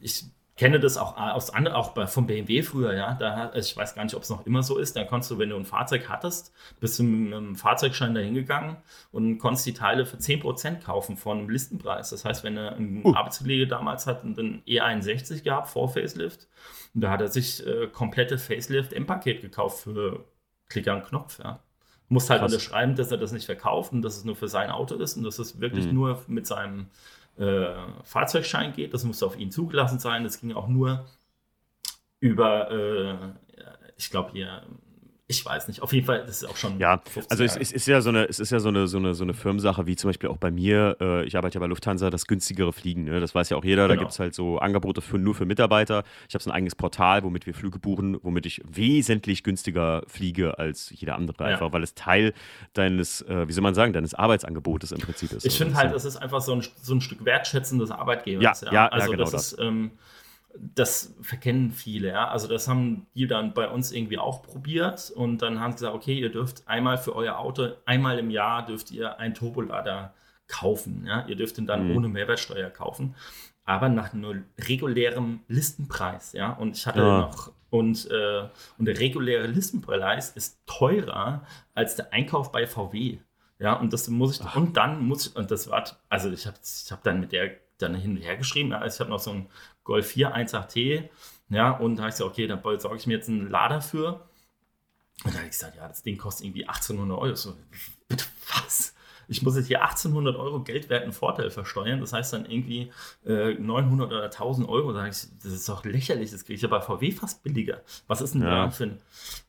ich 0.00 0.24
kenne 0.60 0.78
das 0.78 0.98
auch 0.98 1.16
aus 1.16 1.48
anderen, 1.48 1.74
auch 1.74 1.92
bei, 1.92 2.06
vom 2.06 2.26
BMW 2.26 2.60
früher, 2.60 2.92
ja. 2.92 3.14
Da, 3.14 3.48
also 3.48 3.66
ich 3.66 3.74
weiß 3.74 3.94
gar 3.94 4.04
nicht, 4.04 4.14
ob 4.14 4.24
es 4.24 4.28
noch 4.28 4.44
immer 4.44 4.62
so 4.62 4.76
ist. 4.76 4.94
Dann 4.94 5.06
konntest 5.06 5.30
du, 5.30 5.38
wenn 5.38 5.48
du 5.48 5.56
ein 5.56 5.64
Fahrzeug 5.64 6.10
hattest, 6.10 6.52
bist 6.80 6.98
du 6.98 7.02
mit 7.02 7.32
einem 7.32 7.56
Fahrzeugschein 7.56 8.14
da 8.14 8.20
hingegangen 8.20 8.76
und 9.10 9.38
konntest 9.38 9.64
die 9.64 9.72
Teile 9.72 10.04
für 10.04 10.18
10% 10.18 10.82
kaufen 10.82 11.16
von 11.16 11.38
einem 11.38 11.48
Listenpreis. 11.48 12.10
Das 12.10 12.26
heißt, 12.26 12.44
wenn 12.44 12.58
er 12.58 12.76
ein 12.76 13.00
uh. 13.02 13.14
Arbeitskollege 13.14 13.68
damals 13.68 14.06
hat 14.06 14.22
einen 14.22 14.62
E61 14.66 15.42
gehabt 15.44 15.68
vor 15.68 15.88
Facelift, 15.88 16.46
und 16.94 17.00
da 17.00 17.10
hat 17.10 17.22
er 17.22 17.28
sich 17.28 17.66
äh, 17.66 17.86
komplette 17.86 18.36
Facelift 18.36 18.92
M-Paket 18.92 19.40
gekauft 19.40 19.84
für 19.84 20.26
Klicker 20.68 20.94
und 20.94 21.04
Knopf, 21.04 21.38
ja 21.42 21.60
muss 22.10 22.28
halt 22.28 22.40
Krass. 22.40 22.52
unterschreiben, 22.52 22.96
dass 22.96 23.12
er 23.12 23.18
das 23.18 23.30
nicht 23.30 23.46
verkauft 23.46 23.92
und 23.92 24.02
dass 24.02 24.16
es 24.16 24.24
nur 24.24 24.34
für 24.34 24.48
sein 24.48 24.70
Auto 24.70 24.96
ist 24.96 25.16
und 25.16 25.22
dass 25.22 25.38
es 25.38 25.60
wirklich 25.60 25.86
mhm. 25.86 25.94
nur 25.94 26.22
mit 26.26 26.44
seinem 26.44 26.88
äh, 27.40 27.74
Fahrzeugschein 28.04 28.72
geht. 28.72 28.94
Das 28.94 29.04
muss 29.04 29.22
auf 29.22 29.38
ihn 29.38 29.50
zugelassen 29.50 29.98
sein. 29.98 30.24
Das 30.24 30.40
ging 30.40 30.52
auch 30.52 30.68
nur 30.68 31.06
über, 32.20 32.70
äh, 32.70 33.16
ich 33.96 34.10
glaube 34.10 34.32
hier 34.32 34.62
ich 35.30 35.46
weiß 35.46 35.68
nicht. 35.68 35.80
Auf 35.80 35.92
jeden 35.92 36.06
Fall, 36.06 36.24
das 36.26 36.42
ist 36.42 36.48
auch 36.48 36.56
schon. 36.56 36.80
Ja, 36.80 37.00
also 37.28 37.44
es, 37.44 37.56
es, 37.56 37.70
ist 37.70 37.86
ja 37.86 38.00
so 38.00 38.08
eine, 38.08 38.24
es 38.24 38.40
ist 38.40 38.50
ja 38.50 38.58
so 38.58 38.68
eine, 38.68 38.88
so 38.88 38.98
eine, 38.98 39.14
so 39.14 39.22
eine 39.22 39.32
Firmensache, 39.32 39.86
wie 39.86 39.94
zum 39.94 40.08
Beispiel 40.08 40.28
auch 40.28 40.38
bei 40.38 40.50
mir. 40.50 40.96
Äh, 41.00 41.24
ich 41.24 41.36
arbeite 41.36 41.54
ja 41.54 41.60
bei 41.60 41.68
Lufthansa, 41.68 42.10
das 42.10 42.26
günstigere 42.26 42.72
Fliegen. 42.72 43.04
Ne? 43.04 43.20
Das 43.20 43.32
weiß 43.32 43.48
ja 43.50 43.56
auch 43.56 43.64
jeder. 43.64 43.84
Genau. 43.84 43.94
Da 43.94 44.00
gibt 44.00 44.10
es 44.10 44.18
halt 44.18 44.34
so 44.34 44.58
Angebote 44.58 45.00
für, 45.00 45.18
nur 45.18 45.36
für 45.36 45.44
Mitarbeiter. 45.44 46.02
Ich 46.28 46.34
habe 46.34 46.42
so 46.42 46.50
ein 46.50 46.52
eigenes 46.52 46.74
Portal, 46.74 47.22
womit 47.22 47.46
wir 47.46 47.54
Flüge 47.54 47.78
buchen, 47.78 48.18
womit 48.22 48.44
ich 48.44 48.60
wesentlich 48.68 49.44
günstiger 49.44 50.02
fliege 50.08 50.58
als 50.58 50.90
jeder 50.90 51.14
andere, 51.14 51.44
ja. 51.44 51.50
einfach 51.50 51.72
weil 51.72 51.84
es 51.84 51.94
Teil 51.94 52.34
deines, 52.72 53.22
äh, 53.22 53.46
wie 53.46 53.52
soll 53.52 53.62
man 53.62 53.74
sagen, 53.74 53.92
deines 53.92 54.14
Arbeitsangebotes 54.14 54.90
im 54.90 54.98
Prinzip 54.98 55.30
ist. 55.30 55.46
Ich 55.46 55.56
finde 55.56 55.76
halt, 55.76 55.94
es 55.94 56.04
ist 56.04 56.16
einfach 56.16 56.40
so 56.40 56.56
ein, 56.56 56.64
so 56.82 56.92
ein 56.92 57.00
Stück 57.00 57.24
Wertschätzen 57.24 57.78
des 57.78 57.92
Arbeitgebers. 57.92 58.62
Ja, 58.62 58.66
ja, 58.66 58.72
ja 58.72 58.88
also 58.88 59.12
genau 59.12 59.22
das, 59.22 59.30
das. 59.30 59.52
ist. 59.52 59.60
Ähm, 59.60 59.92
das 60.58 61.14
verkennen 61.22 61.70
viele, 61.70 62.08
ja. 62.08 62.28
Also 62.28 62.48
das 62.48 62.68
haben 62.68 63.06
die 63.14 63.26
dann 63.26 63.54
bei 63.54 63.68
uns 63.68 63.92
irgendwie 63.92 64.18
auch 64.18 64.42
probiert 64.42 65.10
und 65.14 65.42
dann 65.42 65.60
haben 65.60 65.72
sie 65.72 65.78
gesagt, 65.78 65.94
okay, 65.94 66.18
ihr 66.18 66.30
dürft 66.30 66.66
einmal 66.66 66.98
für 66.98 67.14
euer 67.14 67.38
Auto, 67.38 67.68
einmal 67.86 68.18
im 68.18 68.30
Jahr 68.30 68.64
dürft 68.64 68.90
ihr 68.90 69.18
einen 69.18 69.34
Turbolader 69.34 70.14
kaufen, 70.48 71.04
ja. 71.06 71.26
Ihr 71.26 71.36
dürft 71.36 71.58
ihn 71.58 71.66
dann 71.66 71.88
mhm. 71.88 71.96
ohne 71.96 72.08
Mehrwertsteuer 72.08 72.70
kaufen, 72.70 73.14
aber 73.64 73.88
nach 73.88 74.12
einem 74.12 74.44
regulären 74.58 75.40
Listenpreis, 75.48 76.32
ja. 76.32 76.52
Und 76.52 76.76
ich 76.76 76.86
hatte 76.86 77.00
ja. 77.00 77.20
noch 77.20 77.52
und, 77.70 78.10
äh, 78.10 78.48
und 78.78 78.84
der 78.84 78.98
reguläre 78.98 79.46
Listenpreis 79.46 80.30
ist 80.30 80.58
teurer 80.66 81.46
als 81.74 81.94
der 81.94 82.12
Einkauf 82.12 82.50
bei 82.50 82.66
VW. 82.66 83.18
Ja, 83.60 83.74
und 83.74 83.92
das 83.92 84.08
muss 84.08 84.40
ich, 84.40 84.46
Ach. 84.46 84.56
und 84.56 84.76
dann 84.76 85.06
muss 85.06 85.28
ich, 85.28 85.36
und 85.36 85.50
das 85.50 85.70
war, 85.70 85.84
also 86.08 86.30
ich 86.30 86.46
habe 86.46 86.56
ich 86.64 86.90
hab 86.90 87.04
dann 87.04 87.20
mit 87.20 87.30
der 87.30 87.52
dann 87.82 87.94
hin 87.94 88.16
und 88.16 88.22
her 88.22 88.36
geschrieben. 88.36 88.72
Also 88.72 88.96
ich 88.96 89.00
habe 89.00 89.10
noch 89.10 89.20
so 89.20 89.30
ein 89.30 89.46
Golf 89.90 90.06
4 90.06 90.36
1.8T, 90.36 91.08
Ja, 91.48 91.72
und 91.72 91.96
da 91.96 92.02
habe 92.02 92.10
ich 92.10 92.14
gesagt, 92.14 92.30
okay, 92.30 92.46
dann 92.46 92.62
besorge 92.62 92.96
ich 92.96 93.08
mir 93.08 93.14
jetzt 93.14 93.28
einen 93.28 93.50
Lader 93.50 93.80
für. 93.80 94.28
Und 95.24 95.34
da 95.34 95.38
habe 95.38 95.46
ich 95.46 95.50
gesagt, 95.50 95.74
ja, 95.74 95.88
das 95.88 96.04
Ding 96.04 96.16
kostet 96.16 96.46
irgendwie 96.46 96.64
1800 96.64 97.18
Euro. 97.18 97.34
So, 97.34 97.56
bitte 98.06 98.24
was? 98.54 98.94
ich 99.26 99.42
muss 99.42 99.56
jetzt 99.56 99.66
hier 99.66 99.82
1800 99.82 100.36
Euro 100.36 100.60
geldwerten 100.62 101.12
Vorteil 101.12 101.50
versteuern. 101.50 102.00
Das 102.00 102.12
heißt 102.12 102.32
dann 102.32 102.46
irgendwie 102.46 102.92
äh, 103.24 103.54
900 103.54 104.08
oder 104.08 104.24
1000 104.24 104.68
Euro. 104.68 104.92
Da 104.92 105.06
ich, 105.06 105.26
das 105.42 105.52
ist 105.52 105.68
doch 105.68 105.84
lächerlich. 105.84 106.30
Das 106.30 106.44
kriege 106.44 106.54
ich 106.54 106.62
ja 106.62 106.68
bei 106.68 106.80
VW 106.80 107.10
fast 107.10 107.42
billiger. 107.42 107.80
Was 108.06 108.20
ist 108.20 108.34
denn 108.34 108.42
ja. 108.42 108.66
da 108.66 108.70
für 108.70 108.84
ein. 108.84 108.98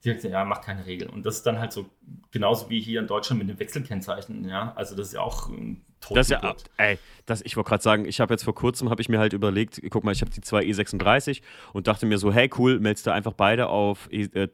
Die 0.03 0.09
ja, 0.09 0.43
macht 0.43 0.63
keine 0.63 0.87
Regel. 0.87 1.07
Und 1.07 1.23
das 1.23 1.37
ist 1.37 1.45
dann 1.45 1.59
halt 1.59 1.71
so 1.71 1.85
genauso 2.31 2.69
wie 2.69 2.79
hier 2.79 2.99
in 2.99 3.07
Deutschland 3.07 3.39
mit 3.39 3.49
den 3.49 3.59
Wechselkennzeichen. 3.59 4.47
Ja, 4.47 4.73
also 4.75 4.95
das 4.95 5.07
ist 5.07 5.13
ja 5.13 5.21
auch 5.21 5.49
ein 5.49 5.83
das 6.09 6.29
ist 6.29 6.31
ja, 6.31 6.55
ey, 6.77 6.97
das, 7.25 7.41
ich 7.43 7.55
wollte 7.55 7.69
gerade 7.69 7.83
sagen, 7.83 8.05
ich 8.05 8.19
habe 8.19 8.33
jetzt 8.33 8.43
vor 8.43 8.55
kurzem, 8.55 8.89
habe 8.89 9.01
ich 9.01 9.09
mir 9.09 9.19
halt 9.19 9.33
überlegt, 9.33 9.81
guck 9.89 10.03
mal, 10.03 10.11
ich 10.11 10.21
habe 10.21 10.31
die 10.31 10.41
zwei 10.41 10.63
E36 10.63 11.41
und 11.73 11.87
dachte 11.87 12.05
mir 12.05 12.17
so, 12.17 12.33
hey, 12.33 12.49
cool, 12.57 12.79
meldest 12.79 13.07
du 13.07 13.11
einfach 13.11 13.33
beide 13.33 13.67
auf 13.67 14.09
e, 14.11 14.23
äh, 14.23 14.47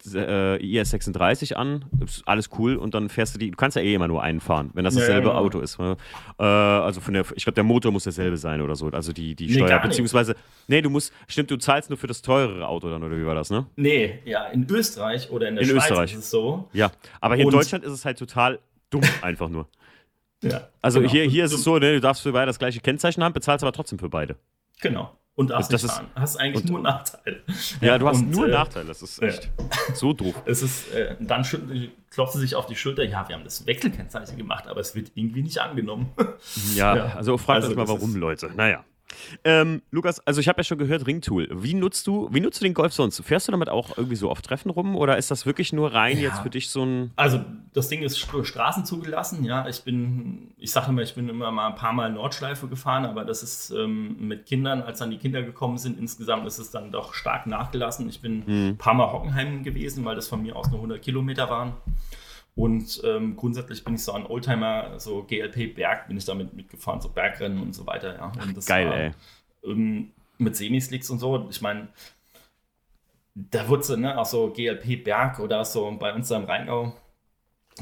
IS36 0.57 1.53
an, 1.53 1.86
ist 2.03 2.27
alles 2.27 2.49
cool 2.57 2.75
und 2.75 2.93
dann 2.93 3.10
fährst 3.10 3.36
du 3.36 3.39
die, 3.39 3.51
du 3.51 3.57
kannst 3.57 3.75
ja 3.75 3.83
eh 3.83 3.93
immer 3.93 4.07
nur 4.07 4.21
einen 4.21 4.39
fahren, 4.39 4.71
wenn 4.73 4.83
das 4.83 4.95
dasselbe 4.95 5.27
ja, 5.29 5.33
ja, 5.33 5.39
Auto 5.39 5.60
ist. 5.60 5.79
Ne? 5.79 5.97
Äh, 6.39 6.43
also 6.43 7.01
von 7.01 7.13
der, 7.13 7.25
ich 7.36 7.43
glaube, 7.43 7.55
der 7.55 7.63
Motor 7.63 7.91
muss 7.91 8.03
derselbe 8.03 8.38
sein 8.38 8.62
oder 8.62 8.75
so, 8.75 8.88
also 8.88 9.13
die, 9.13 9.36
die 9.36 9.51
Steuer, 9.51 9.79
nee, 9.81 9.88
beziehungsweise, 9.88 10.36
nee, 10.67 10.81
du 10.81 10.89
musst, 10.89 11.13
stimmt, 11.27 11.49
du 11.51 11.57
zahlst 11.57 11.89
nur 11.89 11.97
für 11.97 12.07
das 12.07 12.21
teurere 12.21 12.67
Auto 12.67 12.89
dann, 12.89 13.03
oder 13.03 13.17
wie 13.17 13.25
war 13.25 13.36
das, 13.36 13.49
ne? 13.49 13.65
Nee, 13.75 14.19
ja, 14.25 14.45
in 14.47 14.67
Österreich 14.69 15.31
oder 15.31 15.47
in 15.47 15.55
der 15.55 15.63
in 15.63 15.69
Schweiz 15.69 15.83
Österreich. 15.86 16.13
ist 16.13 16.19
es 16.19 16.29
so. 16.29 16.67
Ja, 16.73 16.91
aber 17.21 17.36
hier 17.36 17.45
und 17.45 17.53
in 17.53 17.60
Deutschland 17.60 17.83
ist 17.86 17.93
es 17.93 18.05
halt 18.05 18.19
total 18.19 18.60
dumm 18.89 19.01
einfach 19.21 19.49
nur. 19.49 19.67
Ja, 20.43 20.67
also 20.82 21.00
genau. 21.00 21.12
hier, 21.12 21.23
hier 21.23 21.45
ist 21.45 21.54
es 21.54 21.63
so, 21.63 21.78
ne, 21.78 21.93
du 21.93 22.02
darfst 22.02 22.21
für 22.21 22.32
beide 22.32 22.47
das 22.47 22.60
gleiche 22.60 22.80
Kennzeichen 22.80 23.23
haben, 23.23 23.34
bezahlst 23.34 23.63
aber 23.63 23.73
trotzdem 23.73 23.97
für 23.97 24.10
beide. 24.10 24.36
Genau. 24.82 25.17
Und 25.38 25.52
darfst 25.52 25.71
das 25.71 25.84
fahren. 25.84 26.08
Ist, 26.08 26.15
hast 26.15 26.38
eigentlich 26.38 26.63
und, 26.63 26.71
nur 26.71 26.80
Nachteile. 26.82 27.43
Ja, 27.80 27.88
ja 27.89 27.97
du 28.00 28.08
hast 28.08 28.21
und, 28.21 28.32
nur 28.32 28.47
äh, 28.47 28.52
Nachteile. 28.52 28.88
Das 28.88 29.04
ist 29.04 29.21
echt 29.21 29.52
ja. 29.58 29.95
so 29.95 30.13
doof. 30.13 30.34
Es 30.45 30.63
ist, 30.63 30.91
äh, 30.93 31.15
dann 31.19 31.45
klopft 32.10 32.34
sie 32.34 32.39
sich 32.39 32.56
auf 32.56 32.65
die 32.65 32.76
Schulter. 32.76 33.04
Ja, 33.04 33.28
wir 33.28 33.36
haben 33.36 33.43
das 33.43 33.67
Wechselkennzeichen 33.67 34.36
gemacht, 34.36 34.67
aber 34.67 34.82
es 34.82 34.95
wird 34.95 35.12
irgendwie 35.13 35.43
nicht 35.43 35.60
angenommen. 35.60 36.12
Ja, 36.76 36.95
ja. 36.95 37.06
also 37.15 37.38
fragt 37.38 37.63
also, 37.63 37.69
euch 37.69 37.76
mal, 37.76 37.88
warum, 37.88 38.15
Leute. 38.15 38.50
Naja. 38.56 38.84
Ähm, 39.43 39.82
Lukas, 39.91 40.20
also 40.26 40.41
ich 40.41 40.48
habe 40.48 40.60
ja 40.60 40.63
schon 40.63 40.78
gehört, 40.78 41.08
Ringtool. 41.08 41.48
Wie 41.52 41.74
nutzt 41.74 42.08
du, 42.08 42.30
wie 42.32 42.39
nutzt 42.39 42.60
du 42.60 42.65
den 42.65 42.74
Golf 42.74 42.93
sonst? 42.93 43.22
Fährst 43.24 43.48
du 43.48 43.52
damit 43.52 43.70
auch 43.70 43.98
irgendwie 43.98 44.15
so 44.15 44.30
auf 44.30 44.41
Treffen 44.41 44.70
rum 44.70 44.96
oder 44.96 45.17
ist 45.17 45.32
das 45.32 45.46
wirklich 45.46 45.74
nur 45.74 45.93
rein 45.93 46.17
ja. 46.17 46.30
jetzt 46.30 46.39
für 46.39 46.50
dich 46.50 46.70
so 46.70 46.84
ein. 46.84 47.12
Also 47.15 47.43
das 47.74 47.89
Ding 47.89 48.02
ist 48.02 48.20
Straßen 48.20 48.86
zugelassen, 48.86 49.43
ja. 49.43 49.67
Ich 49.67 49.84
bin, 49.84 50.52
ich 50.58 50.72
sage 50.72 50.89
immer, 50.89 51.02
ich 51.02 51.15
bin 51.15 51.30
immer 51.30 51.52
mal 51.52 51.67
ein 51.67 51.76
paar 51.76 51.93
Mal 51.93 52.12
Nordschleife 52.12 52.67
gefahren, 52.67 53.06
aber 53.06 53.26
das 53.26 53.43
ist 53.43 53.72
ähm, 53.72 54.28
mit 54.28 54.46
Kindern, 54.46 54.82
als 54.82 55.00
dann 55.00 55.12
die 55.12 55.17
Kinder 55.17 55.43
gekommen 55.43 55.78
sind, 55.78 56.00
insgesamt 56.00 56.46
ist 56.48 56.60
es 56.60 56.72
dann 56.72 56.91
doch 56.91 57.13
stark 57.13 57.48
nachgelassen. 57.48 58.10
Ich 58.10 58.22
bin 58.22 58.43
mhm. 58.46 58.67
ein 58.70 58.78
paar 58.78 58.93
Mal 58.93 59.12
Hockenheim 59.12 59.63
gewesen, 59.63 60.06
weil 60.06 60.15
das 60.15 60.28
von 60.28 60.41
mir 60.41 60.56
aus 60.56 60.70
nur 60.70 60.80
100 60.80 61.02
Kilometer 61.02 61.50
waren. 61.50 61.74
Und 62.58 63.02
ähm, 63.04 63.36
grundsätzlich 63.36 63.84
bin 63.84 63.96
ich 63.96 64.04
so 64.04 64.13
ein 64.13 64.26
Oldtimer, 64.26 65.00
so 65.00 65.24
GLP 65.24 65.76
Berg 65.76 66.08
bin 66.08 66.17
ich 66.17 66.26
damit 66.26 66.54
mitgefahren, 66.56 67.00
so 67.00 67.10
Bergrennen 67.10 67.62
und 67.62 67.74
so 67.74 67.86
weiter. 67.86 68.15
Ja. 68.15 68.32
Und 68.41 68.65
Geil, 68.65 68.89
war, 68.89 68.98
ey. 68.98 69.12
Ähm, 69.63 70.12
mit 70.39 70.56
Semislicks 70.56 71.10
und 71.12 71.20
so. 71.20 71.48
Ich 71.52 71.62
meine, 71.62 71.89
da 73.36 73.70
wurde 73.70 74.00
ne, 74.00 74.17
auch 74.17 74.26
so 74.26 74.52
GLP 74.52 75.04
Berg 75.04 75.39
oder 75.39 75.63
so 75.65 75.96
bei 76.00 76.12
uns 76.13 76.30
da 76.30 76.38
im 76.38 76.46
Rheingau 76.46 76.93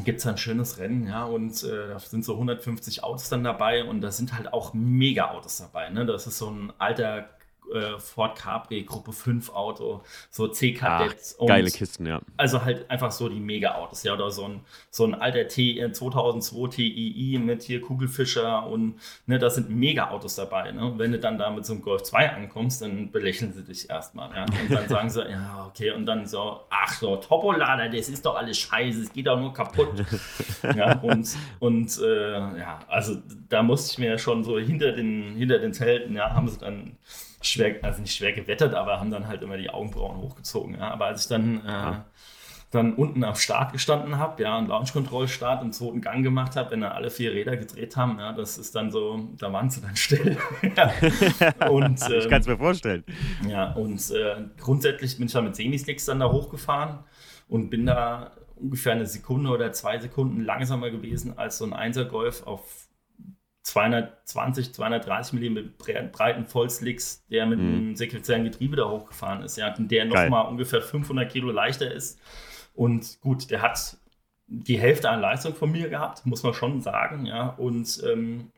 gibt 0.04 0.20
es 0.20 0.28
ein 0.28 0.38
schönes 0.38 0.78
Rennen, 0.78 1.08
ja, 1.08 1.24
und 1.24 1.64
äh, 1.64 1.88
da 1.88 2.00
sind 2.00 2.26
so 2.26 2.34
150 2.34 3.04
Autos 3.04 3.30
dann 3.30 3.46
dabei 3.46 3.86
und 3.86 4.02
da 4.02 4.12
sind 4.12 4.36
halt 4.36 4.52
auch 4.52 4.74
Mega-Autos 4.74 5.60
dabei, 5.60 5.90
ne? 5.90 6.06
Das 6.06 6.28
ist 6.28 6.38
so 6.38 6.50
ein 6.50 6.74
alter 6.78 7.30
äh, 7.73 7.99
Ford 7.99 8.38
Capri 8.38 8.84
Gruppe 8.84 9.13
5 9.13 9.49
Auto, 9.49 10.01
so 10.30 10.47
C-Kadetts. 10.47 11.38
Geile 11.45 11.71
Kisten, 11.71 12.06
ja. 12.06 12.21
Also 12.38 12.63
halt 12.63 12.89
einfach 12.89 13.12
so 13.12 13.30
die 13.30 13.39
Mega-Autos, 13.39 14.04
ja, 14.04 14.13
oder 14.13 14.32
so 14.32 14.45
ein, 14.45 14.62
so 14.89 15.06
ein 15.06 15.15
alter 15.15 15.47
T 15.47 15.91
2002 15.91 16.67
TII 16.69 17.39
mit 17.39 17.63
hier 17.63 17.82
Kugelfischer 17.82 18.67
und 18.67 18.95
ne, 19.25 19.39
da 19.39 19.49
sind 19.49 19.69
Mega-Autos 19.69 20.36
dabei. 20.36 20.71
Ne? 20.71 20.93
wenn 20.97 21.12
du 21.12 21.19
dann 21.19 21.38
da 21.38 21.49
mit 21.49 21.65
so 21.65 21.73
einem 21.73 21.82
Golf 21.82 22.04
2 22.04 22.32
ankommst, 22.32 22.82
dann 22.82 23.12
belächeln 23.12 23.54
sie 23.54 23.63
dich 23.63 23.89
erstmal, 23.89 24.34
ja. 24.36 24.43
Und 24.43 24.71
dann 24.71 24.88
sagen 24.88 25.10
sie, 25.10 25.21
ja, 25.30 25.65
okay, 25.67 25.91
und 25.91 26.06
dann 26.06 26.25
so, 26.25 26.62
ach 26.69 26.93
so, 26.93 27.15
Topolader, 27.17 27.89
das 27.89 28.10
ist 28.10 28.25
doch 28.25 28.36
alles 28.36 28.58
scheiße, 28.58 29.01
es 29.01 29.13
geht 29.13 29.28
doch 29.28 29.39
nur 29.39 29.54
kaputt. 29.54 30.06
ja, 30.75 30.97
und, 30.99 31.28
und 31.60 31.99
äh, 31.99 32.60
ja, 32.60 32.80
also 32.88 33.17
da 33.49 33.63
musste 33.63 33.91
ich 33.91 33.97
mir 33.97 34.17
schon 34.17 34.43
so 34.43 34.58
hinter 34.58 34.91
den, 34.91 35.36
hinter 35.36 35.60
den 35.60 35.73
Zelten, 35.73 36.15
ja, 36.15 36.34
haben 36.34 36.47
sie 36.47 36.58
dann 36.58 36.97
schwer, 37.47 37.75
also 37.84 38.01
nicht 38.01 38.15
schwer 38.15 38.34
gewettert, 38.34 38.73
aber 38.73 38.99
haben 38.99 39.12
dann 39.12 39.27
halt 39.27 39.41
immer 39.41 39.58
die 39.58 39.69
Augenbrauen 39.69 40.17
hochgezogen. 40.17 40.75
Ja. 40.75 40.91
Aber 40.91 41.05
als 41.05 41.23
ich 41.23 41.27
dann, 41.27 41.65
äh, 41.65 41.67
ja. 41.67 42.05
dann 42.71 42.93
unten 42.93 43.23
am 43.23 43.36
Start 43.36 43.73
gestanden 43.73 44.17
habe, 44.17 44.43
ja, 44.43 44.58
einen 44.58 44.67
Launch-Control-Start 44.67 45.62
im 45.63 45.71
zweiten 45.71 46.01
Gang 46.01 46.23
gemacht 46.23 46.55
habe, 46.55 46.71
wenn 46.71 46.81
dann 46.81 46.91
alle 46.91 47.10
vier 47.10 47.31
Räder 47.31 47.58
gedreht 47.58 47.95
haben, 47.95 48.19
ja, 48.19 48.34
das 48.34 48.58
ist 48.58 48.75
dann 48.75 48.91
so, 48.91 49.29
da 49.38 49.51
waren 49.53 49.69
sie 49.69 49.81
dann 49.81 49.95
still. 49.95 50.38
und, 51.69 52.01
ähm, 52.01 52.19
ich 52.19 52.29
kann 52.29 52.41
es 52.41 52.47
mir 52.47 52.58
vorstellen. 52.58 53.03
Ja, 53.47 53.71
und 53.73 54.12
äh, 54.12 54.36
grundsätzlich 54.60 55.17
bin 55.17 55.27
ich 55.27 55.34
dann 55.34 55.45
mit 55.45 55.55
Semislicks 55.55 56.05
dann 56.05 56.19
da 56.19 56.31
hochgefahren 56.31 56.99
und 57.47 57.69
bin 57.69 57.86
da 57.86 58.31
ungefähr 58.55 58.93
eine 58.93 59.05
Sekunde 59.05 59.49
oder 59.49 59.71
zwei 59.73 59.99
Sekunden 59.99 60.41
langsamer 60.41 60.89
gewesen 60.89 61.38
als 61.38 61.58
so 61.58 61.65
ein 61.65 61.73
Einser-Golf 61.73 62.43
auf 62.43 62.85
220, 63.65 64.73
230 64.73 65.34
mm 65.39 65.58
breiten 66.12 66.45
Vollslicks, 66.45 67.25
der 67.32 67.47
mit 67.47 67.60
mhm. 67.60 67.67
einem 67.67 67.95
sequenziellen 67.95 68.43
Getriebe 68.43 68.75
da 68.75 68.88
hochgefahren 68.88 69.41
ist, 69.41 69.58
ja, 69.58 69.71
der 69.71 70.06
nochmal 70.06 70.47
ungefähr 70.47 70.84
500 70.84 71.32
Kilo 71.32 71.49
leichter 71.49 71.91
ist. 71.91 72.19
Und 72.75 73.19
gut, 73.21 73.49
der 73.49 73.63
hat 73.63 73.97
die 74.45 74.78
Hälfte 74.78 75.10
an 75.10 75.19
Leistung 75.19 75.56
von 75.56 75.71
mir 75.71 75.89
gehabt, 75.89 76.28
muss 76.28 76.43
man 76.43 76.54
schon 76.54 76.82
sagen, 76.82 77.25
ja. 77.25 77.47
Und 77.58 78.04
ähm, 78.06 78.51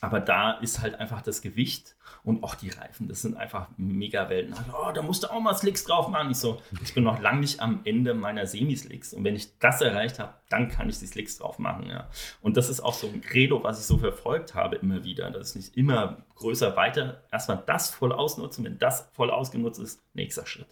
aber 0.00 0.20
da 0.20 0.52
ist 0.52 0.80
halt 0.80 0.94
einfach 1.00 1.22
das 1.22 1.42
Gewicht 1.42 1.96
und 2.28 2.44
auch 2.44 2.54
die 2.54 2.68
Reifen, 2.68 3.08
das 3.08 3.22
sind 3.22 3.38
einfach 3.38 3.68
mega 3.78 4.28
Welten. 4.28 4.52
Also, 4.52 4.70
oh, 4.78 4.92
da 4.92 5.00
musst 5.00 5.22
du 5.22 5.28
auch 5.28 5.40
mal 5.40 5.54
Slicks 5.54 5.84
drauf 5.84 6.08
machen. 6.08 6.30
Ich 6.30 6.36
so, 6.36 6.60
ich 6.82 6.92
bin 6.92 7.02
noch 7.02 7.20
lange 7.20 7.40
nicht 7.40 7.60
am 7.60 7.80
Ende 7.84 8.12
meiner 8.12 8.46
Semi-Slicks. 8.46 9.14
Und 9.14 9.24
wenn 9.24 9.34
ich 9.34 9.58
das 9.60 9.80
erreicht 9.80 10.18
habe, 10.18 10.34
dann 10.50 10.68
kann 10.68 10.90
ich 10.90 10.98
die 10.98 11.06
Slicks 11.06 11.38
drauf 11.38 11.58
machen. 11.58 11.88
Ja. 11.88 12.10
Und 12.42 12.58
das 12.58 12.68
ist 12.68 12.80
auch 12.80 12.92
so 12.92 13.06
ein 13.06 13.22
Credo, 13.22 13.64
was 13.64 13.80
ich 13.80 13.86
so 13.86 13.96
verfolgt 13.96 14.54
habe 14.54 14.76
immer 14.76 15.04
wieder. 15.04 15.30
Das 15.30 15.48
ist 15.48 15.56
nicht 15.56 15.76
immer 15.78 16.18
größer, 16.34 16.76
weiter. 16.76 17.22
Erstmal 17.32 17.62
das 17.64 17.88
voll 17.88 18.12
ausnutzen. 18.12 18.62
Wenn 18.62 18.78
das 18.78 19.08
voll 19.14 19.30
ausgenutzt 19.30 19.80
ist, 19.80 20.02
nächster 20.12 20.44
Schritt. 20.44 20.68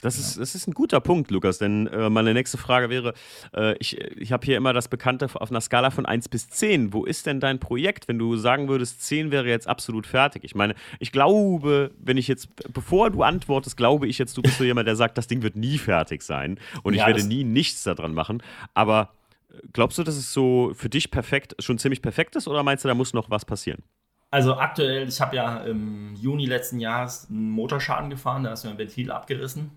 Das, 0.00 0.16
ja. 0.16 0.22
ist, 0.22 0.38
das 0.38 0.54
ist 0.54 0.68
ein 0.68 0.72
guter 0.72 1.00
Punkt, 1.00 1.30
Lukas, 1.30 1.58
denn 1.58 1.86
äh, 1.86 2.10
meine 2.10 2.34
nächste 2.34 2.58
Frage 2.58 2.90
wäre, 2.90 3.14
äh, 3.54 3.76
ich, 3.78 3.98
ich 3.98 4.32
habe 4.32 4.44
hier 4.44 4.56
immer 4.56 4.72
das 4.72 4.88
Bekannte 4.88 5.26
auf 5.34 5.50
einer 5.50 5.60
Skala 5.60 5.90
von 5.90 6.06
1 6.06 6.28
bis 6.28 6.48
10. 6.48 6.92
Wo 6.92 7.04
ist 7.04 7.26
denn 7.26 7.40
dein 7.40 7.58
Projekt, 7.58 8.08
wenn 8.08 8.18
du 8.18 8.36
sagen 8.36 8.68
würdest, 8.68 9.02
10 9.02 9.30
wäre 9.30 9.48
jetzt 9.48 9.68
absolut 9.68 10.06
fertig? 10.06 10.44
Ich 10.44 10.54
meine, 10.54 10.74
ich 10.98 11.12
glaube, 11.12 11.90
wenn 11.98 12.16
ich 12.16 12.28
jetzt, 12.28 12.48
bevor 12.72 13.10
du 13.10 13.22
antwortest, 13.22 13.76
glaube 13.76 14.06
ich 14.06 14.18
jetzt, 14.18 14.36
du 14.36 14.42
bist 14.42 14.58
so 14.58 14.64
jemand, 14.64 14.88
der 14.88 14.96
sagt, 14.96 15.18
das 15.18 15.26
Ding 15.26 15.42
wird 15.42 15.56
nie 15.56 15.78
fertig 15.78 16.22
sein 16.22 16.58
und 16.82 16.94
ja, 16.94 17.02
ich 17.02 17.14
werde 17.14 17.26
nie 17.26 17.44
nichts 17.44 17.82
daran 17.82 18.14
machen. 18.14 18.42
Aber 18.74 19.10
äh, 19.50 19.58
glaubst 19.72 19.98
du, 19.98 20.02
dass 20.02 20.16
es 20.16 20.32
so 20.32 20.72
für 20.74 20.88
dich 20.88 21.10
perfekt, 21.10 21.54
schon 21.58 21.78
ziemlich 21.78 22.02
perfekt 22.02 22.36
ist 22.36 22.48
oder 22.48 22.62
meinst 22.62 22.84
du, 22.84 22.88
da 22.88 22.94
muss 22.94 23.12
noch 23.12 23.30
was 23.30 23.44
passieren? 23.44 23.82
Also 24.30 24.56
aktuell, 24.56 25.08
ich 25.08 25.20
habe 25.20 25.34
ja 25.34 25.58
im 25.64 26.14
Juni 26.14 26.46
letzten 26.46 26.78
Jahres 26.78 27.26
einen 27.28 27.50
Motorschaden 27.50 28.10
gefahren, 28.10 28.44
da 28.44 28.52
ist 28.52 28.64
mir 28.64 28.70
ein 28.70 28.78
Ventil 28.78 29.10
abgerissen. 29.10 29.72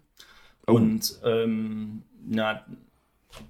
Oh. 0.67 0.73
Und 0.73 1.19
ähm, 1.23 2.03
na, 2.25 2.65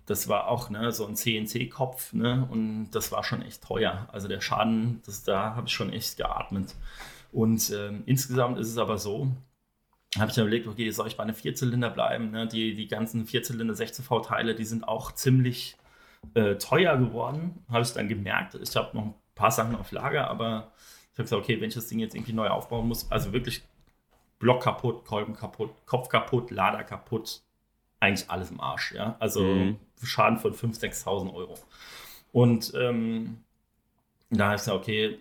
das 0.05 0.27
war 0.27 0.47
auch 0.47 0.69
ne, 0.69 0.91
so 0.91 1.05
ein 1.05 1.15
CNC-Kopf 1.15 2.13
ne, 2.13 2.47
und 2.49 2.91
das 2.91 3.11
war 3.11 3.23
schon 3.23 3.41
echt 3.41 3.63
teuer. 3.63 4.07
Also 4.11 4.27
der 4.27 4.41
Schaden, 4.41 5.01
das, 5.05 5.23
da 5.23 5.55
habe 5.55 5.67
ich 5.67 5.73
schon 5.73 5.91
echt 5.91 6.17
geatmet. 6.17 6.75
Und 7.31 7.71
ähm, 7.71 8.03
insgesamt 8.05 8.59
ist 8.59 8.69
es 8.69 8.77
aber 8.77 8.97
so, 8.97 9.31
habe 10.17 10.29
ich 10.29 10.37
mir 10.37 10.43
überlegt, 10.43 10.67
okay, 10.67 10.89
soll 10.91 11.07
ich 11.07 11.17
bei 11.17 11.23
einem 11.23 11.35
Vierzylinder 11.35 11.89
bleiben? 11.89 12.31
Ne? 12.31 12.47
Die, 12.47 12.75
die 12.75 12.87
ganzen 12.87 13.25
Vierzylinder 13.25 13.73
16V-Teile, 13.73 14.55
die 14.55 14.65
sind 14.65 14.87
auch 14.87 15.11
ziemlich 15.11 15.75
äh, 16.35 16.55
teuer 16.55 16.97
geworden, 16.97 17.63
habe 17.69 17.83
ich 17.83 17.93
dann 17.93 18.07
gemerkt. 18.07 18.55
Ich 18.55 18.75
habe 18.75 18.95
noch 18.95 19.05
ein 19.05 19.15
paar 19.35 19.51
Sachen 19.51 19.75
auf 19.75 19.91
Lager, 19.91 20.29
aber 20.29 20.71
ich 21.11 21.19
habe 21.19 21.23
gesagt, 21.23 21.41
okay, 21.41 21.59
wenn 21.59 21.69
ich 21.69 21.75
das 21.75 21.87
Ding 21.87 21.99
jetzt 21.99 22.15
irgendwie 22.15 22.33
neu 22.33 22.47
aufbauen 22.49 22.87
muss, 22.87 23.11
also 23.11 23.33
wirklich 23.33 23.63
Block 24.43 24.61
kaputt, 24.61 25.05
Kolben 25.05 25.35
kaputt, 25.35 25.71
Kopf 25.85 26.09
kaputt, 26.09 26.51
Lader 26.51 26.83
kaputt, 26.83 27.41
eigentlich 28.01 28.29
alles 28.29 28.51
im 28.51 28.59
Arsch, 28.59 28.91
ja. 28.91 29.15
Also 29.19 29.41
mhm. 29.41 29.77
Schaden 30.03 30.37
von 30.37 30.53
5.000, 30.53 31.05
6.000 31.05 31.33
Euro. 31.33 31.55
Und 32.33 32.73
ähm, 32.75 33.37
da 34.29 34.47
habe 34.47 34.55
ich 34.55 34.61
gesagt, 34.63 34.77
okay, 34.77 35.17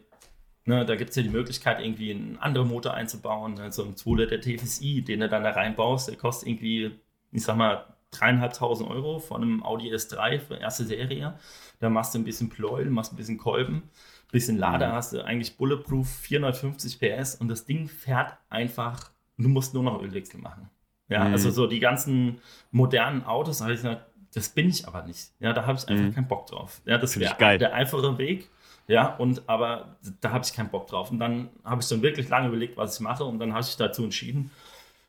ne, 0.65 0.85
da 0.85 0.97
gibt 0.97 1.11
es 1.11 1.17
ja 1.17 1.23
die 1.23 1.29
Möglichkeit, 1.29 1.79
irgendwie 1.79 2.11
einen 2.11 2.37
anderen 2.39 2.67
Motor 2.67 2.95
einzubauen, 2.95 3.55
ne, 3.55 3.71
so 3.71 3.85
ein 3.85 3.97
2 3.97 4.25
Liter 4.25 4.41
TFSI, 4.41 5.03
den 5.03 5.21
du 5.21 5.29
dann 5.29 5.45
da 5.45 5.51
reinbaust, 5.51 6.09
der 6.09 6.17
kostet 6.17 6.49
irgendwie, 6.49 6.91
ich 7.31 7.45
sag 7.45 7.57
mal, 7.57 7.95
dreieinhalbtausend 8.11 8.91
Euro 8.91 9.21
von 9.21 9.41
einem 9.41 9.63
Audi 9.63 9.95
S3 9.95 10.41
für 10.41 10.57
erste 10.57 10.85
Serie. 10.85 11.39
Da 11.79 11.91
machst 11.91 12.13
du 12.13 12.19
ein 12.19 12.25
bisschen 12.25 12.49
Pleuel, 12.49 12.91
machst 12.91 13.13
ein 13.13 13.17
bisschen 13.17 13.39
Kolben, 13.39 13.85
bisschen 14.33 14.59
Lader, 14.59 14.89
mhm. 14.89 14.93
hast 14.95 15.13
du 15.13 15.25
eigentlich 15.25 15.57
Bulletproof 15.57 16.09
450 16.09 16.99
PS 16.99 17.37
und 17.37 17.47
das 17.47 17.65
Ding 17.67 17.87
fährt 17.87 18.37
einfach 18.51 19.12
du 19.39 19.49
musst 19.49 19.75
nur 19.75 19.83
noch 19.83 20.03
Ölwechsel 20.03 20.41
machen. 20.41 20.71
Ja, 21.09 21.25
mhm. 21.25 21.33
also 21.33 21.51
so 21.51 21.67
die 21.67 21.81
ganzen 21.81 22.41
modernen 22.71 23.25
Autos, 23.25 23.61
habe 23.61 23.73
ich 23.73 23.79
gesagt, 23.79 24.07
das 24.35 24.49
bin 24.49 24.69
ich 24.69 24.87
aber 24.87 25.03
nicht. 25.03 25.31
Ja, 25.41 25.53
da 25.53 25.67
habe 25.67 25.79
ich 25.79 25.89
einfach 25.89 26.05
mhm. 26.05 26.15
keinen 26.15 26.29
Bock 26.29 26.47
drauf. 26.47 26.81
Ja, 26.87 26.99
das 26.99 27.19
wäre 27.19 27.59
der 27.59 27.75
einfache 27.75 28.17
Weg. 28.19 28.49
Ja, 28.89 29.15
und 29.17 29.49
aber 29.49 29.97
da 30.21 30.33
habe 30.33 30.45
ich 30.45 30.53
keinen 30.53 30.71
Bock 30.71 30.87
drauf. 30.87 31.11
Und 31.11 31.19
dann 31.19 31.51
habe 31.65 31.83
ich 31.83 31.89
dann 31.89 32.03
wirklich 32.03 32.29
lange 32.29 32.49
überlegt, 32.49 32.77
was 32.77 32.97
ich 32.97 33.01
mache. 33.01 33.25
Und 33.25 33.39
dann 33.39 33.53
habe 33.53 33.63
ich 33.63 33.77
dazu 33.77 34.05
entschieden, 34.05 34.51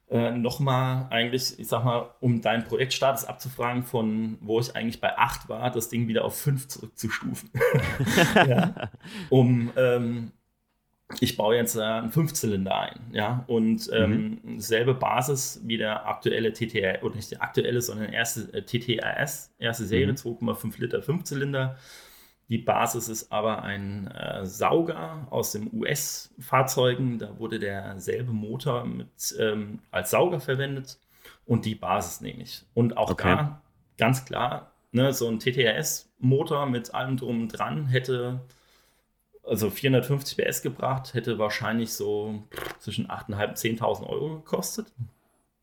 äh, 0.10 0.32
nochmal 0.32 1.08
eigentlich, 1.10 1.58
ich 1.58 1.68
sag 1.68 1.84
mal, 1.84 2.10
um 2.20 2.42
deinen 2.42 2.66
Projektstatus 2.66 3.26
abzufragen, 3.26 3.84
von 3.84 4.38
wo 4.42 4.60
ich 4.60 4.76
eigentlich 4.76 5.02
bei 5.02 5.18
8 5.18 5.50
war, 5.50 5.72
das 5.72 5.90
Ding 5.90 6.08
wieder 6.08 6.26
auf 6.26 6.38
5 6.40 6.68
zurückzustufen. 6.68 7.50
ja, 8.36 8.92
um 9.30 9.72
ähm, 9.76 10.32
ich 11.22 11.38
baue 11.38 11.56
jetzt 11.56 11.76
äh, 11.76 11.82
einen 11.82 12.12
Fünfzylinder 12.12 12.78
ein, 12.78 13.00
ja, 13.12 13.44
und 13.48 13.90
ähm, 13.94 14.40
mhm. 14.44 14.60
selbe 14.60 14.94
Basis 14.94 15.62
wie 15.64 15.78
der 15.78 16.08
aktuelle 16.08 16.54
TTR, 16.54 17.04
oder 17.04 17.16
nicht 17.16 17.32
die 17.32 17.40
aktuelle, 17.40 17.82
sondern 17.82 18.12
erste 18.12 18.54
äh, 18.54 18.62
TTRS, 18.62 19.54
erste 19.60 19.86
Serie, 19.86 20.08
mhm. 20.08 20.16
2,5 20.16 20.80
Liter 20.80 21.02
Fünfzylinder. 21.02 21.78
Die 22.50 22.58
Basis 22.58 23.08
ist 23.08 23.32
aber 23.32 23.64
ein 23.64 24.08
äh, 24.08 24.46
Sauger 24.46 25.28
aus 25.30 25.54
den 25.54 25.70
US-Fahrzeugen. 25.74 27.18
Da 27.18 27.40
wurde 27.40 27.58
derselbe 27.58 28.34
Motor 28.34 28.86
mit, 28.86 29.08
ähm, 29.40 29.80
als 29.92 30.12
Sauger 30.12 30.40
verwendet 30.40 31.00
und 31.46 31.66
die 31.66 31.76
Basis 31.76 32.22
nehme 32.22 32.44
ich. 32.44 32.64
Und 32.74 32.98
auch 32.98 33.12
okay. 33.12 33.36
da 33.36 33.62
ganz 33.98 34.26
klar, 34.26 34.74
ne, 34.92 35.14
so 35.14 35.28
ein 35.28 35.40
TTRS-Motor 35.40 36.66
mit 36.66 36.94
allem 36.94 37.18
drum 37.18 37.44
und 37.44 37.48
dran 37.50 37.88
hätte 37.88 38.42
also 39.44 39.70
450 39.70 40.38
PS 40.38 40.62
gebracht, 40.62 41.14
hätte 41.14 41.38
wahrscheinlich 41.38 41.94
so 41.94 42.44
zwischen 42.80 43.08
8.500 43.08 43.48
und 43.48 43.58
10.000 43.58 44.08
Euro 44.08 44.36
gekostet. 44.38 44.88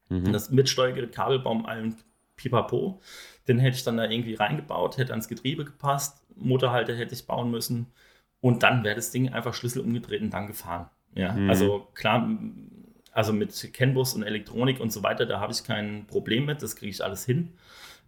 Mhm. 0.08 0.32
Das 0.32 0.50
mitsteuergerät, 0.50 1.12
Kabelbaum, 1.12 1.66
allem 1.66 1.96
Pipapo. 2.36 3.00
Den 3.48 3.58
hätte 3.58 3.76
ich 3.76 3.84
dann 3.84 3.96
da 3.96 4.04
irgendwie 4.04 4.34
reingebaut, 4.34 4.98
hätte 4.98 5.12
ans 5.12 5.28
Getriebe 5.28 5.64
gepasst, 5.64 6.22
Motorhalter 6.36 6.94
hätte 6.94 7.14
ich 7.14 7.26
bauen 7.26 7.50
müssen 7.50 7.86
und 8.40 8.62
dann 8.62 8.84
wäre 8.84 8.96
das 8.96 9.10
Ding 9.10 9.32
einfach 9.32 9.54
Schlüssel 9.54 9.80
umgedreht 9.80 10.22
und 10.22 10.30
dann 10.30 10.46
gefahren. 10.46 10.88
Ja, 11.14 11.32
mhm. 11.32 11.50
also 11.50 11.88
klar, 11.94 12.28
also 13.12 13.32
mit 13.32 13.72
CAN-Bus 13.72 14.14
und 14.14 14.22
Elektronik 14.22 14.80
und 14.80 14.92
so 14.92 15.02
weiter, 15.02 15.26
da 15.26 15.40
habe 15.40 15.52
ich 15.52 15.64
kein 15.64 16.06
Problem 16.06 16.46
mit, 16.46 16.62
das 16.62 16.76
kriege 16.76 16.90
ich 16.90 17.02
alles 17.02 17.24
hin. 17.24 17.52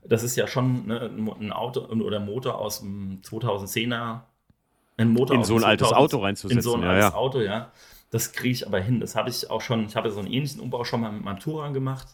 Das 0.05 0.23
ist 0.23 0.37
ja 0.37 0.47
schon 0.47 0.87
ne, 0.87 1.11
ein 1.41 1.53
Auto 1.53 1.83
oder 1.83 2.20
Motor 2.20 2.59
aus 2.59 2.81
dem 2.81 3.20
2010er 3.23 4.23
einen 5.03 5.12
Motor 5.12 5.36
in 5.36 5.44
so 5.44 5.57
ein 5.57 5.64
altes 5.64 5.92
Auto 5.92 6.18
reinzusetzen. 6.18 6.59
In 6.59 6.62
so 6.62 6.74
ein 6.74 6.82
ja, 6.82 6.88
altes 6.88 7.11
ja. 7.11 7.14
Auto, 7.14 7.40
ja. 7.40 7.72
Das 8.11 8.32
kriege 8.32 8.53
ich 8.53 8.66
aber 8.66 8.80
hin. 8.80 9.00
Das 9.00 9.16
habe 9.16 9.30
ich 9.30 9.50
auch 9.50 9.61
schon, 9.61 9.86
ich 9.86 9.96
habe 9.96 10.11
so 10.11 10.20
einen 10.20 10.30
ähnlichen 10.30 10.61
Umbau 10.61 10.84
schon 10.84 11.00
mal 11.00 11.12
mit 11.12 11.24
meinem 11.24 11.38
Touran 11.38 11.72
gemacht. 11.72 12.09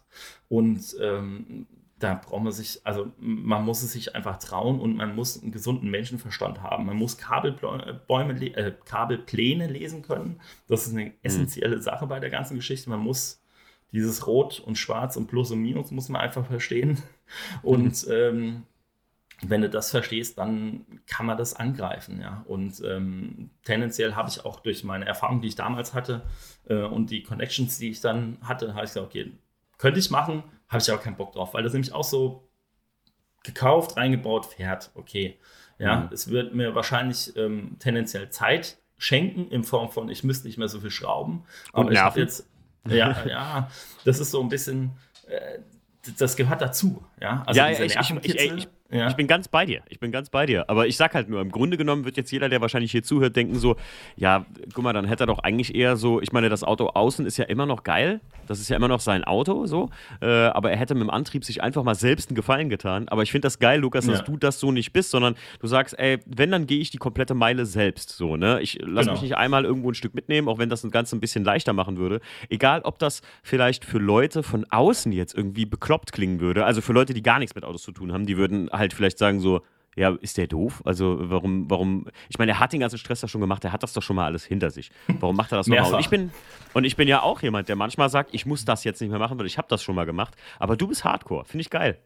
Und 0.48 0.96
ähm, 1.00 1.66
da 1.98 2.14
braucht 2.14 2.42
man 2.42 2.52
sich, 2.52 2.80
also 2.84 3.10
man 3.18 3.64
muss 3.64 3.82
es 3.82 3.92
sich 3.92 4.14
einfach 4.14 4.38
trauen 4.38 4.78
und 4.80 4.96
man 4.96 5.16
muss 5.16 5.42
einen 5.42 5.50
gesunden 5.50 5.90
Menschenverstand 5.90 6.62
haben. 6.62 6.86
Man 6.86 6.96
muss 6.96 7.18
Kabelbäume, 7.18 8.32
äh, 8.54 8.72
Kabelpläne 8.84 9.66
lesen 9.66 10.02
können. 10.02 10.40
Das 10.68 10.86
ist 10.86 10.92
eine 10.92 11.06
mhm. 11.06 11.12
essentielle 11.22 11.76
mhm. 11.76 11.82
Sache 11.82 12.06
bei 12.06 12.20
der 12.20 12.30
ganzen 12.30 12.54
Geschichte. 12.54 12.90
Man 12.90 13.00
muss 13.00 13.42
dieses 13.90 14.26
Rot 14.26 14.60
und 14.60 14.76
Schwarz 14.76 15.16
und 15.16 15.26
Plus 15.26 15.50
und 15.50 15.60
Minus 15.60 15.90
muss 15.90 16.08
man 16.08 16.20
einfach 16.20 16.46
verstehen. 16.46 17.02
Und 17.62 18.06
mhm. 18.06 18.12
ähm, 18.12 18.62
wenn 19.42 19.62
du 19.62 19.70
das 19.70 19.90
verstehst, 19.90 20.38
dann 20.38 20.84
kann 21.06 21.26
man 21.26 21.38
das 21.38 21.54
angreifen. 21.54 22.20
Ja? 22.20 22.44
Und 22.46 22.82
ähm, 22.84 23.50
tendenziell 23.64 24.14
habe 24.14 24.28
ich 24.28 24.44
auch 24.44 24.60
durch 24.60 24.84
meine 24.84 25.06
Erfahrung, 25.06 25.40
die 25.40 25.48
ich 25.48 25.54
damals 25.54 25.94
hatte 25.94 26.22
äh, 26.68 26.82
und 26.82 27.10
die 27.10 27.22
Connections, 27.22 27.78
die 27.78 27.90
ich 27.90 28.00
dann 28.00 28.38
hatte, 28.42 28.74
habe 28.74 28.84
ich 28.84 28.90
gesagt, 28.90 29.06
okay, 29.06 29.32
könnte 29.78 30.00
ich 30.00 30.10
machen, 30.10 30.42
habe 30.68 30.82
ich 30.82 30.90
aber 30.90 31.00
keinen 31.00 31.16
Bock 31.16 31.32
drauf, 31.32 31.54
weil 31.54 31.62
das 31.62 31.72
nämlich 31.72 31.92
auch 31.92 32.04
so 32.04 32.48
gekauft, 33.44 33.96
reingebaut, 33.96 34.46
fährt, 34.46 34.90
okay. 34.94 35.38
Ja, 35.78 36.00
mhm. 36.00 36.08
es 36.12 36.28
wird 36.28 36.54
mir 36.54 36.74
wahrscheinlich 36.74 37.36
ähm, 37.36 37.76
tendenziell 37.78 38.30
Zeit 38.30 38.78
schenken 38.96 39.48
in 39.48 39.62
Form 39.62 39.90
von, 39.90 40.08
ich 40.08 40.24
müsste 40.24 40.48
nicht 40.48 40.58
mehr 40.58 40.68
so 40.68 40.80
viel 40.80 40.90
schrauben. 40.90 41.44
Aber 41.72 41.86
und 41.86 41.92
ich 41.92 42.00
habe 42.00 42.18
jetzt, 42.18 42.48
ja, 42.88 43.24
ja, 43.26 43.70
das 44.04 44.18
ist 44.18 44.32
so 44.32 44.40
ein 44.40 44.48
bisschen, 44.48 44.90
äh, 45.28 45.60
das 46.18 46.34
gehört 46.34 46.60
dazu. 46.60 47.04
Ja, 47.20 47.44
also 47.46 47.60
ja, 47.60 47.70
ich, 47.70 47.78
ich, 47.78 48.10
ich, 48.10 48.34
ich, 48.34 48.68
ja. 48.90 49.08
Ich 49.08 49.16
bin 49.16 49.26
ganz 49.26 49.48
bei 49.48 49.66
dir. 49.66 49.82
Ich 49.88 50.00
bin 50.00 50.12
ganz 50.12 50.30
bei 50.30 50.46
dir. 50.46 50.68
Aber 50.70 50.86
ich 50.86 50.96
sag 50.96 51.14
halt 51.14 51.28
nur, 51.28 51.40
im 51.40 51.50
Grunde 51.50 51.76
genommen 51.76 52.04
wird 52.04 52.16
jetzt 52.16 52.30
jeder, 52.30 52.48
der 52.48 52.60
wahrscheinlich 52.60 52.90
hier 52.90 53.02
zuhört, 53.02 53.36
denken 53.36 53.56
so, 53.56 53.76
ja, 54.16 54.46
guck 54.72 54.82
mal, 54.82 54.92
dann 54.92 55.04
hätte 55.04 55.24
er 55.24 55.26
doch 55.26 55.40
eigentlich 55.40 55.74
eher 55.74 55.96
so, 55.96 56.20
ich 56.22 56.32
meine, 56.32 56.48
das 56.48 56.64
Auto 56.64 56.86
außen 56.88 57.26
ist 57.26 57.36
ja 57.36 57.44
immer 57.44 57.66
noch 57.66 57.84
geil. 57.84 58.20
Das 58.46 58.60
ist 58.60 58.70
ja 58.70 58.76
immer 58.76 58.88
noch 58.88 59.00
sein 59.00 59.24
Auto, 59.24 59.66
so. 59.66 59.90
Äh, 60.22 60.26
aber 60.26 60.70
er 60.70 60.78
hätte 60.78 60.94
mit 60.94 61.02
dem 61.02 61.10
Antrieb 61.10 61.44
sich 61.44 61.62
einfach 61.62 61.82
mal 61.82 61.94
selbst 61.94 62.30
einen 62.30 62.34
Gefallen 62.34 62.70
getan. 62.70 63.08
Aber 63.08 63.22
ich 63.22 63.30
finde 63.30 63.44
das 63.44 63.58
geil, 63.58 63.78
Lukas, 63.78 64.06
dass 64.06 64.20
ja. 64.20 64.24
du 64.24 64.38
das 64.38 64.58
so 64.58 64.72
nicht 64.72 64.94
bist, 64.94 65.10
sondern 65.10 65.34
du 65.60 65.66
sagst, 65.66 65.98
ey, 65.98 66.18
wenn, 66.24 66.50
dann 66.50 66.66
gehe 66.66 66.80
ich 66.80 66.90
die 66.90 66.96
komplette 66.96 67.34
Meile 67.34 67.66
selbst, 67.66 68.10
so, 68.10 68.36
ne? 68.36 68.60
Ich 68.62 68.78
lasse 68.80 69.00
genau. 69.00 69.12
mich 69.12 69.22
nicht 69.22 69.36
einmal 69.36 69.66
irgendwo 69.66 69.90
ein 69.90 69.94
Stück 69.94 70.14
mitnehmen, 70.14 70.48
auch 70.48 70.58
wenn 70.58 70.70
das 70.70 70.80
das 70.80 70.90
Ganze 70.90 71.14
ein 71.14 71.20
bisschen 71.20 71.44
leichter 71.44 71.74
machen 71.74 71.98
würde. 71.98 72.20
Egal, 72.48 72.80
ob 72.82 72.98
das 72.98 73.20
vielleicht 73.42 73.84
für 73.84 73.98
Leute 73.98 74.42
von 74.42 74.64
außen 74.70 75.12
jetzt 75.12 75.34
irgendwie 75.34 75.66
bekloppt 75.66 76.12
klingen 76.12 76.40
würde. 76.40 76.64
Also 76.64 76.80
für 76.80 76.94
Leute, 76.94 77.12
die 77.12 77.22
gar 77.22 77.38
nichts 77.38 77.54
mit 77.54 77.64
Autos 77.64 77.82
zu 77.82 77.92
tun 77.92 78.12
haben, 78.12 78.24
die 78.24 78.38
würden 78.38 78.70
halt 78.78 78.94
vielleicht 78.94 79.18
sagen 79.18 79.40
so, 79.40 79.62
ja, 79.98 80.16
ist 80.20 80.38
der 80.38 80.46
doof? 80.46 80.80
Also 80.84 81.16
warum, 81.18 81.68
warum, 81.68 82.06
ich 82.28 82.38
meine, 82.38 82.52
er 82.52 82.60
hat 82.60 82.72
den 82.72 82.80
ganzen 82.80 82.98
Stress 82.98 83.20
doch 83.20 83.28
schon 83.28 83.40
gemacht, 83.40 83.64
er 83.64 83.72
hat 83.72 83.82
das 83.82 83.92
doch 83.92 84.02
schon 84.02 84.14
mal 84.14 84.26
alles 84.26 84.44
hinter 84.44 84.70
sich. 84.70 84.90
Warum 85.18 85.34
macht 85.34 85.50
er 85.52 85.58
das 85.58 85.66
nochmal? 85.66 85.92
Und 85.92 86.00
ich 86.00 86.08
bin, 86.08 86.30
und 86.72 86.84
ich 86.84 86.94
bin 86.94 87.08
ja 87.08 87.22
auch 87.22 87.42
jemand, 87.42 87.68
der 87.68 87.74
manchmal 87.74 88.08
sagt, 88.08 88.30
ich 88.32 88.46
muss 88.46 88.64
das 88.64 88.84
jetzt 88.84 89.00
nicht 89.00 89.10
mehr 89.10 89.18
machen, 89.18 89.38
weil 89.38 89.46
ich 89.46 89.58
habe 89.58 89.66
das 89.68 89.82
schon 89.82 89.96
mal 89.96 90.06
gemacht. 90.06 90.36
Aber 90.60 90.76
du 90.76 90.86
bist 90.86 91.04
Hardcore, 91.04 91.44
finde 91.44 91.62
ich 91.62 91.70
geil. 91.70 91.98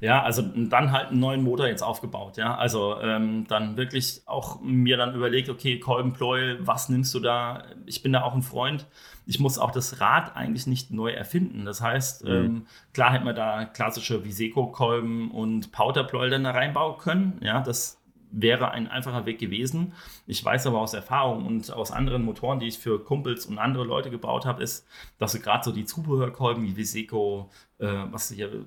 Ja, 0.00 0.22
also 0.22 0.42
dann 0.42 0.90
halt 0.92 1.10
einen 1.10 1.20
neuen 1.20 1.42
Motor 1.42 1.68
jetzt 1.68 1.82
aufgebaut, 1.82 2.36
ja. 2.36 2.56
Also 2.56 3.00
ähm, 3.00 3.46
dann 3.48 3.76
wirklich 3.76 4.22
auch 4.26 4.60
mir 4.60 4.96
dann 4.96 5.14
überlegt, 5.14 5.48
okay, 5.48 5.78
Kolbenpleuel, 5.78 6.66
was 6.66 6.88
nimmst 6.88 7.14
du 7.14 7.20
da? 7.20 7.64
Ich 7.86 8.02
bin 8.02 8.12
da 8.12 8.22
auch 8.22 8.34
ein 8.34 8.42
Freund 8.42 8.86
ich 9.26 9.40
muss 9.40 9.58
auch 9.58 9.70
das 9.70 10.00
Rad 10.00 10.36
eigentlich 10.36 10.66
nicht 10.66 10.90
neu 10.90 11.10
erfinden. 11.10 11.64
Das 11.64 11.80
heißt, 11.80 12.24
mhm. 12.24 12.30
ähm, 12.30 12.66
klar 12.92 13.12
hätten 13.12 13.24
wir 13.24 13.32
da 13.32 13.64
klassische 13.64 14.24
Viseco-Kolben 14.24 15.30
und 15.30 15.72
Powderpleuel 15.72 16.30
dann 16.30 16.44
da 16.44 16.50
reinbauen 16.50 16.98
können. 16.98 17.40
Ja, 17.42 17.60
das 17.60 18.00
wäre 18.30 18.72
ein 18.72 18.88
einfacher 18.88 19.26
Weg 19.26 19.38
gewesen. 19.38 19.92
Ich 20.26 20.44
weiß 20.44 20.66
aber 20.66 20.80
aus 20.80 20.92
Erfahrung 20.92 21.46
und 21.46 21.72
aus 21.72 21.92
anderen 21.92 22.24
Motoren, 22.24 22.58
die 22.58 22.66
ich 22.66 22.78
für 22.78 23.02
Kumpels 23.02 23.46
und 23.46 23.58
andere 23.58 23.84
Leute 23.84 24.10
gebaut 24.10 24.44
habe, 24.44 24.62
ist, 24.62 24.86
dass 25.18 25.32
du 25.32 25.40
gerade 25.40 25.64
so 25.64 25.72
die 25.72 25.84
Zubehörkolben 25.84 26.64
wie 26.64 26.76
Viseco, 26.76 27.50
äh, 27.78 27.86
was 28.10 28.30
hier 28.30 28.64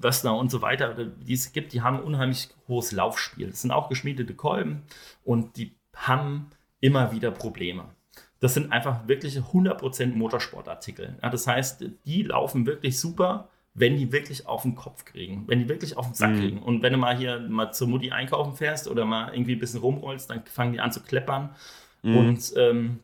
Wössner 0.00 0.36
und 0.36 0.48
so 0.50 0.62
weiter, 0.62 0.94
die 0.94 1.32
es 1.32 1.52
gibt, 1.52 1.72
die 1.72 1.82
haben 1.82 1.98
unheimlich 1.98 2.50
hohes 2.68 2.92
Laufspiel. 2.92 3.48
Das 3.48 3.62
sind 3.62 3.72
auch 3.72 3.88
geschmiedete 3.88 4.34
Kolben 4.34 4.82
und 5.24 5.56
die 5.56 5.74
haben 5.96 6.50
immer 6.78 7.10
wieder 7.10 7.32
Probleme 7.32 7.86
das 8.40 8.54
sind 8.54 8.72
einfach 8.72 9.06
wirklich 9.06 9.36
100% 9.36 10.14
Motorsportartikel. 10.14 11.16
Ja, 11.22 11.28
das 11.28 11.46
heißt, 11.46 11.84
die 12.06 12.22
laufen 12.22 12.66
wirklich 12.66 12.98
super, 12.98 13.48
wenn 13.74 13.96
die 13.96 14.10
wirklich 14.12 14.46
auf 14.46 14.62
den 14.62 14.74
Kopf 14.74 15.04
kriegen, 15.04 15.44
wenn 15.46 15.60
die 15.60 15.68
wirklich 15.68 15.96
auf 15.96 16.06
den 16.06 16.14
Sack 16.14 16.30
mhm. 16.32 16.38
kriegen. 16.38 16.62
Und 16.62 16.82
wenn 16.82 16.92
du 16.92 16.98
mal 16.98 17.16
hier 17.16 17.38
mal 17.40 17.70
zur 17.72 17.88
Mutti 17.88 18.10
einkaufen 18.10 18.56
fährst 18.56 18.88
oder 18.88 19.04
mal 19.04 19.32
irgendwie 19.32 19.54
ein 19.54 19.58
bisschen 19.58 19.80
rumrollst, 19.80 20.28
dann 20.30 20.42
fangen 20.46 20.72
die 20.72 20.80
an 20.80 20.90
zu 20.90 21.02
kleppern. 21.02 21.50
Mhm. 22.02 22.16
Und 22.16 22.52
ähm, 22.56 23.00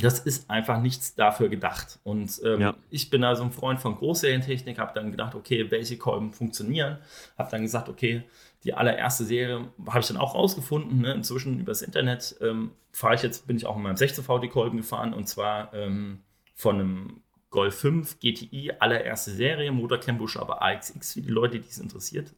das 0.00 0.20
ist 0.20 0.48
einfach 0.48 0.80
nichts 0.80 1.14
dafür 1.14 1.48
gedacht. 1.48 1.98
Und 2.04 2.40
ähm, 2.44 2.60
ja. 2.60 2.74
ich 2.88 3.10
bin 3.10 3.24
also 3.24 3.42
ein 3.42 3.50
Freund 3.50 3.80
von 3.80 3.96
Großserientechnik, 3.96 4.78
habe 4.78 4.92
dann 4.94 5.10
gedacht, 5.10 5.34
okay, 5.34 5.70
welche 5.70 5.98
Kolben 5.98 6.32
funktionieren. 6.32 6.98
Habe 7.36 7.50
dann 7.50 7.62
gesagt, 7.62 7.88
okay, 7.88 8.22
die 8.64 8.74
allererste 8.74 9.24
Serie 9.24 9.68
habe 9.86 10.00
ich 10.00 10.08
dann 10.08 10.16
auch 10.16 10.34
rausgefunden. 10.34 11.00
Ne? 11.00 11.12
Inzwischen 11.12 11.60
übers 11.60 11.82
Internet 11.82 12.36
ähm, 12.40 12.72
fahre 12.92 13.14
ich 13.14 13.22
jetzt, 13.22 13.46
bin 13.46 13.56
ich 13.56 13.66
auch 13.66 13.76
in 13.76 13.82
meinem 13.82 13.96
16V 13.96 14.40
die 14.40 14.48
Kolben 14.48 14.76
gefahren 14.78 15.14
und 15.14 15.28
zwar 15.28 15.72
ähm, 15.74 16.20
von 16.54 16.76
einem 16.76 17.22
Golf 17.50 17.78
5 17.78 18.18
GTI 18.20 18.72
allererste 18.78 19.30
Serie, 19.30 19.72
Motor 19.72 19.98
Cambush, 19.98 20.36
aber 20.36 20.60
AXX 20.62 21.14
für 21.14 21.22
die 21.22 21.30
Leute, 21.30 21.60
die 21.60 21.68
es 21.68 21.78
interessiert. 21.78 22.34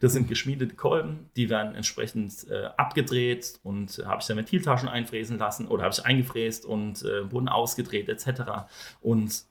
Das 0.00 0.12
sind 0.12 0.28
geschmiedete 0.28 0.74
Kolben, 0.74 1.30
die 1.36 1.48
werden 1.48 1.74
entsprechend 1.74 2.46
äh, 2.50 2.66
abgedreht 2.76 3.58
und 3.62 3.98
äh, 3.98 4.04
habe 4.04 4.20
ich 4.20 4.26
dann 4.26 4.36
Ventiltaschen 4.36 4.88
einfräsen 4.88 5.38
lassen 5.38 5.66
oder 5.66 5.84
habe 5.84 5.94
ich 5.94 6.04
eingefräst 6.04 6.66
und 6.66 7.02
äh, 7.02 7.30
wurden 7.32 7.48
ausgedreht 7.48 8.10
etc. 8.10 8.42
Und 9.00 9.44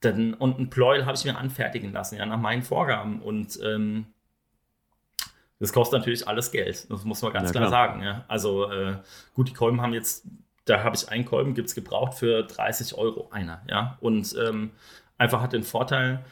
dann 0.00 0.34
und 0.34 0.58
ein 0.58 0.70
Pleuel 0.70 1.06
habe 1.06 1.16
ich 1.16 1.24
mir 1.24 1.38
anfertigen 1.38 1.92
lassen, 1.92 2.16
ja, 2.16 2.26
nach 2.26 2.40
meinen 2.40 2.62
Vorgaben. 2.62 3.22
Und 3.22 3.60
ähm, 3.62 4.06
das 5.60 5.72
kostet 5.72 5.98
natürlich 5.98 6.26
alles 6.26 6.50
Geld, 6.50 6.90
das 6.90 7.04
muss 7.04 7.22
man 7.22 7.32
ganz 7.32 7.48
ja, 7.48 7.52
klar. 7.52 7.68
klar. 7.68 7.88
sagen. 7.88 8.02
Ja. 8.02 8.24
Also 8.28 8.70
äh, 8.70 8.96
gut, 9.34 9.48
die 9.48 9.54
Kolben 9.54 9.80
haben 9.80 9.92
jetzt, 9.92 10.26
da 10.64 10.82
habe 10.82 10.96
ich 10.96 11.08
einen 11.08 11.24
Kolben, 11.24 11.54
gibt 11.54 11.68
es 11.68 11.74
gebraucht 11.74 12.14
für 12.14 12.42
30 12.42 12.94
Euro 12.96 13.28
einer. 13.30 13.62
Ja? 13.68 13.98
Und 14.00 14.34
ähm, 14.42 14.72
einfach 15.18 15.40
hat 15.40 15.52
den 15.52 15.62
Vorteil, 15.62 16.24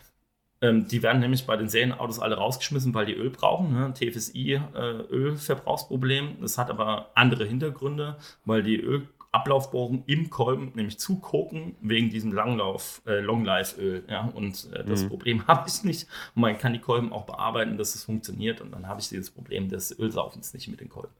ähm, 0.60 0.86
die 0.86 1.02
werden 1.02 1.20
nämlich 1.20 1.46
bei 1.46 1.56
den 1.56 1.68
Serienautos 1.68 2.20
alle 2.20 2.36
rausgeschmissen, 2.36 2.94
weil 2.94 3.06
die 3.06 3.14
Öl 3.14 3.30
brauchen. 3.30 3.72
Ne? 3.72 3.92
TFSI, 3.94 4.60
äh, 4.74 4.78
Ölverbrauchsproblem. 4.78 6.40
Das 6.40 6.58
hat 6.58 6.70
aber 6.70 7.10
andere 7.14 7.44
Hintergründe, 7.44 8.16
weil 8.44 8.62
die 8.62 8.80
Öl 8.80 9.08
Ablaufbohren 9.32 10.02
im 10.06 10.28
Kolben, 10.28 10.72
nämlich 10.74 10.98
zugucken, 10.98 11.74
wegen 11.80 12.10
diesem 12.10 12.32
Langlauf, 12.32 13.00
äh, 13.06 13.20
Longlife-Öl. 13.20 14.04
Ja? 14.06 14.30
Und 14.34 14.70
äh, 14.74 14.84
das 14.84 15.04
mhm. 15.04 15.08
Problem 15.08 15.46
habe 15.48 15.68
ich 15.68 15.82
nicht. 15.84 16.06
Und 16.34 16.42
man 16.42 16.58
kann 16.58 16.74
die 16.74 16.80
Kolben 16.80 17.12
auch 17.12 17.24
bearbeiten, 17.24 17.78
dass 17.78 17.94
es 17.94 18.04
funktioniert. 18.04 18.60
Und 18.60 18.72
dann 18.72 18.86
habe 18.86 19.00
ich 19.00 19.08
dieses 19.08 19.30
Problem 19.30 19.70
des 19.70 19.98
Ölsaufens 19.98 20.52
nicht 20.52 20.68
mit 20.68 20.80
den 20.80 20.90
Kolben. 20.90 21.14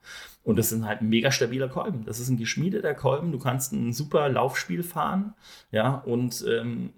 Und 0.45 0.57
das 0.59 0.69
sind 0.69 0.87
halt 0.87 1.01
mega 1.01 1.31
stabiler 1.31 1.69
Kolben. 1.69 2.05
Das 2.05 2.21
ist 2.21 2.29
ein 2.29 2.37
geschmiedeter 2.37 2.95
Kolben. 2.95 3.33
Du 3.33 3.39
kannst 3.39 3.73
ein 3.73 3.95
super 3.95 4.29
Laufspiel 4.29 4.83
fahren. 4.83 5.33
Ja, 5.71 5.95
und 5.95 6.45
ähm, 6.47 6.93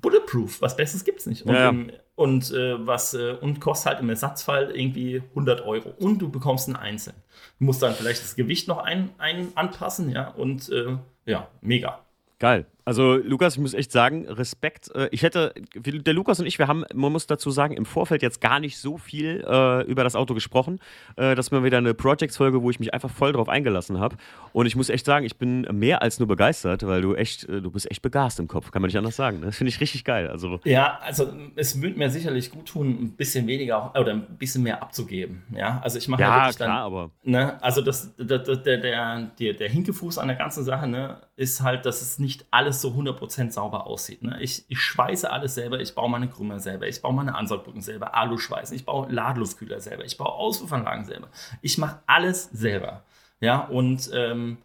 bulletproof. 0.00 0.62
Was 0.62 0.76
Besseres 0.76 1.04
gibt 1.04 1.20
es 1.20 1.26
nicht. 1.26 1.44
Und 1.44 1.54
ja. 1.54 1.68
im, 1.68 1.90
und 2.16 2.50
äh, 2.50 2.84
was 2.84 3.14
äh, 3.14 3.36
und 3.40 3.60
kostet 3.60 3.92
halt 3.92 4.00
im 4.00 4.08
Ersatzfall 4.08 4.70
irgendwie 4.74 5.22
100 5.30 5.64
Euro 5.64 5.94
und 5.98 6.18
du 6.18 6.30
bekommst 6.30 6.66
einen 6.66 6.76
Einzeln. 6.76 7.16
Du 7.58 7.66
musst 7.66 7.82
dann 7.82 7.94
vielleicht 7.94 8.22
das 8.22 8.34
Gewicht 8.34 8.66
noch 8.66 8.78
ein, 8.78 9.10
ein 9.18 9.52
anpassen, 9.54 10.10
ja 10.10 10.28
und 10.30 10.68
äh, 10.70 10.96
ja, 11.26 11.48
mega. 11.60 12.00
Geil. 12.38 12.66
Also 12.86 13.16
Lukas, 13.16 13.54
ich 13.54 13.60
muss 13.60 13.74
echt 13.74 13.90
sagen, 13.90 14.28
Respekt. 14.28 14.94
Äh, 14.94 15.08
ich 15.10 15.24
hätte, 15.24 15.52
der 15.74 16.14
Lukas 16.14 16.38
und 16.38 16.46
ich, 16.46 16.60
wir 16.60 16.68
haben, 16.68 16.84
man 16.94 17.10
muss 17.10 17.26
dazu 17.26 17.50
sagen, 17.50 17.74
im 17.74 17.84
Vorfeld 17.84 18.22
jetzt 18.22 18.40
gar 18.40 18.60
nicht 18.60 18.78
so 18.78 18.96
viel 18.96 19.44
äh, 19.44 19.82
über 19.86 20.04
das 20.04 20.14
Auto 20.14 20.34
gesprochen. 20.34 20.78
Äh, 21.16 21.34
das 21.34 21.46
ist 21.46 21.50
mal 21.50 21.64
wieder 21.64 21.78
eine 21.78 21.94
Projects-Folge, 21.94 22.62
wo 22.62 22.70
ich 22.70 22.78
mich 22.78 22.94
einfach 22.94 23.10
voll 23.10 23.32
drauf 23.32 23.48
eingelassen 23.48 23.98
habe. 23.98 24.16
Und 24.52 24.66
ich 24.66 24.76
muss 24.76 24.88
echt 24.88 25.04
sagen, 25.04 25.26
ich 25.26 25.36
bin 25.36 25.62
mehr 25.72 26.00
als 26.00 26.20
nur 26.20 26.28
begeistert, 26.28 26.86
weil 26.86 27.02
du 27.02 27.16
echt, 27.16 27.48
äh, 27.48 27.60
du 27.60 27.72
bist 27.72 27.90
echt 27.90 28.02
begast 28.02 28.38
im 28.38 28.46
Kopf, 28.46 28.70
kann 28.70 28.82
man 28.82 28.86
nicht 28.86 28.96
anders 28.96 29.16
sagen. 29.16 29.40
Das 29.42 29.56
finde 29.56 29.70
ich 29.70 29.80
richtig 29.80 30.04
geil. 30.04 30.28
Also, 30.28 30.60
ja, 30.62 31.00
also 31.02 31.32
es 31.56 31.82
würde 31.82 31.98
mir 31.98 32.08
sicherlich 32.08 32.52
gut 32.52 32.66
tun, 32.66 32.86
ein 32.86 33.16
bisschen 33.16 33.48
weniger 33.48 33.92
oder 33.98 34.12
ein 34.12 34.38
bisschen 34.38 34.62
mehr 34.62 34.80
abzugeben. 34.80 35.42
Ja, 35.52 35.80
also 35.82 35.98
ich 35.98 36.06
mache 36.06 36.22
ja, 36.22 36.28
ja 36.28 36.44
wirklich 36.44 36.56
klar, 36.58 36.68
dann, 36.68 36.78
aber. 36.78 37.10
Ne, 37.24 37.60
also 37.60 37.80
das, 37.80 38.14
der, 38.16 38.38
der, 38.38 38.56
der, 38.56 39.30
der, 39.40 39.52
der 39.54 39.68
Hinkefuß 39.68 40.18
an 40.18 40.28
der 40.28 40.36
ganzen 40.36 40.62
Sache 40.62 40.86
ne, 40.86 41.20
ist 41.34 41.62
halt, 41.62 41.84
dass 41.84 42.00
es 42.00 42.20
nicht 42.20 42.46
alles 42.52 42.75
so 42.80 42.90
100% 42.90 43.50
sauber 43.50 43.86
aussieht. 43.86 44.22
Ne? 44.22 44.38
Ich, 44.40 44.64
ich 44.68 44.80
schweiße 44.80 45.30
alles 45.30 45.54
selber, 45.54 45.80
ich 45.80 45.94
baue 45.94 46.10
meine 46.10 46.28
Krümmer 46.28 46.60
selber, 46.60 46.86
ich 46.86 47.02
baue 47.02 47.14
meine 47.14 47.34
Ansaugbrücken 47.34 47.82
selber, 47.82 48.14
Aluschweißen, 48.14 48.76
ich 48.76 48.84
baue 48.84 49.10
Ladeluftkühler 49.10 49.80
selber, 49.80 50.04
ich 50.04 50.16
baue 50.16 50.32
Auspuffanlagen 50.32 51.04
selber. 51.04 51.28
Ich 51.62 51.78
mache 51.78 52.00
alles 52.06 52.44
selber. 52.52 53.02
Ja, 53.40 53.60
und 53.60 54.10
ähm, 54.14 54.58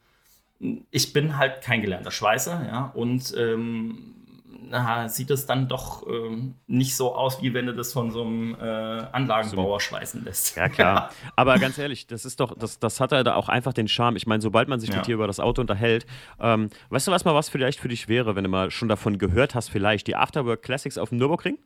ich 0.92 1.12
bin 1.14 1.38
halt 1.38 1.62
kein 1.62 1.82
gelernter 1.82 2.12
Schweißer, 2.12 2.66
ja, 2.66 2.92
und 2.94 3.34
ähm, 3.38 4.21
na, 4.62 5.10
sieht 5.10 5.32
es 5.32 5.46
dann 5.46 5.68
doch 5.68 6.06
ähm, 6.08 6.56
nicht 6.68 6.96
so 6.96 7.16
aus, 7.16 7.42
wie 7.42 7.54
wenn 7.54 7.66
du 7.66 7.74
das 7.74 7.94
von 7.94 8.12
so 8.12 8.22
einem 8.22 8.56
äh, 8.56 8.64
Anlagenbauer 8.64 9.80
schweißen 9.80 10.24
lässt. 10.24 10.56
Ja, 10.56 10.70
klar. 10.70 11.12
Aber 11.36 11.58
ganz 11.58 11.78
ehrlich, 11.78 12.08
das 12.08 12.26
ist 12.26 12.40
doch, 12.40 12.58
das, 12.58 12.80
das 12.80 13.00
hat 13.00 13.12
ja 13.12 13.24
da 13.24 13.36
auch 13.36 13.50
einfach 13.50 13.74
den 13.74 13.88
Charme. 13.88 14.16
Ich 14.16 14.28
meine, 14.28 14.42
sobald 14.42 14.68
man 14.68 14.80
sich 14.80 14.90
ja. 14.90 14.98
mit 14.98 15.08
dir 15.08 15.16
über 15.16 15.28
das 15.28 15.40
Auto 15.40 15.62
unterhält, 15.62 16.06
ähm, 16.40 16.70
weißt 16.90 17.08
du, 17.08 17.12
was 17.12 17.26
mal 17.26 17.36
was 17.36 17.50
vielleicht 17.50 17.80
für 17.80 17.88
dich 17.88 18.08
wäre, 18.08 18.36
wenn 18.36 18.44
du 18.44 18.50
mal 18.50 18.72
schon 18.72 18.88
davon 18.88 19.18
gehört 19.18 19.56
hast, 19.56 19.70
vielleicht 19.70 20.08
die 20.08 20.16
Afterwork 20.16 20.62
Classics 20.62 20.98
auf 20.98 21.10
dem 21.10 21.18
Nürburgring? 21.18 21.58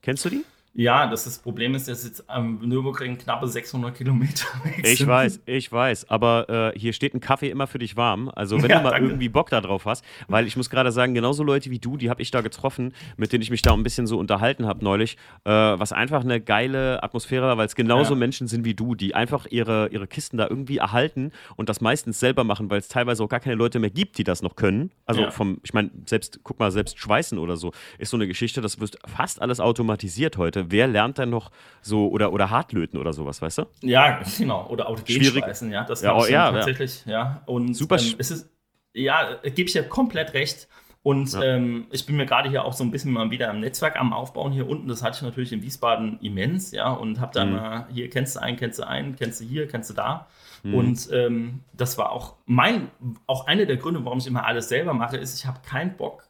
Kennst 0.00 0.24
du 0.24 0.30
die? 0.30 0.44
Ja, 0.74 1.06
das, 1.06 1.26
ist, 1.26 1.36
das 1.36 1.42
Problem 1.42 1.74
ist, 1.74 1.86
dass 1.86 2.02
jetzt 2.02 2.28
am 2.30 2.60
Nürburgring 2.66 3.18
knappe 3.18 3.46
600 3.46 3.94
Kilometer 3.94 4.46
weg 4.64 4.80
Ich 4.82 5.06
weiß, 5.06 5.40
ich 5.44 5.70
weiß. 5.70 6.08
Aber 6.08 6.72
äh, 6.74 6.78
hier 6.78 6.94
steht 6.94 7.12
ein 7.12 7.20
Kaffee 7.20 7.50
immer 7.50 7.66
für 7.66 7.78
dich 7.78 7.96
warm. 7.96 8.30
Also, 8.34 8.62
wenn 8.62 8.70
ja, 8.70 8.78
du 8.78 8.84
mal 8.84 8.90
danke. 8.92 9.08
irgendwie 9.08 9.28
Bock 9.28 9.50
da 9.50 9.60
drauf 9.60 9.84
hast, 9.84 10.02
weil 10.28 10.46
ich 10.46 10.56
muss 10.56 10.70
gerade 10.70 10.90
sagen, 10.90 11.12
genauso 11.12 11.44
Leute 11.44 11.70
wie 11.70 11.78
du, 11.78 11.98
die 11.98 12.08
habe 12.08 12.22
ich 12.22 12.30
da 12.30 12.40
getroffen, 12.40 12.94
mit 13.18 13.34
denen 13.34 13.42
ich 13.42 13.50
mich 13.50 13.60
da 13.60 13.74
ein 13.74 13.82
bisschen 13.82 14.06
so 14.06 14.18
unterhalten 14.18 14.66
habe 14.66 14.82
neulich, 14.82 15.18
äh, 15.44 15.50
was 15.50 15.92
einfach 15.92 16.24
eine 16.24 16.40
geile 16.40 17.02
Atmosphäre 17.02 17.48
war, 17.48 17.58
weil 17.58 17.66
es 17.66 17.74
genauso 17.74 18.14
ja. 18.14 18.20
Menschen 18.20 18.48
sind 18.48 18.64
wie 18.64 18.74
du, 18.74 18.94
die 18.94 19.14
einfach 19.14 19.46
ihre, 19.50 19.88
ihre 19.88 20.06
Kisten 20.06 20.38
da 20.38 20.46
irgendwie 20.48 20.78
erhalten 20.78 21.32
und 21.56 21.68
das 21.68 21.82
meistens 21.82 22.18
selber 22.18 22.44
machen, 22.44 22.70
weil 22.70 22.78
es 22.78 22.88
teilweise 22.88 23.22
auch 23.22 23.28
gar 23.28 23.40
keine 23.40 23.56
Leute 23.56 23.78
mehr 23.78 23.90
gibt, 23.90 24.16
die 24.16 24.24
das 24.24 24.40
noch 24.40 24.56
können. 24.56 24.90
Also, 25.04 25.22
ja. 25.22 25.30
vom, 25.30 25.58
ich 25.64 25.74
meine, 25.74 25.90
selbst, 26.06 26.40
guck 26.44 26.58
mal, 26.58 26.70
selbst 26.70 26.98
Schweißen 26.98 27.38
oder 27.38 27.58
so 27.58 27.72
ist 27.98 28.08
so 28.08 28.16
eine 28.16 28.26
Geschichte, 28.26 28.62
das 28.62 28.80
wird 28.80 28.96
fast 29.06 29.42
alles 29.42 29.60
automatisiert 29.60 30.38
heute 30.38 30.61
wer 30.70 30.86
lernt 30.86 31.18
dann 31.18 31.30
noch 31.30 31.50
so 31.80 32.08
oder, 32.08 32.32
oder 32.32 32.50
Hartlöten 32.50 32.98
oder 32.98 33.12
sowas, 33.12 33.42
weißt 33.42 33.58
du? 33.58 33.64
Ja, 33.80 34.20
genau. 34.38 34.66
Oder 34.68 34.88
auch 34.88 35.02
Genschweißen, 35.04 35.70
ja. 35.70 35.84
Das 35.84 36.02
ja, 36.02 36.16
oh, 36.16 36.26
ja, 36.26 36.52
tatsächlich, 36.52 37.04
ja. 37.06 37.12
ja. 37.12 37.42
Und 37.46 37.74
super. 37.74 37.98
Ähm, 37.98 38.14
es 38.18 38.30
ist, 38.30 38.50
ja, 38.94 39.36
gebe 39.42 39.62
ich 39.62 39.72
dir 39.72 39.84
komplett 39.84 40.34
recht. 40.34 40.68
Und 41.04 41.32
ja. 41.32 41.42
ähm, 41.42 41.86
ich 41.90 42.06
bin 42.06 42.16
mir 42.16 42.26
gerade 42.26 42.48
hier 42.48 42.64
auch 42.64 42.72
so 42.72 42.84
ein 42.84 42.92
bisschen 42.92 43.12
mal 43.12 43.30
wieder 43.30 43.50
am 43.50 43.58
Netzwerk 43.58 43.98
am 43.98 44.12
Aufbauen 44.12 44.52
hier 44.52 44.68
unten. 44.68 44.86
Das 44.86 45.02
hatte 45.02 45.16
ich 45.16 45.22
natürlich 45.22 45.52
in 45.52 45.62
Wiesbaden 45.62 46.20
immens, 46.20 46.70
ja. 46.70 46.92
Und 46.92 47.18
habe 47.20 47.32
dann 47.34 47.50
mhm. 47.50 47.56
mal, 47.56 47.86
hier 47.92 48.08
kennst 48.08 48.36
du 48.36 48.40
einen, 48.40 48.56
kennst 48.56 48.78
du 48.78 48.86
einen, 48.86 49.16
kennst 49.16 49.40
du 49.40 49.44
hier, 49.44 49.66
kennst 49.66 49.90
du 49.90 49.94
da. 49.94 50.28
Mhm. 50.62 50.74
Und 50.74 51.08
ähm, 51.12 51.60
das 51.72 51.98
war 51.98 52.12
auch 52.12 52.36
mein, 52.46 52.88
auch 53.26 53.48
einer 53.48 53.66
der 53.66 53.78
Gründe, 53.78 54.04
warum 54.04 54.18
ich 54.18 54.28
immer 54.28 54.46
alles 54.46 54.68
selber 54.68 54.94
mache, 54.94 55.16
ist, 55.16 55.36
ich 55.38 55.46
habe 55.46 55.60
keinen 55.68 55.96
Bock, 55.96 56.28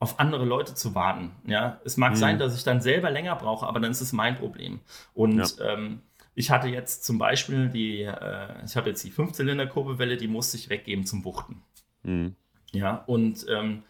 auf 0.00 0.18
andere 0.18 0.46
Leute 0.46 0.74
zu 0.74 0.94
warten. 0.94 1.30
Ja, 1.46 1.78
es 1.84 1.96
mag 1.96 2.12
mhm. 2.12 2.16
sein, 2.16 2.38
dass 2.38 2.56
ich 2.56 2.64
dann 2.64 2.80
selber 2.80 3.10
länger 3.10 3.36
brauche, 3.36 3.66
aber 3.66 3.78
dann 3.78 3.90
ist 3.90 4.00
es 4.00 4.12
mein 4.12 4.36
Problem. 4.36 4.80
Und 5.14 5.58
ja. 5.58 5.74
ähm, 5.74 6.00
ich 6.34 6.50
hatte 6.50 6.68
jetzt 6.68 7.04
zum 7.04 7.18
Beispiel 7.18 7.68
die, 7.68 8.02
äh, 8.02 8.64
ich 8.64 8.76
habe 8.76 8.88
jetzt 8.88 9.04
die 9.04 9.10
Fünfzylinder-Kurbelwelle, 9.10 10.16
die 10.16 10.26
musste 10.26 10.56
ich 10.56 10.70
weggeben 10.70 11.04
zum 11.04 11.24
Wuchten. 11.24 11.62
Mhm. 12.02 12.34
Ja, 12.72 13.04
und 13.06 13.46
ähm, 13.48 13.82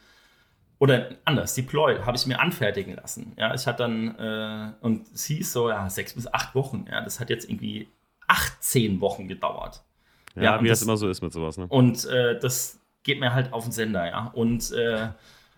oder 0.80 1.10
anders, 1.26 1.54
die 1.54 1.62
Ploy 1.62 2.00
habe 2.00 2.16
ich 2.16 2.26
mir 2.26 2.40
anfertigen 2.40 2.96
lassen. 2.96 3.34
Ja, 3.36 3.54
ich 3.54 3.66
hatte 3.66 3.84
dann, 3.84 4.16
äh, 4.18 4.72
und 4.80 5.12
es 5.12 5.26
hieß 5.26 5.52
so, 5.52 5.68
ja, 5.68 5.88
sechs 5.90 6.14
bis 6.14 6.26
acht 6.26 6.54
Wochen. 6.54 6.86
Ja, 6.90 7.02
das 7.02 7.20
hat 7.20 7.30
jetzt 7.30 7.48
irgendwie 7.48 7.88
18 8.26 9.00
Wochen 9.00 9.28
gedauert. 9.28 9.84
Ja, 10.34 10.42
ja 10.42 10.62
wie 10.62 10.68
das, 10.68 10.80
das, 10.80 10.86
immer 10.86 10.96
so 10.96 11.08
ist 11.08 11.22
mit 11.22 11.32
sowas, 11.32 11.58
ne? 11.58 11.66
Und 11.68 12.04
äh, 12.06 12.38
das 12.40 12.80
geht 13.02 13.20
mir 13.20 13.34
halt 13.34 13.52
auf 13.52 13.64
den 13.64 13.72
Sender, 13.72 14.06
ja. 14.06 14.30
Und 14.32 14.72
äh, 14.72 15.10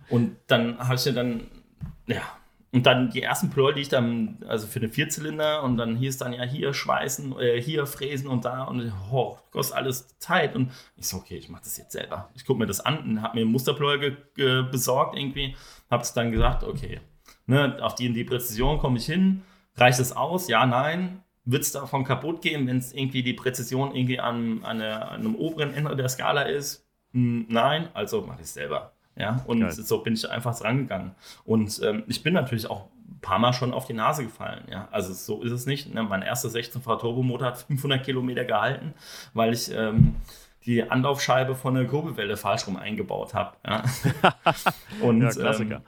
und 0.09 0.37
dann 0.47 0.79
habe 0.79 0.95
ich 0.95 1.05
ja 1.05 1.13
dann, 1.13 1.49
ja, 2.07 2.23
und 2.75 2.87
dann 2.87 3.11
die 3.11 3.23
ersten 3.23 3.51
Ploy, 3.51 3.75
die 3.75 3.83
ich 3.83 3.91
dann, 3.91 4.39
also 4.49 4.67
für 4.67 4.81
den 4.81 4.91
Vierzylinder, 4.91 5.63
und 5.63 5.77
dann 5.77 5.95
hieß 5.97 6.17
dann 6.17 6.33
ja 6.33 6.43
hier 6.43 6.73
schweißen, 6.73 7.39
äh, 7.39 7.61
hier 7.61 7.85
fräsen 7.85 8.29
und 8.29 8.47
da, 8.47 8.65
und 8.65 8.91
oh, 9.11 9.37
kostet 9.51 9.77
alles 9.77 10.17
Zeit. 10.19 10.57
Und 10.57 10.73
ich 10.97 11.07
so, 11.07 11.19
okay, 11.19 11.37
ich 11.37 11.51
mache 11.51 11.65
das 11.65 11.77
jetzt 11.77 11.93
selber. 11.93 12.31
Ich 12.35 12.47
gucke 12.47 12.59
mir 12.59 12.67
das 12.67 12.81
an 12.81 12.99
und 12.99 13.23
habe 13.23 13.37
mir 13.37 13.43
einen 13.43 13.53
Musterploy 13.53 14.17
besorgt 14.71 15.19
irgendwie, 15.19 15.55
habe 15.91 16.03
es 16.03 16.15
dann 16.15 16.33
gesagt, 16.33 16.65
okay, 16.65 17.01
ne, 17.47 17.77
auf 17.83 17.95
die 17.95 18.11
die 18.11 18.25
Präzision 18.25 18.79
komme 18.79 18.97
ich 18.97 19.05
hin, 19.05 19.43
reicht 19.77 20.01
es 20.01 20.17
aus? 20.17 20.49
Ja, 20.49 20.65
nein. 20.65 21.23
Wird 21.45 21.65
es 21.65 21.73
davon 21.73 22.05
kaputt 22.05 22.41
gehen, 22.41 22.69
wenn 22.69 22.79
es 22.79 22.93
irgendwie 22.93 23.25
die 23.25 23.33
Präzision 23.33 23.95
irgendwie 23.95 24.21
an, 24.21 24.63
an, 24.63 24.81
eine, 24.81 25.09
an 25.09 25.21
einem 25.21 25.35
oberen 25.35 25.75
Ende 25.75 25.97
der 25.97 26.09
Skala 26.09 26.43
ist? 26.43 26.89
Hm, 27.13 27.47
nein, 27.49 27.89
also 27.95 28.23
mache 28.23 28.39
ich 28.39 28.47
es 28.47 28.55
selber. 28.55 28.93
Ja, 29.17 29.43
und 29.47 29.61
Geil. 29.61 29.73
so 29.73 29.99
bin 29.99 30.15
ich 30.15 30.29
einfach 30.31 30.59
rangegangen. 30.63 31.13
Und 31.45 31.81
ähm, 31.83 32.05
ich 32.07 32.23
bin 32.23 32.35
natürlich 32.35 32.69
auch 32.69 32.89
ein 33.09 33.21
paar 33.21 33.39
Mal 33.39 33.53
schon 33.53 33.75
auf 33.75 33.87
die 33.87 33.93
Nase 33.93 34.25
gefallen. 34.25 34.65
Ja, 34.71 34.89
also 34.91 35.13
so 35.13 35.43
ist 35.43 35.53
es 35.53 35.67
nicht. 35.67 35.93
Ne? 35.93 36.03
Mein 36.03 36.23
erster 36.23 36.49
16V 36.49 36.99
Turbomotor 36.99 37.49
hat 37.49 37.59
500 37.59 38.03
Kilometer 38.05 38.45
gehalten, 38.45 38.95
weil 39.35 39.53
ich 39.53 39.71
ähm, 39.71 40.17
die 40.65 40.83
Anlaufscheibe 40.83 41.55
von 41.55 41.75
der 41.75 41.87
Kurbelwelle 41.87 42.37
falsch 42.37 42.67
rum 42.67 42.77
eingebaut 42.77 43.35
habe. 43.35 43.57
Ja? 43.67 43.83
und, 45.03 45.23
ja, 45.23 45.31
Klassiker. 45.31 45.77
Ähm, 45.77 45.83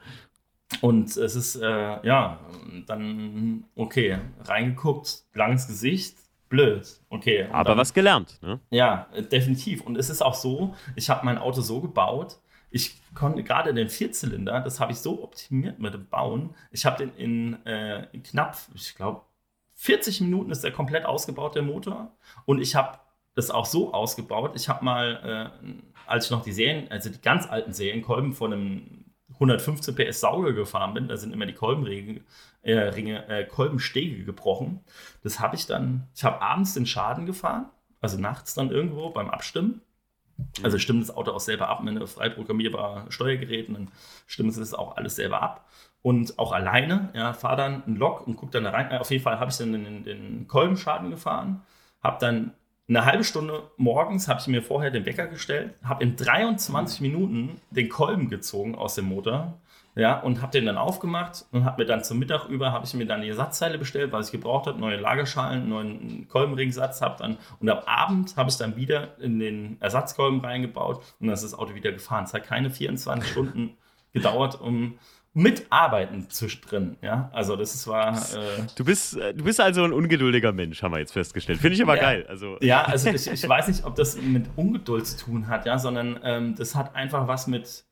und 0.81 1.17
es 1.17 1.35
ist, 1.35 1.55
äh, 1.55 2.05
ja, 2.05 2.39
dann, 2.85 3.65
okay, 3.75 4.17
reingeguckt, 4.43 5.23
langes 5.33 5.67
Gesicht, 5.67 6.17
blöd. 6.49 6.87
Okay. 7.09 7.47
Aber 7.51 7.69
dann, 7.69 7.77
was 7.77 7.93
gelernt, 7.93 8.39
ne? 8.41 8.59
Ja, 8.69 9.07
definitiv. 9.31 9.81
Und 9.81 9.97
es 9.97 10.09
ist 10.09 10.21
auch 10.21 10.33
so, 10.33 10.75
ich 10.95 11.09
habe 11.09 11.25
mein 11.25 11.37
Auto 11.37 11.61
so 11.61 11.81
gebaut, 11.81 12.39
ich 12.75 12.99
konnte 13.13 13.41
gerade 13.41 13.73
den 13.73 13.87
Vierzylinder, 13.87 14.59
das 14.59 14.81
habe 14.81 14.91
ich 14.91 14.97
so 14.97 15.23
optimiert 15.23 15.79
mit 15.79 15.93
dem 15.93 16.09
Bauen. 16.09 16.53
Ich 16.71 16.85
habe 16.85 16.97
den 16.97 17.15
in, 17.15 17.65
äh, 17.65 18.07
in 18.11 18.21
knapp, 18.21 18.57
ich 18.73 18.95
glaube, 18.95 19.21
40 19.75 20.19
Minuten 20.19 20.51
ist 20.51 20.61
der 20.61 20.73
komplett 20.73 21.05
ausgebaut, 21.05 21.55
der 21.55 21.61
Motor. 21.61 22.17
Und 22.43 22.59
ich 22.59 22.75
habe 22.75 22.99
das 23.33 23.49
auch 23.49 23.65
so 23.65 23.93
ausgebaut. 23.93 24.57
Ich 24.57 24.67
habe 24.67 24.83
mal, 24.83 25.53
äh, 25.63 25.71
als 26.05 26.25
ich 26.25 26.31
noch 26.31 26.43
die 26.43 26.51
Serien, 26.51 26.91
also 26.91 27.09
die 27.09 27.21
ganz 27.21 27.47
alten 27.47 27.71
Serienkolben 27.71 28.33
von 28.33 28.51
einem 28.51 29.05
115 29.35 29.95
PS 29.95 30.19
Sauger 30.19 30.51
gefahren 30.51 30.93
bin, 30.93 31.07
da 31.07 31.15
sind 31.15 31.31
immer 31.31 31.45
die 31.45 31.53
Kolbenringe, 31.53 32.25
äh, 32.61 32.73
Ringe, 32.73 33.25
äh, 33.29 33.45
Kolbenstege 33.45 34.25
gebrochen. 34.25 34.81
Das 35.23 35.39
habe 35.39 35.55
ich 35.55 35.65
dann, 35.65 36.09
ich 36.13 36.25
habe 36.25 36.41
abends 36.41 36.73
den 36.73 36.85
Schaden 36.85 37.25
gefahren, 37.25 37.67
also 38.01 38.19
nachts 38.19 38.53
dann 38.53 38.69
irgendwo 38.69 39.11
beim 39.11 39.29
Abstimmen 39.29 39.81
also 40.63 40.77
stimmt 40.77 41.01
das 41.01 41.15
Auto 41.15 41.31
auch 41.31 41.39
selber 41.39 41.69
ab 41.69 41.83
mit 41.83 41.95
einem 41.95 42.07
frei 42.07 42.29
programmierbaren 42.29 43.11
Steuergerät, 43.11 43.69
dann 43.69 43.89
stimmt 44.27 44.51
es 44.51 44.57
das 44.57 44.73
auch 44.73 44.97
alles 44.97 45.15
selber 45.15 45.41
ab. 45.41 45.69
Und 46.01 46.37
auch 46.37 46.51
alleine, 46.51 47.09
ja, 47.13 47.33
fahre 47.33 47.57
dann 47.57 47.83
ein 47.87 47.95
Lok 47.95 48.27
und 48.27 48.35
gucke 48.35 48.51
dann 48.51 48.65
da 48.65 48.69
rein. 48.69 48.91
Auf 48.99 49.09
jeden 49.09 49.23
Fall 49.23 49.39
habe 49.39 49.49
ich 49.49 49.57
dann 49.57 49.73
den, 49.73 50.03
den 50.03 50.47
Kolbenschaden 50.47 51.09
gefahren, 51.09 51.63
habe 52.03 52.17
dann 52.19 52.51
eine 52.87 53.05
halbe 53.05 53.23
Stunde 53.23 53.63
morgens, 53.77 54.27
habe 54.27 54.39
ich 54.39 54.47
mir 54.47 54.61
vorher 54.61 54.91
den 54.91 55.05
Wecker 55.05 55.25
gestellt, 55.27 55.73
habe 55.83 56.03
in 56.03 56.15
23 56.15 57.01
Minuten 57.01 57.59
den 57.71 57.89
Kolben 57.89 58.29
gezogen 58.29 58.75
aus 58.75 58.95
dem 58.95 59.05
Motor 59.05 59.57
Ja, 59.97 60.19
und 60.19 60.41
habe 60.41 60.51
den 60.51 60.65
dann 60.65 60.77
aufgemacht 60.77 61.45
und 61.51 61.63
habe 61.63 61.81
mir 61.81 61.87
dann 61.87 62.03
zum 62.03 62.19
Mittag 62.19 62.49
über, 62.49 62.73
habe 62.73 62.85
ich 62.85 62.93
mir 62.95 63.05
dann 63.05 63.21
die 63.21 63.29
Ersatzteile 63.29 63.77
bestellt, 63.77 64.11
was 64.11 64.25
ich 64.27 64.31
gebraucht 64.33 64.67
habe, 64.67 64.77
neue 64.77 64.97
Lagerschalen, 64.97 65.69
neuen 65.69 66.27
Kolbenringsatz 66.27 67.01
habe 67.01 67.15
dann 67.17 67.37
und 67.61 67.69
am 67.69 67.79
Abend 67.85 68.35
habe 68.35 68.49
ich 68.49 68.57
dann 68.57 68.75
wieder 68.75 69.17
in 69.19 69.39
den 69.39 69.77
Ersatzkolben 69.79 70.41
reingebaut 70.41 70.97
und 71.19 71.27
dann 71.27 71.33
ist 71.33 71.45
das 71.45 71.53
Auto 71.53 71.75
wieder 71.75 71.93
gefahren. 71.93 72.25
Es 72.25 72.33
hat 72.33 72.43
keine 72.43 72.69
24 72.69 73.31
Stunden 73.31 73.77
gedauert, 74.13 74.59
um 74.59 74.99
mitarbeiten 75.35 76.29
zwischendrin. 76.29 76.97
Ja, 77.01 77.29
also 77.33 77.55
das 77.55 77.87
war. 77.87 78.17
Äh 78.17 78.63
du 78.75 78.85
bist, 78.85 79.17
äh, 79.17 79.33
du 79.33 79.43
bist 79.43 79.61
also 79.61 79.83
ein 79.83 79.93
ungeduldiger 79.93 80.51
Mensch, 80.53 80.81
haben 80.81 80.93
wir 80.93 80.99
jetzt 80.99 81.11
festgestellt. 81.11 81.59
Finde 81.59 81.75
ich 81.75 81.83
aber 81.83 81.97
ja, 81.97 82.01
geil. 82.01 82.25
Also 82.27 82.57
ja, 82.61 82.83
also 82.83 83.09
ich, 83.13 83.27
ich, 83.27 83.47
weiß 83.47 83.67
nicht, 83.67 83.85
ob 83.85 83.95
das 83.95 84.19
mit 84.19 84.45
Ungeduld 84.55 85.05
zu 85.05 85.17
tun 85.17 85.47
hat, 85.47 85.65
ja, 85.65 85.77
sondern 85.77 86.19
ähm, 86.23 86.55
das 86.55 86.73
hat 86.75 86.95
einfach 86.95 87.27
was 87.27 87.47
mit 87.47 87.85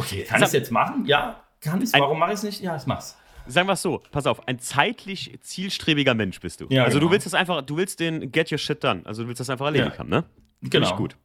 Okay, 0.00 0.24
kann 0.24 0.40
ich 0.40 0.46
es 0.46 0.52
jetzt 0.52 0.70
machen? 0.70 1.04
Ja, 1.06 1.42
kann 1.60 1.82
ich 1.82 1.92
Warum 1.92 2.18
mache 2.18 2.32
ich 2.32 2.38
es 2.38 2.42
nicht? 2.42 2.60
Ja, 2.60 2.76
ich 2.76 2.86
mach's. 2.86 3.16
Sagen 3.46 3.68
wir 3.68 3.72
es 3.72 3.82
so, 3.82 4.02
pass 4.10 4.26
auf, 4.26 4.46
ein 4.46 4.58
zeitlich 4.58 5.38
zielstrebiger 5.40 6.14
Mensch 6.14 6.40
bist 6.40 6.60
du. 6.60 6.66
Ja, 6.68 6.84
also 6.84 6.98
genau. 6.98 7.08
du 7.08 7.12
willst 7.12 7.26
das 7.26 7.34
einfach, 7.34 7.62
du 7.62 7.76
willst 7.76 8.00
den 8.00 8.30
Get 8.30 8.52
Your 8.52 8.58
Shit 8.58 8.84
Done. 8.84 9.02
Also 9.04 9.22
du 9.22 9.28
willst 9.28 9.40
das 9.40 9.50
einfach 9.50 9.66
erledigt 9.66 9.92
ja. 9.92 9.98
haben, 9.98 10.08
ne? 10.08 10.24
Genau. 10.62 10.88
ich 10.88 10.96
gut. 10.96 11.16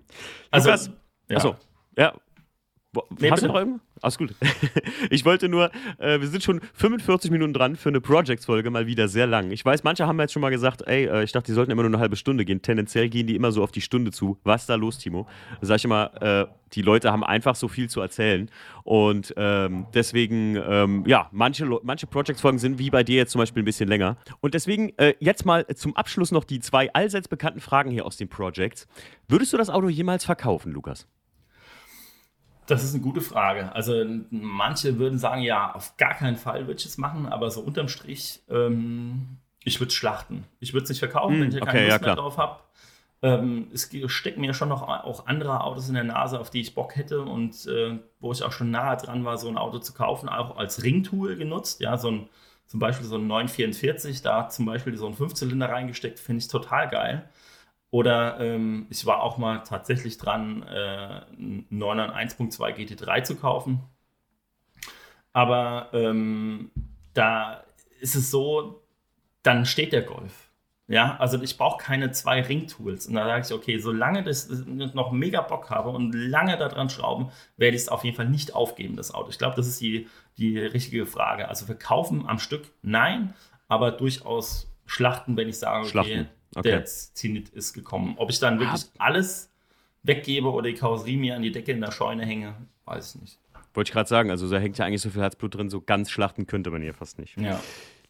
Also, 0.49 0.69
Lukas, 0.69 0.89
ja. 1.29 1.37
Achso, 1.37 1.55
ja, 1.97 2.13
Nee, 3.19 3.29
Hast 3.29 3.41
bitte? 3.41 3.47
du 3.47 3.53
noch 3.53 3.59
irgendwas? 3.59 3.81
Alles 4.01 4.17
gut. 4.17 4.35
Ich 5.09 5.23
wollte 5.25 5.49
nur, 5.49 5.71
äh, 5.99 6.19
wir 6.19 6.27
sind 6.27 6.43
schon 6.43 6.61
45 6.73 7.31
Minuten 7.31 7.53
dran 7.53 7.75
für 7.75 7.89
eine 7.89 8.01
Projects-Folge, 8.01 8.69
mal 8.69 8.87
wieder 8.87 9.07
sehr 9.07 9.27
lang. 9.27 9.51
Ich 9.51 9.63
weiß, 9.63 9.83
manche 9.83 10.07
haben 10.07 10.19
jetzt 10.19 10.33
schon 10.33 10.41
mal 10.41 10.49
gesagt, 10.49 10.81
ey, 10.87 11.05
äh, 11.05 11.23
ich 11.23 11.31
dachte, 11.31 11.47
die 11.47 11.53
sollten 11.53 11.71
immer 11.71 11.83
nur 11.83 11.91
eine 11.91 11.99
halbe 11.99 12.15
Stunde 12.15 12.45
gehen. 12.45 12.61
Tendenziell 12.61 13.09
gehen 13.09 13.27
die 13.27 13.35
immer 13.35 13.51
so 13.51 13.63
auf 13.63 13.71
die 13.71 13.81
Stunde 13.81 14.11
zu. 14.11 14.37
Was 14.43 14.61
ist 14.61 14.69
da 14.69 14.75
los, 14.75 14.97
Timo? 14.97 15.27
Da 15.61 15.67
sag 15.67 15.75
ich 15.77 15.85
immer, 15.85 16.21
äh, 16.21 16.45
die 16.73 16.81
Leute 16.81 17.11
haben 17.11 17.23
einfach 17.23 17.55
so 17.55 17.67
viel 17.67 17.89
zu 17.89 18.01
erzählen. 18.01 18.49
Und 18.83 19.33
ähm, 19.37 19.85
deswegen, 19.93 20.55
ähm, 20.67 21.03
ja, 21.07 21.29
manche, 21.31 21.65
manche 21.83 22.07
Projects-Folgen 22.07 22.59
sind 22.59 22.79
wie 22.79 22.89
bei 22.89 23.03
dir 23.03 23.17
jetzt 23.17 23.31
zum 23.31 23.39
Beispiel 23.39 23.61
ein 23.63 23.65
bisschen 23.65 23.87
länger. 23.87 24.17
Und 24.41 24.53
deswegen 24.53 24.91
äh, 24.97 25.13
jetzt 25.19 25.45
mal 25.45 25.65
zum 25.75 25.95
Abschluss 25.95 26.31
noch 26.31 26.43
die 26.43 26.59
zwei 26.59 26.91
allseits 26.93 27.27
bekannten 27.27 27.61
Fragen 27.61 27.91
hier 27.91 28.05
aus 28.05 28.17
den 28.17 28.27
Projects. 28.27 28.87
Würdest 29.27 29.53
du 29.53 29.57
das 29.57 29.69
Auto 29.69 29.89
jemals 29.89 30.25
verkaufen, 30.25 30.71
Lukas? 30.71 31.07
Das 32.67 32.83
ist 32.83 32.93
eine 32.93 33.03
gute 33.03 33.21
Frage. 33.21 33.73
Also 33.73 34.03
manche 34.29 34.97
würden 34.97 35.19
sagen, 35.19 35.41
ja, 35.41 35.73
auf 35.73 35.97
gar 35.97 36.13
keinen 36.13 36.35
Fall 36.35 36.67
würde 36.67 36.79
ich 36.79 36.85
es 36.85 36.97
machen, 36.97 37.27
aber 37.27 37.51
so 37.51 37.61
unterm 37.61 37.87
Strich, 37.87 38.41
ähm, 38.49 39.37
ich 39.63 39.79
würde 39.79 39.89
es 39.89 39.95
schlachten. 39.95 40.45
Ich 40.59 40.73
würde 40.73 40.83
es 40.83 40.89
nicht 40.89 40.99
verkaufen, 40.99 41.35
hm, 41.35 41.41
wenn 41.41 41.49
ich 41.49 41.61
okay, 41.61 41.71
keine 41.71 41.87
Lust 41.87 42.01
ja, 42.01 42.05
mehr 42.05 42.15
drauf 42.15 42.37
habe. 42.37 42.59
Ähm, 43.21 43.67
es 43.73 43.89
stecken 44.07 44.41
mir 44.41 44.53
schon 44.53 44.69
noch 44.69 44.83
auch 44.83 45.25
andere 45.25 45.61
Autos 45.61 45.87
in 45.87 45.95
der 45.95 46.03
Nase, 46.03 46.39
auf 46.39 46.49
die 46.49 46.61
ich 46.61 46.75
Bock 46.75 46.95
hätte 46.95 47.21
und 47.21 47.65
äh, 47.65 47.97
wo 48.19 48.31
ich 48.31 48.43
auch 48.43 48.51
schon 48.51 48.71
nahe 48.71 48.97
dran 48.97 49.25
war, 49.25 49.37
so 49.37 49.47
ein 49.47 49.57
Auto 49.57 49.79
zu 49.79 49.93
kaufen, 49.93 50.29
auch 50.29 50.57
als 50.57 50.83
Ringtool 50.83 51.35
genutzt. 51.35 51.81
Ja, 51.81 51.97
so 51.97 52.11
ein, 52.11 52.29
zum 52.67 52.79
Beispiel 52.79 53.07
so 53.07 53.17
ein 53.17 53.27
944, 53.27 54.21
da 54.21 54.49
zum 54.49 54.65
Beispiel 54.65 54.97
so 54.97 55.07
ein 55.07 55.13
Fünfzylinder 55.13 55.69
reingesteckt, 55.69 56.19
finde 56.19 56.39
ich 56.39 56.47
total 56.47 56.89
geil. 56.89 57.29
Oder 57.95 58.41
ähm, 58.41 58.87
ich 58.89 59.05
war 59.05 59.23
auch 59.23 59.37
mal 59.37 59.59
tatsächlich 59.59 60.17
dran, 60.17 60.63
äh, 60.63 61.21
einen 61.31 61.65
1.2 61.71 62.75
GT3 62.75 63.23
zu 63.23 63.37
kaufen. 63.37 63.83
Aber 65.31 65.91
ähm, 65.93 66.71
da 67.13 67.63
ist 68.01 68.15
es 68.15 68.29
so, 68.29 68.83
dann 69.43 69.65
steht 69.65 69.93
der 69.93 70.01
Golf. 70.01 70.51
Ja, 70.89 71.15
also 71.19 71.41
ich 71.41 71.57
brauche 71.57 71.81
keine 71.81 72.11
zwei 72.11 72.41
Ringtools. 72.41 73.07
Und 73.07 73.13
da 73.13 73.27
sage 73.27 73.45
ich, 73.45 73.53
okay, 73.53 73.77
solange 73.77 74.23
das 74.23 74.49
noch 74.49 75.13
mega 75.13 75.39
Bock 75.39 75.69
habe 75.69 75.91
und 75.91 76.11
lange 76.11 76.57
daran 76.57 76.89
schrauben, 76.89 77.31
werde 77.55 77.77
ich 77.77 77.83
es 77.83 77.87
auf 77.87 78.03
jeden 78.03 78.17
Fall 78.17 78.27
nicht 78.27 78.53
aufgeben, 78.53 78.97
das 78.97 79.13
Auto. 79.13 79.29
Ich 79.29 79.37
glaube, 79.37 79.55
das 79.55 79.67
ist 79.67 79.79
die, 79.79 80.09
die 80.37 80.59
richtige 80.59 81.05
Frage. 81.05 81.47
Also 81.47 81.65
verkaufen 81.65 82.27
am 82.27 82.39
Stück, 82.39 82.73
nein, 82.81 83.33
aber 83.69 83.91
durchaus 83.91 84.69
schlachten, 84.85 85.37
wenn 85.37 85.47
ich 85.47 85.59
sage, 85.59 85.87
okay, 85.97 86.25
Okay. 86.53 86.69
Der 86.69 86.85
Zenit 86.85 87.49
ist 87.49 87.73
gekommen. 87.73 88.15
Ob 88.17 88.29
ich 88.29 88.39
dann 88.39 88.59
wirklich 88.59 88.83
Hab 88.83 88.89
alles 88.97 89.49
weggebe 90.03 90.51
oder 90.51 90.69
die 90.69 90.75
Karosserie 90.75 91.17
mir 91.17 91.35
an 91.35 91.41
die 91.41 91.51
Decke 91.51 91.71
in 91.71 91.81
der 91.81 91.91
Scheune 91.91 92.25
hänge, 92.25 92.55
weiß 92.85 93.15
ich 93.15 93.21
nicht. 93.21 93.39
Wollte 93.73 93.89
ich 93.89 93.93
gerade 93.93 94.07
sagen, 94.07 94.29
also 94.29 94.49
da 94.49 94.57
hängt 94.57 94.77
ja 94.77 94.85
eigentlich 94.85 95.01
so 95.01 95.09
viel 95.09 95.21
Herzblut 95.21 95.55
drin, 95.55 95.69
so 95.69 95.81
ganz 95.81 96.09
schlachten 96.09 96.47
könnte 96.47 96.71
man 96.71 96.81
hier 96.81 96.93
fast 96.93 97.19
nicht. 97.19 97.37
Ja. 97.37 97.59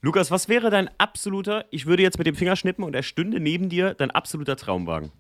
Lukas, 0.02 0.30
was 0.30 0.48
wäre 0.48 0.70
dein 0.70 0.90
absoluter, 1.00 1.66
ich 1.72 1.88
würde 1.88 2.04
jetzt 2.04 2.20
mit 2.20 2.28
dem 2.28 2.36
Finger 2.36 2.56
schnippen 2.56 2.84
und 2.84 2.94
er 2.94 3.02
stünde 3.02 3.40
neben 3.40 3.70
dir, 3.70 3.96
dein 3.96 4.12
absoluter 4.12 4.56
Traumwagen? 4.56 5.12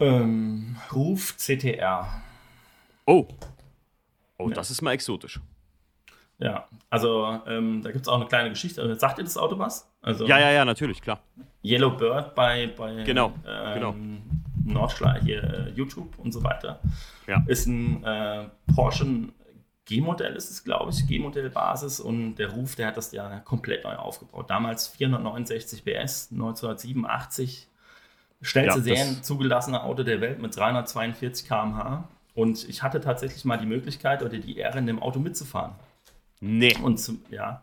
Ähm, 0.00 0.76
Ruf 0.92 1.36
CTR. 1.36 2.22
Oh. 3.06 3.26
Oh, 4.38 4.48
ja. 4.48 4.54
das 4.54 4.70
ist 4.70 4.82
mal 4.82 4.92
exotisch. 4.92 5.40
Ja, 6.38 6.68
also 6.90 7.40
ähm, 7.46 7.82
da 7.82 7.90
gibt 7.90 8.02
es 8.02 8.08
auch 8.08 8.16
eine 8.20 8.26
kleine 8.26 8.50
Geschichte. 8.50 8.94
Sagt 8.96 9.18
ihr 9.18 9.24
das 9.24 9.36
Auto 9.36 9.58
was? 9.58 9.88
Also, 10.08 10.26
ja, 10.26 10.38
ja, 10.38 10.50
ja, 10.50 10.64
natürlich, 10.64 11.02
klar. 11.02 11.20
Yellow 11.62 11.90
Bird 11.90 12.34
bei, 12.34 12.68
bei 12.68 13.02
genau, 13.04 13.34
ähm, 13.46 13.74
genau. 13.74 13.94
Nordschleier 14.64 15.20
hier, 15.20 15.44
äh, 15.44 15.70
YouTube 15.72 16.18
und 16.18 16.32
so 16.32 16.42
weiter. 16.42 16.80
Ja. 17.26 17.44
Ist 17.46 17.66
ein 17.66 18.02
äh, 18.04 18.44
Porsche 18.74 19.04
G-Modell, 19.84 20.34
ist 20.34 20.50
es, 20.50 20.64
glaube 20.64 20.92
ich, 20.92 21.06
G-Modell-Basis 21.06 22.00
und 22.00 22.36
der 22.36 22.52
Ruf, 22.52 22.74
der 22.74 22.86
hat 22.86 22.96
das 22.96 23.12
ja 23.12 23.40
komplett 23.40 23.84
neu 23.84 23.96
aufgebaut. 23.96 24.48
Damals 24.48 24.88
469 24.88 25.84
PS, 25.84 26.30
1987. 26.32 27.68
Schnellste 28.40 28.78
ja, 28.78 28.96
Serien 28.96 29.22
zugelassene 29.22 29.82
Auto 29.82 30.04
der 30.04 30.22
Welt 30.22 30.40
mit 30.40 30.56
342 30.56 31.46
km/h. 31.46 32.08
Und 32.34 32.66
ich 32.66 32.82
hatte 32.82 33.02
tatsächlich 33.02 33.44
mal 33.44 33.58
die 33.58 33.66
Möglichkeit 33.66 34.22
oder 34.22 34.38
die 34.38 34.56
Ehre, 34.56 34.78
in 34.78 34.86
dem 34.86 35.02
Auto 35.02 35.18
mitzufahren. 35.18 35.72
Nee. 36.40 36.74
Und 36.82 36.98
ja. 37.30 37.62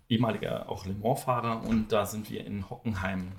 ehemaliger 0.09 0.69
auch 0.69 0.85
Le 0.85 0.93
Mans-Fahrer. 0.93 1.63
Und 1.63 1.91
da 1.91 2.05
sind 2.05 2.29
wir 2.29 2.45
in 2.45 2.69
Hockenheim, 2.69 3.31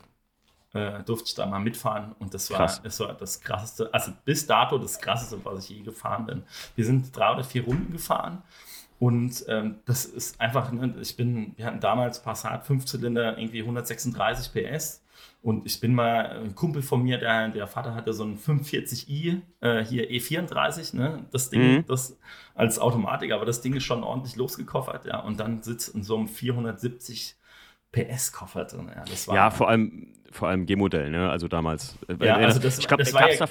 äh, 0.72 1.02
durfte 1.02 1.28
ich 1.28 1.34
da 1.34 1.46
mal 1.46 1.60
mitfahren. 1.60 2.14
Und 2.18 2.32
das 2.34 2.50
war, 2.50 2.58
Krass. 2.58 2.82
das 2.82 3.00
war 3.00 3.12
das 3.14 3.40
krasseste, 3.40 3.92
also 3.92 4.12
bis 4.24 4.46
dato 4.46 4.78
das 4.78 4.98
krasseste, 4.98 5.44
was 5.44 5.64
ich 5.64 5.76
je 5.76 5.82
gefahren 5.82 6.26
bin. 6.26 6.42
Wir 6.74 6.84
sind 6.84 7.14
drei 7.14 7.32
oder 7.32 7.44
vier 7.44 7.64
Runden 7.64 7.92
gefahren. 7.92 8.42
Und 8.98 9.44
ähm, 9.48 9.80
das 9.84 10.06
ist 10.06 10.40
einfach, 10.40 10.72
ne, 10.72 10.94
ich 11.00 11.16
bin, 11.16 11.52
wir 11.56 11.66
hatten 11.66 11.80
damals 11.80 12.22
Passat 12.22 12.66
5-Zylinder, 12.66 13.36
irgendwie 13.36 13.60
136 13.60 14.52
PS 14.52 15.03
und 15.44 15.66
ich 15.66 15.78
bin 15.78 15.94
mal, 15.94 16.40
ein 16.42 16.54
Kumpel 16.54 16.80
von 16.80 17.02
mir, 17.02 17.18
der, 17.18 17.50
der 17.50 17.66
Vater 17.66 17.94
hatte 17.94 18.14
so 18.14 18.24
ein 18.24 18.38
45i, 18.38 19.42
äh, 19.60 19.84
hier 19.84 20.08
E34, 20.08 20.96
ne? 20.96 21.26
Das 21.32 21.50
Ding, 21.50 21.60
mhm. 21.60 21.84
das 21.86 22.18
als 22.54 22.78
Automatik, 22.78 23.30
aber 23.30 23.44
das 23.44 23.60
Ding 23.60 23.74
ist 23.74 23.84
schon 23.84 24.02
ordentlich 24.04 24.36
losgekoffert, 24.36 25.04
ja. 25.04 25.20
Und 25.20 25.38
dann 25.40 25.62
sitzt 25.62 25.94
in 25.94 26.02
so 26.02 26.16
einem 26.16 26.28
470 26.28 27.36
PS-Koffer 27.92 28.64
drin. 28.64 28.90
Ja, 28.96 29.04
das 29.04 29.28
war, 29.28 29.34
ja 29.34 29.50
vor 29.50 29.68
allem, 29.68 30.14
vor 30.30 30.48
allem 30.48 30.64
G-Modell, 30.64 31.10
ne? 31.10 31.28
Also 31.28 31.46
damals. 31.46 31.98
Äh, 32.08 32.24
ja, 32.24 32.36
also 32.36 32.58
das, 32.58 32.78
ich 32.78 32.88
glaube, 32.88 33.04
das 33.04 33.12
war 33.12 33.30
ja, 33.30 33.46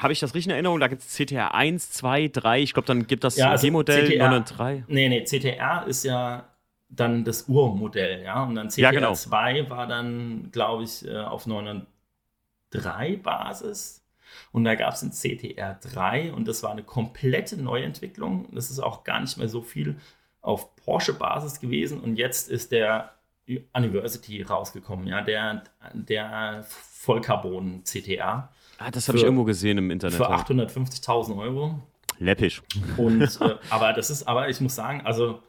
habe 0.00 0.12
ich 0.12 0.20
das 0.20 0.32
richtig 0.32 0.46
in 0.46 0.52
Erinnerung? 0.52 0.78
Da 0.78 0.86
gibt 0.86 1.02
es 1.02 1.12
CTR 1.12 1.56
1, 1.56 1.90
2, 1.90 2.28
3. 2.28 2.62
Ich 2.62 2.72
glaube, 2.72 2.86
dann 2.86 3.08
gibt 3.08 3.24
das 3.24 3.34
ja, 3.34 3.50
also 3.50 3.66
G-Modell 3.66 4.16
9 4.16 4.32
und 4.32 4.58
3. 4.58 4.84
Nee, 4.86 5.08
nee, 5.08 5.24
CTR 5.24 5.88
ist 5.88 6.04
ja 6.04 6.44
dann 6.88 7.24
das 7.24 7.48
Urmodell, 7.48 8.22
ja. 8.22 8.44
Und 8.44 8.54
dann 8.54 8.68
CTR 8.68 8.82
ja, 8.82 8.90
genau. 8.92 9.14
2 9.14 9.70
war 9.70 9.86
dann, 9.86 10.50
glaube 10.52 10.84
ich, 10.84 11.06
äh, 11.06 11.18
auf 11.18 11.46
903 11.46 13.16
Basis. 13.16 14.04
Und 14.52 14.64
da 14.64 14.74
gab 14.74 14.94
es 14.94 15.02
einen 15.02 15.12
CTR 15.12 15.78
3 15.92 16.32
und 16.32 16.46
das 16.48 16.62
war 16.62 16.70
eine 16.70 16.82
komplette 16.82 17.60
Neuentwicklung. 17.60 18.48
Das 18.52 18.70
ist 18.70 18.80
auch 18.80 19.04
gar 19.04 19.20
nicht 19.20 19.36
mehr 19.38 19.48
so 19.48 19.62
viel 19.62 19.96
auf 20.42 20.76
Porsche-Basis 20.76 21.60
gewesen. 21.60 22.00
Und 22.00 22.16
jetzt 22.16 22.48
ist 22.48 22.72
der 22.72 23.12
University 23.48 24.42
rausgekommen, 24.42 25.06
ja, 25.06 25.22
der, 25.22 25.62
der 25.92 26.64
Vollcarbon 26.68 27.82
CTR. 27.84 28.48
Ah, 28.78 28.90
das 28.90 29.08
habe 29.08 29.18
ich 29.18 29.24
irgendwo 29.24 29.44
gesehen 29.44 29.78
im 29.78 29.90
Internet. 29.90 30.16
Für 30.16 30.30
850.000 30.30 31.38
Euro. 31.38 31.80
Läppisch. 32.18 32.62
Und, 32.96 33.22
äh, 33.40 33.56
aber 33.70 33.92
das 33.92 34.10
ist, 34.10 34.26
aber 34.26 34.48
ich 34.48 34.60
muss 34.60 34.74
sagen, 34.74 35.02
also 35.04 35.40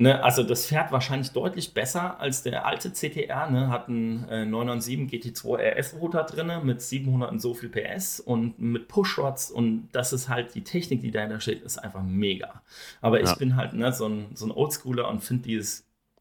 Ne, 0.00 0.22
also 0.22 0.44
das 0.44 0.66
fährt 0.66 0.92
wahrscheinlich 0.92 1.32
deutlich 1.32 1.74
besser 1.74 2.20
als 2.20 2.44
der 2.44 2.64
alte 2.64 2.92
CTR. 2.92 3.50
Ne, 3.50 3.68
hat 3.68 3.88
einen 3.88 4.28
äh, 4.28 4.46
997 4.46 5.34
GT2 5.34 5.56
RS-Rotor 5.56 6.22
drin 6.22 6.52
mit 6.62 6.80
700 6.80 7.32
und 7.32 7.40
so 7.40 7.52
viel 7.52 7.68
PS 7.68 8.20
und 8.20 8.60
mit 8.60 8.86
Pushrods 8.86 9.50
und 9.50 9.88
das 9.90 10.12
ist 10.12 10.28
halt 10.28 10.54
die 10.54 10.62
Technik, 10.62 11.00
die 11.00 11.10
dahinter 11.10 11.40
steht, 11.40 11.62
ist 11.62 11.78
einfach 11.78 12.02
mega. 12.02 12.62
Aber 13.00 13.20
ja. 13.20 13.30
ich 13.30 13.38
bin 13.38 13.56
halt 13.56 13.72
ne, 13.72 13.92
so 13.92 14.08
ein, 14.08 14.26
so 14.34 14.46
ein 14.46 14.52
Oldschooler 14.52 15.08
und 15.08 15.24
finde 15.24 15.48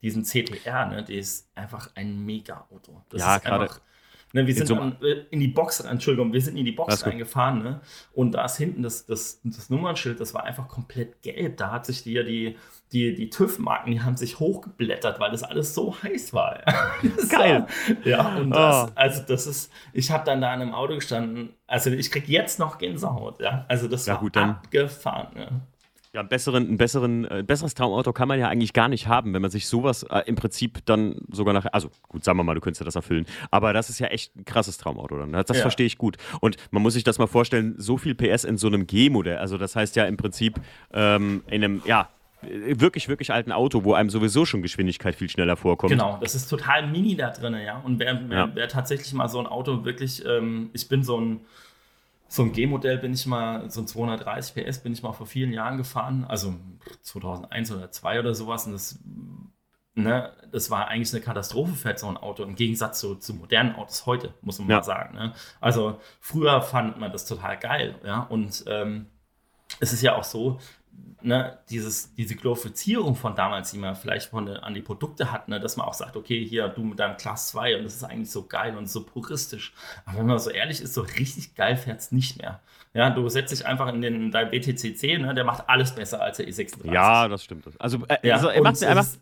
diesen 0.01 0.23
CTR, 0.23 0.88
ne, 0.88 1.03
der 1.03 1.17
ist 1.17 1.47
einfach 1.53 1.91
ein 1.93 2.25
mega 2.25 2.65
Auto. 2.71 3.03
Das 3.09 3.21
ja, 3.21 3.38
gerade 3.38 3.69
Ne, 4.34 4.45
wir 4.45 4.53
sind 4.53 4.69
dann 4.69 4.97
äh, 5.01 5.23
in 5.32 5.39
die 5.39 5.47
Box, 5.47 5.80
Entschuldigung, 5.80 6.34
wir 6.34 6.41
sind 6.41 6.57
in 6.57 6.65
die 6.65 6.73
Box 6.73 7.05
reingefahren, 7.05 7.63
ne? 7.63 7.80
Und 8.11 8.34
da 8.34 8.43
ist 8.43 8.57
hinten 8.57 8.84
das, 8.84 9.05
das, 9.05 9.39
das 9.43 9.69
Nummernschild, 9.69 10.19
das 10.19 10.34
war 10.34 10.43
einfach 10.43 10.67
komplett 10.67 11.21
gelb. 11.21 11.55
Da 11.55 11.71
hat 11.71 11.86
sich 11.86 12.03
die 12.03 12.11
ja 12.11 12.23
die, 12.23 12.57
die, 12.93 13.13
die 13.15 13.29
TÜV-Marken, 13.29 13.91
die 13.91 14.01
haben 14.01 14.15
sich 14.15 14.39
hochgeblättert, 14.39 15.19
weil 15.19 15.31
das 15.31 15.43
alles 15.43 15.73
so 15.73 15.95
heiß 16.01 16.33
war. 16.33 16.59
Geil. 17.29 17.67
ja, 18.03 18.38
und 18.38 18.51
das, 18.51 18.88
oh. 18.88 18.91
also 18.95 19.23
das 19.27 19.47
ist, 19.47 19.71
ich 19.93 20.11
habe 20.11 20.23
dann 20.25 20.41
da 20.41 20.53
in 20.53 20.61
einem 20.61 20.73
Auto 20.73 20.95
gestanden, 20.95 21.49
also 21.67 21.89
ich 21.89 22.11
krieg 22.11 22.27
jetzt 22.27 22.59
noch 22.59 22.77
Gänsehaut, 22.77 23.39
ja. 23.41 23.65
Also 23.67 23.88
das 23.88 24.05
ja, 24.05 24.13
war 24.13 24.21
gut, 24.21 24.35
dann. 24.35 24.51
abgefahren, 24.51 25.27
ja. 25.35 25.49
Ja, 26.13 26.21
ein, 26.21 26.29
besseren, 26.29 26.67
ein, 26.71 26.77
besseren, 26.77 27.25
äh, 27.25 27.43
besseres 27.45 27.75
Traumauto 27.75 28.13
kann 28.13 28.27
man 28.27 28.39
ja 28.39 28.47
eigentlich 28.47 28.73
gar 28.73 28.88
nicht 28.88 29.07
haben, 29.07 29.33
wenn 29.33 29.41
man 29.41 29.51
sich 29.51 29.67
sowas 29.67 30.03
äh, 30.03 30.23
im 30.25 30.35
Prinzip 30.35 30.83
dann 30.85 31.17
sogar 31.29 31.53
nachher, 31.53 31.75
also 31.75 31.91
gut, 32.07 32.23
sagen 32.23 32.39
wir 32.39 32.43
mal, 32.43 32.55
du 32.55 32.61
könntest 32.61 32.79
ja 32.79 32.85
das 32.85 32.95
erfüllen, 32.95 33.25
aber 33.51 33.73
das 33.73 33.89
ist 33.89 33.99
ja 33.99 34.07
echt 34.07 34.35
ein 34.35 34.45
krasses 34.45 34.77
Traumauto 34.77 35.17
dann. 35.19 35.33
Das, 35.33 35.45
das 35.45 35.57
ja. 35.57 35.61
verstehe 35.61 35.85
ich 35.85 35.97
gut. 35.97 36.17
Und 36.39 36.55
man 36.71 36.81
muss 36.81 36.93
sich 36.93 37.03
das 37.03 37.19
mal 37.19 37.27
vorstellen, 37.27 37.75
so 37.77 37.97
viel 37.97 38.15
PS 38.15 38.45
in 38.45 38.57
so 38.57 38.67
einem 38.67 38.88
G-Modell, 38.88 39.38
also 39.38 39.57
das 39.57 39.75
heißt 39.75 39.95
ja 39.97 40.05
im 40.05 40.15
Prinzip 40.17 40.59
ähm, 40.93 41.43
in 41.47 41.63
einem, 41.63 41.81
ja, 41.85 42.09
wirklich, 42.41 43.09
wirklich 43.09 43.31
alten 43.31 43.51
Auto, 43.51 43.83
wo 43.83 43.93
einem 43.93 44.09
sowieso 44.09 44.45
schon 44.45 44.61
Geschwindigkeit 44.61 45.15
viel 45.15 45.29
schneller 45.29 45.57
vorkommt. 45.57 45.91
Genau, 45.91 46.17
das 46.21 46.35
ist 46.35 46.47
total 46.47 46.88
mini 46.88 47.15
da 47.15 47.31
drin, 47.31 47.55
ja. 47.55 47.79
Und 47.79 47.99
wer, 47.99 48.29
wer, 48.29 48.38
ja. 48.38 48.51
wer 48.53 48.67
tatsächlich 48.67 49.13
mal 49.13 49.27
so 49.27 49.39
ein 49.39 49.47
Auto 49.47 49.85
wirklich, 49.85 50.23
ähm, 50.25 50.69
ich 50.73 50.88
bin 50.88 51.03
so 51.03 51.19
ein 51.19 51.41
so 52.29 52.43
ein 52.43 52.51
G-Modell 52.51 52.97
bin 52.97 53.13
ich 53.13 53.25
mal, 53.25 53.69
so 53.69 53.81
ein 53.81 53.88
230 53.88 54.53
PS 54.53 54.79
bin 54.79 54.93
ich 54.93 55.01
mal 55.01 55.13
vor 55.13 55.25
vielen 55.25 55.53
Jahren 55.53 55.77
gefahren, 55.77 56.25
also 56.27 56.55
2001 57.01 57.71
oder 57.71 57.91
2002 57.91 58.19
oder 58.19 58.35
sowas. 58.35 58.65
Und 58.65 58.73
das, 58.73 58.99
ne, 59.95 60.33
das 60.51 60.69
war 60.69 60.88
eigentlich 60.88 61.13
eine 61.13 61.23
Katastrophe 61.23 61.73
für 61.73 61.97
so 61.97 62.07
ein 62.07 62.17
Auto, 62.17 62.43
im 62.43 62.55
Gegensatz 62.55 62.99
zu, 62.99 63.15
zu 63.15 63.33
modernen 63.33 63.75
Autos 63.75 64.05
heute, 64.05 64.33
muss 64.41 64.59
man 64.59 64.69
ja. 64.69 64.77
mal 64.77 64.83
sagen. 64.83 65.15
Ne? 65.15 65.33
Also 65.61 65.99
früher 66.19 66.61
fand 66.61 66.99
man 66.99 67.11
das 67.11 67.25
total 67.25 67.57
geil. 67.57 67.95
Ja? 68.03 68.21
Und 68.21 68.65
ähm, 68.67 69.07
es 69.79 69.93
ist 69.93 70.01
ja 70.01 70.15
auch 70.15 70.23
so, 70.23 70.59
ne, 71.21 71.57
dieses, 71.69 72.13
diese 72.15 72.35
Glorifizierung 72.35 73.15
von 73.15 73.35
damals, 73.35 73.71
die 73.71 73.77
man 73.77 73.95
vielleicht 73.95 74.29
von, 74.29 74.47
an 74.47 74.73
die 74.73 74.81
Produkte 74.81 75.31
hat, 75.31 75.47
ne, 75.47 75.59
dass 75.59 75.77
man 75.77 75.87
auch 75.87 75.93
sagt, 75.93 76.15
okay, 76.15 76.45
hier, 76.45 76.67
du 76.69 76.83
mit 76.83 76.99
deinem 76.99 77.17
Class 77.17 77.49
2 77.49 77.77
und 77.77 77.83
das 77.83 77.95
ist 77.95 78.03
eigentlich 78.03 78.31
so 78.31 78.45
geil 78.47 78.77
und 78.77 78.89
so 78.89 79.03
puristisch. 79.03 79.73
Aber 80.05 80.19
wenn 80.19 80.27
man 80.27 80.39
so 80.39 80.49
ehrlich 80.49 80.81
ist, 80.81 80.93
so 80.93 81.01
richtig 81.01 81.55
geil 81.55 81.75
fährt 81.75 81.99
es 81.99 82.11
nicht 82.11 82.37
mehr. 82.37 82.61
Ja, 82.93 83.09
du 83.09 83.27
setzt 83.29 83.51
dich 83.51 83.65
einfach 83.65 83.89
in 83.89 84.01
den 84.01 84.31
dein 84.31 84.49
BTCC, 84.49 85.19
ne, 85.19 85.33
der 85.33 85.43
macht 85.43 85.69
alles 85.69 85.93
besser 85.93 86.21
als 86.21 86.37
der 86.37 86.47
E36. 86.47 86.91
Ja, 86.91 87.27
das 87.27 87.43
stimmt. 87.43 87.65
Also, 87.79 87.99
äh, 88.07 88.17
ja, 88.23 88.35
also 88.35 88.47
er 88.47 88.61
macht 88.61 88.75
es 88.81 89.19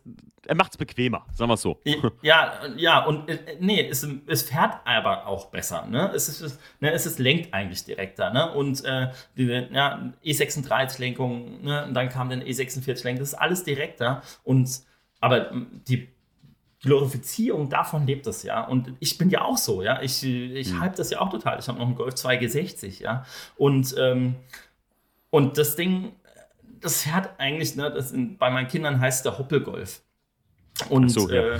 er 0.47 0.55
macht's 0.55 0.77
bequemer, 0.77 1.25
sagen 1.33 1.49
wir 1.49 1.55
es 1.55 1.61
so. 1.61 1.79
Ja, 2.21 2.53
ja, 2.75 3.03
und 3.05 3.29
äh, 3.29 3.57
nee, 3.59 3.87
es, 3.87 4.07
es 4.27 4.43
fährt 4.43 4.75
aber 4.85 5.27
auch 5.27 5.47
besser. 5.47 5.85
Ne? 5.87 6.11
Es, 6.13 6.29
ist, 6.29 6.59
ne, 6.79 6.91
es 6.91 7.05
ist, 7.05 7.19
lenkt 7.19 7.53
eigentlich 7.53 7.83
direkter. 7.85 8.31
Ne? 8.31 8.51
Und 8.51 8.83
äh, 8.85 9.11
die 9.37 9.45
ja, 9.45 10.13
E36-Lenkung, 10.23 11.63
ne? 11.65 11.85
und 11.85 11.93
dann 11.93 12.09
kam 12.09 12.29
dann 12.29 12.41
E46-Lenkung, 12.41 13.19
das 13.19 13.33
ist 13.33 13.35
alles 13.35 13.63
direkter. 13.63 14.21
Und 14.43 14.81
aber 15.19 15.51
die 15.87 16.07
Glorifizierung 16.81 17.69
davon 17.69 18.05
lebt 18.05 18.27
es 18.27 18.43
ja. 18.43 18.61
Und 18.63 18.93
ich 18.99 19.17
bin 19.17 19.29
ja 19.29 19.41
auch 19.41 19.57
so, 19.57 19.81
ja. 19.81 20.01
Ich, 20.01 20.23
ich 20.23 20.71
mhm. 20.71 20.79
hype 20.79 20.95
das 20.95 21.09
ja 21.09 21.19
auch 21.19 21.29
total. 21.29 21.59
Ich 21.59 21.67
habe 21.67 21.79
noch 21.79 21.87
einen 21.87 21.95
Golf 21.95 22.15
2 22.15 22.39
G60, 22.39 23.01
ja. 23.01 23.25
Und, 23.57 23.95
ähm, 23.97 24.35
und 25.31 25.57
das 25.57 25.75
Ding, 25.75 26.13
das 26.79 27.01
fährt 27.01 27.39
eigentlich, 27.39 27.75
ne, 27.75 27.91
das 27.91 28.11
in, 28.11 28.37
bei 28.37 28.49
meinen 28.51 28.67
Kindern 28.67 28.99
heißt 28.99 29.25
der 29.25 29.37
Hoppelgolf. 29.37 30.01
Und 30.89 31.09
so, 31.09 31.29
ja. 31.29 31.53
Äh, 31.53 31.59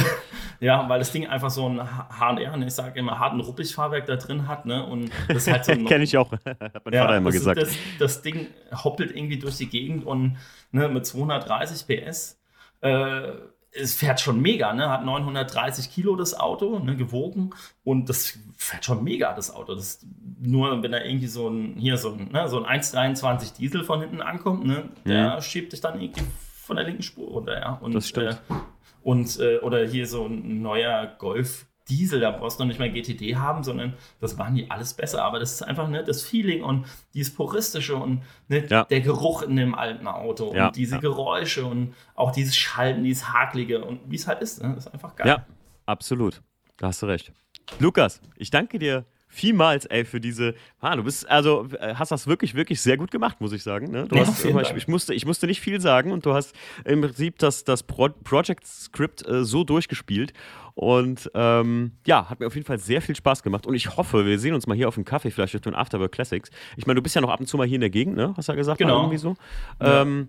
ja. 0.60 0.88
weil 0.88 0.98
das 0.98 1.12
Ding 1.12 1.26
einfach 1.26 1.50
so 1.50 1.68
ein 1.68 1.80
HR, 1.80 2.56
ne, 2.56 2.66
ich 2.66 2.74
sage 2.74 2.98
immer, 2.98 3.18
harten 3.18 3.40
Ruppig-Fahrwerk 3.40 4.06
da 4.06 4.16
drin 4.16 4.48
hat, 4.48 4.64
ne? 4.64 4.84
Und 4.84 5.10
das 5.28 5.46
halt 5.46 5.64
so 5.64 5.72
Kenne 5.84 6.04
ich 6.04 6.16
auch, 6.16 6.32
hat 6.44 6.84
mein 6.84 6.94
ja, 6.94 7.02
Vater 7.02 7.16
immer 7.18 7.30
gesagt. 7.30 7.60
Das, 7.60 7.76
das, 7.98 8.22
Ding 8.22 8.46
hoppelt 8.72 9.14
irgendwie 9.14 9.38
durch 9.38 9.56
die 9.56 9.68
Gegend 9.68 10.06
und 10.06 10.38
ne, 10.72 10.88
mit 10.88 11.04
230 11.04 11.86
PS 11.86 12.38
äh, 12.80 13.32
es 13.78 13.94
fährt 13.94 14.20
schon 14.20 14.40
mega, 14.40 14.72
ne? 14.72 14.88
Hat 14.88 15.04
930 15.04 15.90
Kilo 15.90 16.16
das 16.16 16.32
Auto, 16.32 16.78
ne, 16.78 16.96
gewogen 16.96 17.50
und 17.84 18.08
das 18.08 18.38
fährt 18.56 18.86
schon 18.86 19.04
mega, 19.04 19.34
das 19.34 19.54
Auto. 19.54 19.74
Das 19.74 20.00
nur, 20.40 20.82
wenn 20.82 20.92
da 20.92 21.02
irgendwie 21.02 21.26
so 21.26 21.48
ein, 21.48 21.74
hier 21.76 21.98
so 21.98 22.12
ein, 22.12 22.30
ne, 22.32 22.48
so 22.48 22.64
ein 22.64 22.80
1,23 22.80 23.56
Diesel 23.56 23.84
von 23.84 24.00
hinten 24.00 24.22
ankommt, 24.22 24.64
ne, 24.64 24.88
der 25.04 25.36
mhm. 25.36 25.40
schiebt 25.42 25.74
dich 25.74 25.82
dann 25.82 26.00
irgendwie 26.00 26.24
von 26.66 26.76
der 26.76 26.84
linken 26.84 27.02
Spur 27.02 27.28
runter, 27.28 27.58
ja. 27.58 27.72
Und, 27.74 27.94
das 27.94 28.08
stimmt. 28.08 28.40
Äh, 28.48 28.54
und, 29.02 29.38
äh, 29.38 29.58
oder 29.58 29.86
hier 29.86 30.06
so 30.06 30.26
ein 30.26 30.62
neuer 30.62 31.06
Golf 31.18 31.66
Diesel, 31.88 32.18
da 32.18 32.32
brauchst 32.32 32.58
du 32.58 32.64
noch 32.64 32.68
nicht 32.68 32.80
mal 32.80 32.90
GTD 32.90 33.36
haben, 33.36 33.62
sondern 33.62 33.94
das 34.20 34.36
waren 34.38 34.56
die 34.56 34.68
alles 34.72 34.94
besser. 34.94 35.22
Aber 35.22 35.38
das 35.38 35.52
ist 35.52 35.62
einfach 35.62 35.88
ne, 35.88 36.02
das 36.02 36.24
Feeling 36.24 36.64
und 36.64 36.84
dieses 37.14 37.32
Puristische 37.32 37.94
und 37.94 38.22
ne, 38.48 38.66
ja. 38.66 38.84
der 38.84 39.00
Geruch 39.00 39.42
in 39.42 39.54
dem 39.54 39.74
alten 39.76 40.08
Auto 40.08 40.52
ja. 40.52 40.66
und 40.66 40.76
diese 40.76 40.96
ja. 40.96 41.00
Geräusche 41.00 41.64
und 41.64 41.94
auch 42.16 42.32
dieses 42.32 42.56
Schalten, 42.56 43.04
dieses 43.04 43.32
Hakelige 43.32 43.84
und 43.84 44.00
wie 44.10 44.16
es 44.16 44.26
halt 44.26 44.42
ist. 44.42 44.60
Ne, 44.62 44.74
das 44.74 44.86
ist 44.86 44.92
einfach 44.92 45.14
geil. 45.14 45.28
Ja, 45.28 45.46
absolut. 45.86 46.42
Da 46.76 46.88
hast 46.88 47.02
du 47.02 47.06
recht. 47.06 47.32
Lukas, 47.78 48.20
ich 48.36 48.50
danke 48.50 48.80
dir 48.80 49.04
vielmals, 49.36 49.84
ey, 49.86 50.04
für 50.04 50.20
diese. 50.20 50.54
Ah, 50.80 50.96
du 50.96 51.04
bist, 51.04 51.28
also 51.28 51.68
äh, 51.78 51.94
hast 51.94 52.10
das 52.10 52.26
wirklich, 52.26 52.54
wirklich 52.54 52.80
sehr 52.80 52.96
gut 52.96 53.10
gemacht, 53.10 53.40
muss 53.40 53.52
ich 53.52 53.62
sagen. 53.62 53.90
Ne? 53.90 54.06
Du 54.08 54.16
ja, 54.16 54.26
hast, 54.26 54.44
ich, 54.44 54.76
ich, 54.76 54.88
musste, 54.88 55.12
ich 55.14 55.26
musste 55.26 55.46
nicht 55.46 55.60
viel 55.60 55.80
sagen 55.80 56.10
und 56.10 56.24
du 56.24 56.32
hast 56.32 56.54
im 56.84 57.02
Prinzip 57.02 57.38
das, 57.38 57.64
das 57.64 57.82
Pro 57.82 58.08
Project 58.24 58.66
Script 58.66 59.26
äh, 59.28 59.44
so 59.44 59.64
durchgespielt. 59.64 60.32
Und 60.74 61.30
ähm, 61.34 61.92
ja, 62.06 62.28
hat 62.28 62.40
mir 62.40 62.46
auf 62.46 62.54
jeden 62.54 62.66
Fall 62.66 62.78
sehr 62.78 63.00
viel 63.00 63.16
Spaß 63.16 63.42
gemacht. 63.42 63.66
Und 63.66 63.74
ich 63.74 63.96
hoffe, 63.96 64.26
wir 64.26 64.38
sehen 64.38 64.54
uns 64.54 64.66
mal 64.66 64.76
hier 64.76 64.88
auf 64.88 64.94
dem 64.94 65.06
Kaffee, 65.06 65.30
vielleicht 65.30 65.54
durch 65.54 65.62
den 65.62 65.74
Afterwork 65.74 66.12
Classics. 66.12 66.50
Ich 66.76 66.86
meine, 66.86 66.96
du 66.96 67.02
bist 67.02 67.14
ja 67.14 67.22
noch 67.22 67.30
ab 67.30 67.40
und 67.40 67.46
zu 67.46 67.56
mal 67.56 67.66
hier 67.66 67.76
in 67.76 67.80
der 67.80 67.90
Gegend, 67.90 68.16
ne? 68.16 68.34
Hast 68.36 68.48
du 68.48 68.52
ja 68.52 68.56
gesagt? 68.56 68.78
Genau. 68.78 69.00
Irgendwie 69.00 69.16
so. 69.16 69.36
Ja. 69.80 70.02
Ähm, 70.02 70.28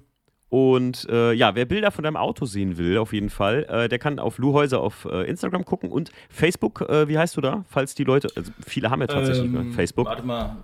und 0.50 1.08
äh, 1.10 1.34
ja, 1.34 1.56
wer 1.56 1.66
Bilder 1.66 1.92
von 1.92 2.04
deinem 2.04 2.16
Auto 2.16 2.46
sehen 2.46 2.78
will, 2.78 2.98
auf 2.98 3.12
jeden 3.12 3.30
Fall, 3.30 3.66
äh, 3.66 3.90
der 3.90 4.00
kann 4.00 4.18
auf 4.18 4.38
Lou 4.38 4.54
Häuser 4.54 4.80
auf 4.80 5.06
äh, 5.06 5.24
Instagram 5.24 5.66
gucken 5.66 5.92
und 5.92 6.12
Facebook, 6.30 6.82
äh, 6.82 7.08
wie 7.10 7.18
heißt 7.18 7.36
du 7.36 7.42
da? 7.42 7.66
Falls 7.68 7.96
die 7.96 8.06
Leute, 8.06 8.30
also 8.36 8.52
viele 8.66 8.90
haben 8.90 9.02
ja 9.02 9.08
tatsächlich 9.08 9.54
ähm, 9.54 9.74
Facebook. 9.74 10.06
Warte 10.06 10.24
mal, 10.24 10.56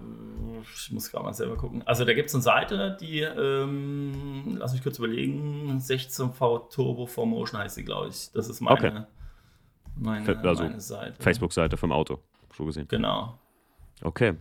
ich 0.74 0.92
muss 0.92 1.12
gerade 1.12 1.26
mal 1.26 1.34
selber 1.34 1.58
gucken. 1.58 1.84
Also 1.86 2.06
da 2.06 2.14
gibt 2.14 2.30
es 2.30 2.36
eine 2.36 2.44
Seite, 2.44 2.98
die, 3.02 3.20
ähm, 3.20 4.56
lass 4.58 4.72
mich 4.72 4.82
kurz 4.82 5.00
überlegen, 5.00 5.78
16V 5.80 6.70
Turbo 6.70 7.04
4Motion 7.04 7.58
heißt 7.58 7.76
sie, 7.76 7.84
glaube 7.84 8.08
ich. 8.08 8.32
Das 8.32 8.48
ist 8.48 8.62
meine, 8.62 8.76
okay. 8.76 9.02
meine, 9.98 10.40
also 10.48 10.64
meine 10.64 10.80
Seite. 10.80 11.22
Facebook-Seite 11.22 11.76
vom 11.76 11.92
Auto, 11.92 12.20
so 12.56 12.64
gesehen. 12.64 12.88
Genau. 12.88 13.38
Okay. 14.02 14.36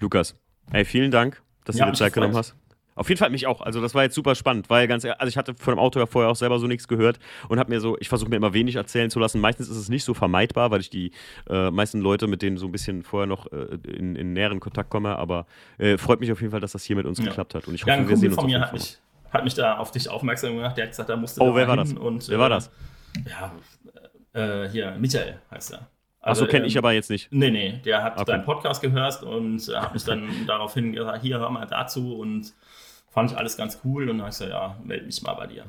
Lukas, 0.00 0.34
ey, 0.72 0.84
vielen 0.84 1.12
Dank, 1.12 1.40
dass 1.64 1.76
ja, 1.76 1.84
du 1.84 1.92
dir 1.92 1.98
Zeit 1.98 2.12
genommen 2.12 2.34
hast. 2.34 2.56
Auf 2.94 3.08
jeden 3.08 3.18
Fall 3.18 3.30
mich 3.30 3.46
auch. 3.46 3.60
Also 3.60 3.80
das 3.80 3.94
war 3.94 4.02
jetzt 4.02 4.14
super 4.14 4.34
spannend, 4.34 4.68
weil 4.68 4.86
ganz 4.86 5.04
also 5.04 5.26
ich 5.26 5.36
hatte 5.36 5.54
von 5.54 5.74
dem 5.74 5.78
Auto 5.78 5.98
ja 5.98 6.06
vorher 6.06 6.30
auch 6.30 6.36
selber 6.36 6.58
so 6.58 6.66
nichts 6.66 6.88
gehört 6.88 7.18
und 7.48 7.58
habe 7.58 7.70
mir 7.70 7.80
so, 7.80 7.96
ich 7.98 8.08
versuche 8.08 8.28
mir 8.28 8.36
immer 8.36 8.52
wenig 8.52 8.76
erzählen 8.76 9.10
zu 9.10 9.18
lassen. 9.18 9.40
Meistens 9.40 9.68
ist 9.68 9.76
es 9.76 9.88
nicht 9.88 10.04
so 10.04 10.14
vermeidbar, 10.14 10.70
weil 10.70 10.80
ich 10.80 10.90
die 10.90 11.12
äh, 11.48 11.70
meisten 11.70 12.00
Leute 12.00 12.26
mit 12.26 12.42
denen 12.42 12.58
so 12.58 12.66
ein 12.66 12.72
bisschen 12.72 13.02
vorher 13.02 13.26
noch 13.26 13.50
äh, 13.50 13.78
in, 13.88 14.16
in, 14.16 14.32
näheren 14.32 14.60
Kontakt 14.60 14.90
komme. 14.90 15.16
Aber 15.16 15.46
äh, 15.78 15.96
freut 15.96 16.20
mich 16.20 16.30
auf 16.32 16.40
jeden 16.40 16.50
Fall, 16.50 16.60
dass 16.60 16.72
das 16.72 16.84
hier 16.84 16.96
mit 16.96 17.06
uns 17.06 17.18
ja. 17.18 17.24
geklappt 17.24 17.54
hat 17.54 17.66
und 17.66 17.74
ich 17.74 17.82
hoffe, 17.82 17.90
ja, 17.90 18.08
wir 18.08 18.16
sehen 18.16 18.28
uns 18.28 18.36
von 18.36 18.46
mir 18.46 18.60
hat 18.60 18.72
mich, 18.72 18.98
hat 19.30 19.44
mich 19.44 19.54
da 19.54 19.78
auf 19.78 19.90
dich 19.90 20.08
aufmerksam 20.08 20.56
gemacht. 20.56 20.76
Der 20.76 20.84
hat 20.84 20.90
gesagt, 20.90 21.08
da 21.08 21.16
musste. 21.16 21.40
Oh, 21.40 21.54
wer 21.54 21.66
war 21.66 21.76
das? 21.76 21.92
Und, 21.92 22.28
wer 22.28 22.38
war 22.38 22.50
das? 22.50 22.70
Ja, 23.28 23.52
äh, 24.34 24.68
hier 24.68 24.96
Michael 24.98 25.40
heißt 25.50 25.72
er. 25.72 25.88
Also, 26.22 26.44
Achso, 26.44 26.50
kenne 26.52 26.66
ich 26.66 26.76
ähm, 26.76 26.78
aber 26.78 26.92
jetzt 26.92 27.10
nicht. 27.10 27.32
Nee, 27.32 27.50
nee, 27.50 27.80
der 27.84 28.04
hat 28.04 28.16
okay. 28.16 28.30
deinen 28.30 28.44
Podcast 28.44 28.80
gehört 28.80 29.24
und 29.24 29.60
hat 29.74 29.92
mich 29.92 30.04
dann 30.04 30.28
daraufhin 30.46 30.92
gesagt, 30.92 31.20
hier 31.22 31.38
hör 31.38 31.50
mal 31.50 31.66
dazu 31.66 32.16
und 32.16 32.52
fand 33.12 33.30
ich 33.30 33.36
alles 33.36 33.56
ganz 33.56 33.78
cool 33.84 34.08
und 34.08 34.18
dann 34.18 34.22
habe 34.22 34.30
ich 34.30 34.38
gesagt, 34.38 34.50
ja, 34.50 34.76
melde 34.84 35.06
mich 35.06 35.22
mal 35.22 35.34
bei 35.34 35.46
dir. 35.46 35.64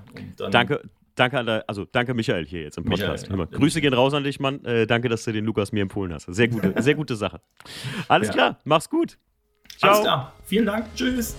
danke, 0.50 0.82
danke 1.16 1.40
an 1.40 1.46
der, 1.46 1.64
also 1.68 1.86
danke 1.86 2.14
Michael 2.14 2.46
hier 2.46 2.64
jetzt 2.64 2.78
im 2.78 2.86
Podcast. 2.86 3.30
Michael, 3.30 3.48
ja. 3.52 3.58
Grüße 3.58 3.82
gehen 3.82 3.94
raus 3.94 4.14
an 4.14 4.24
dich, 4.24 4.40
Mann. 4.40 4.64
Äh, 4.64 4.88
danke, 4.88 5.10
dass 5.10 5.24
du 5.26 5.34
den 5.34 5.46
Lukas 5.46 5.72
mir 5.72 5.82
empfohlen 5.82 6.14
hast. 6.14 6.26
Sehr 6.34 6.48
gute, 6.48 6.74
sehr 6.82 6.96
gute 6.96 7.16
Sache. 7.16 7.42
Alles 8.08 8.30
ja. 8.30 8.34
klar, 8.34 8.60
mach's 8.64 8.90
gut. 8.90 9.18
Ciao. 9.78 9.92
Alles 9.92 10.04
klar. 10.04 10.34
Vielen 10.46 10.66
Dank. 10.66 10.86
Tschüss. 10.96 11.36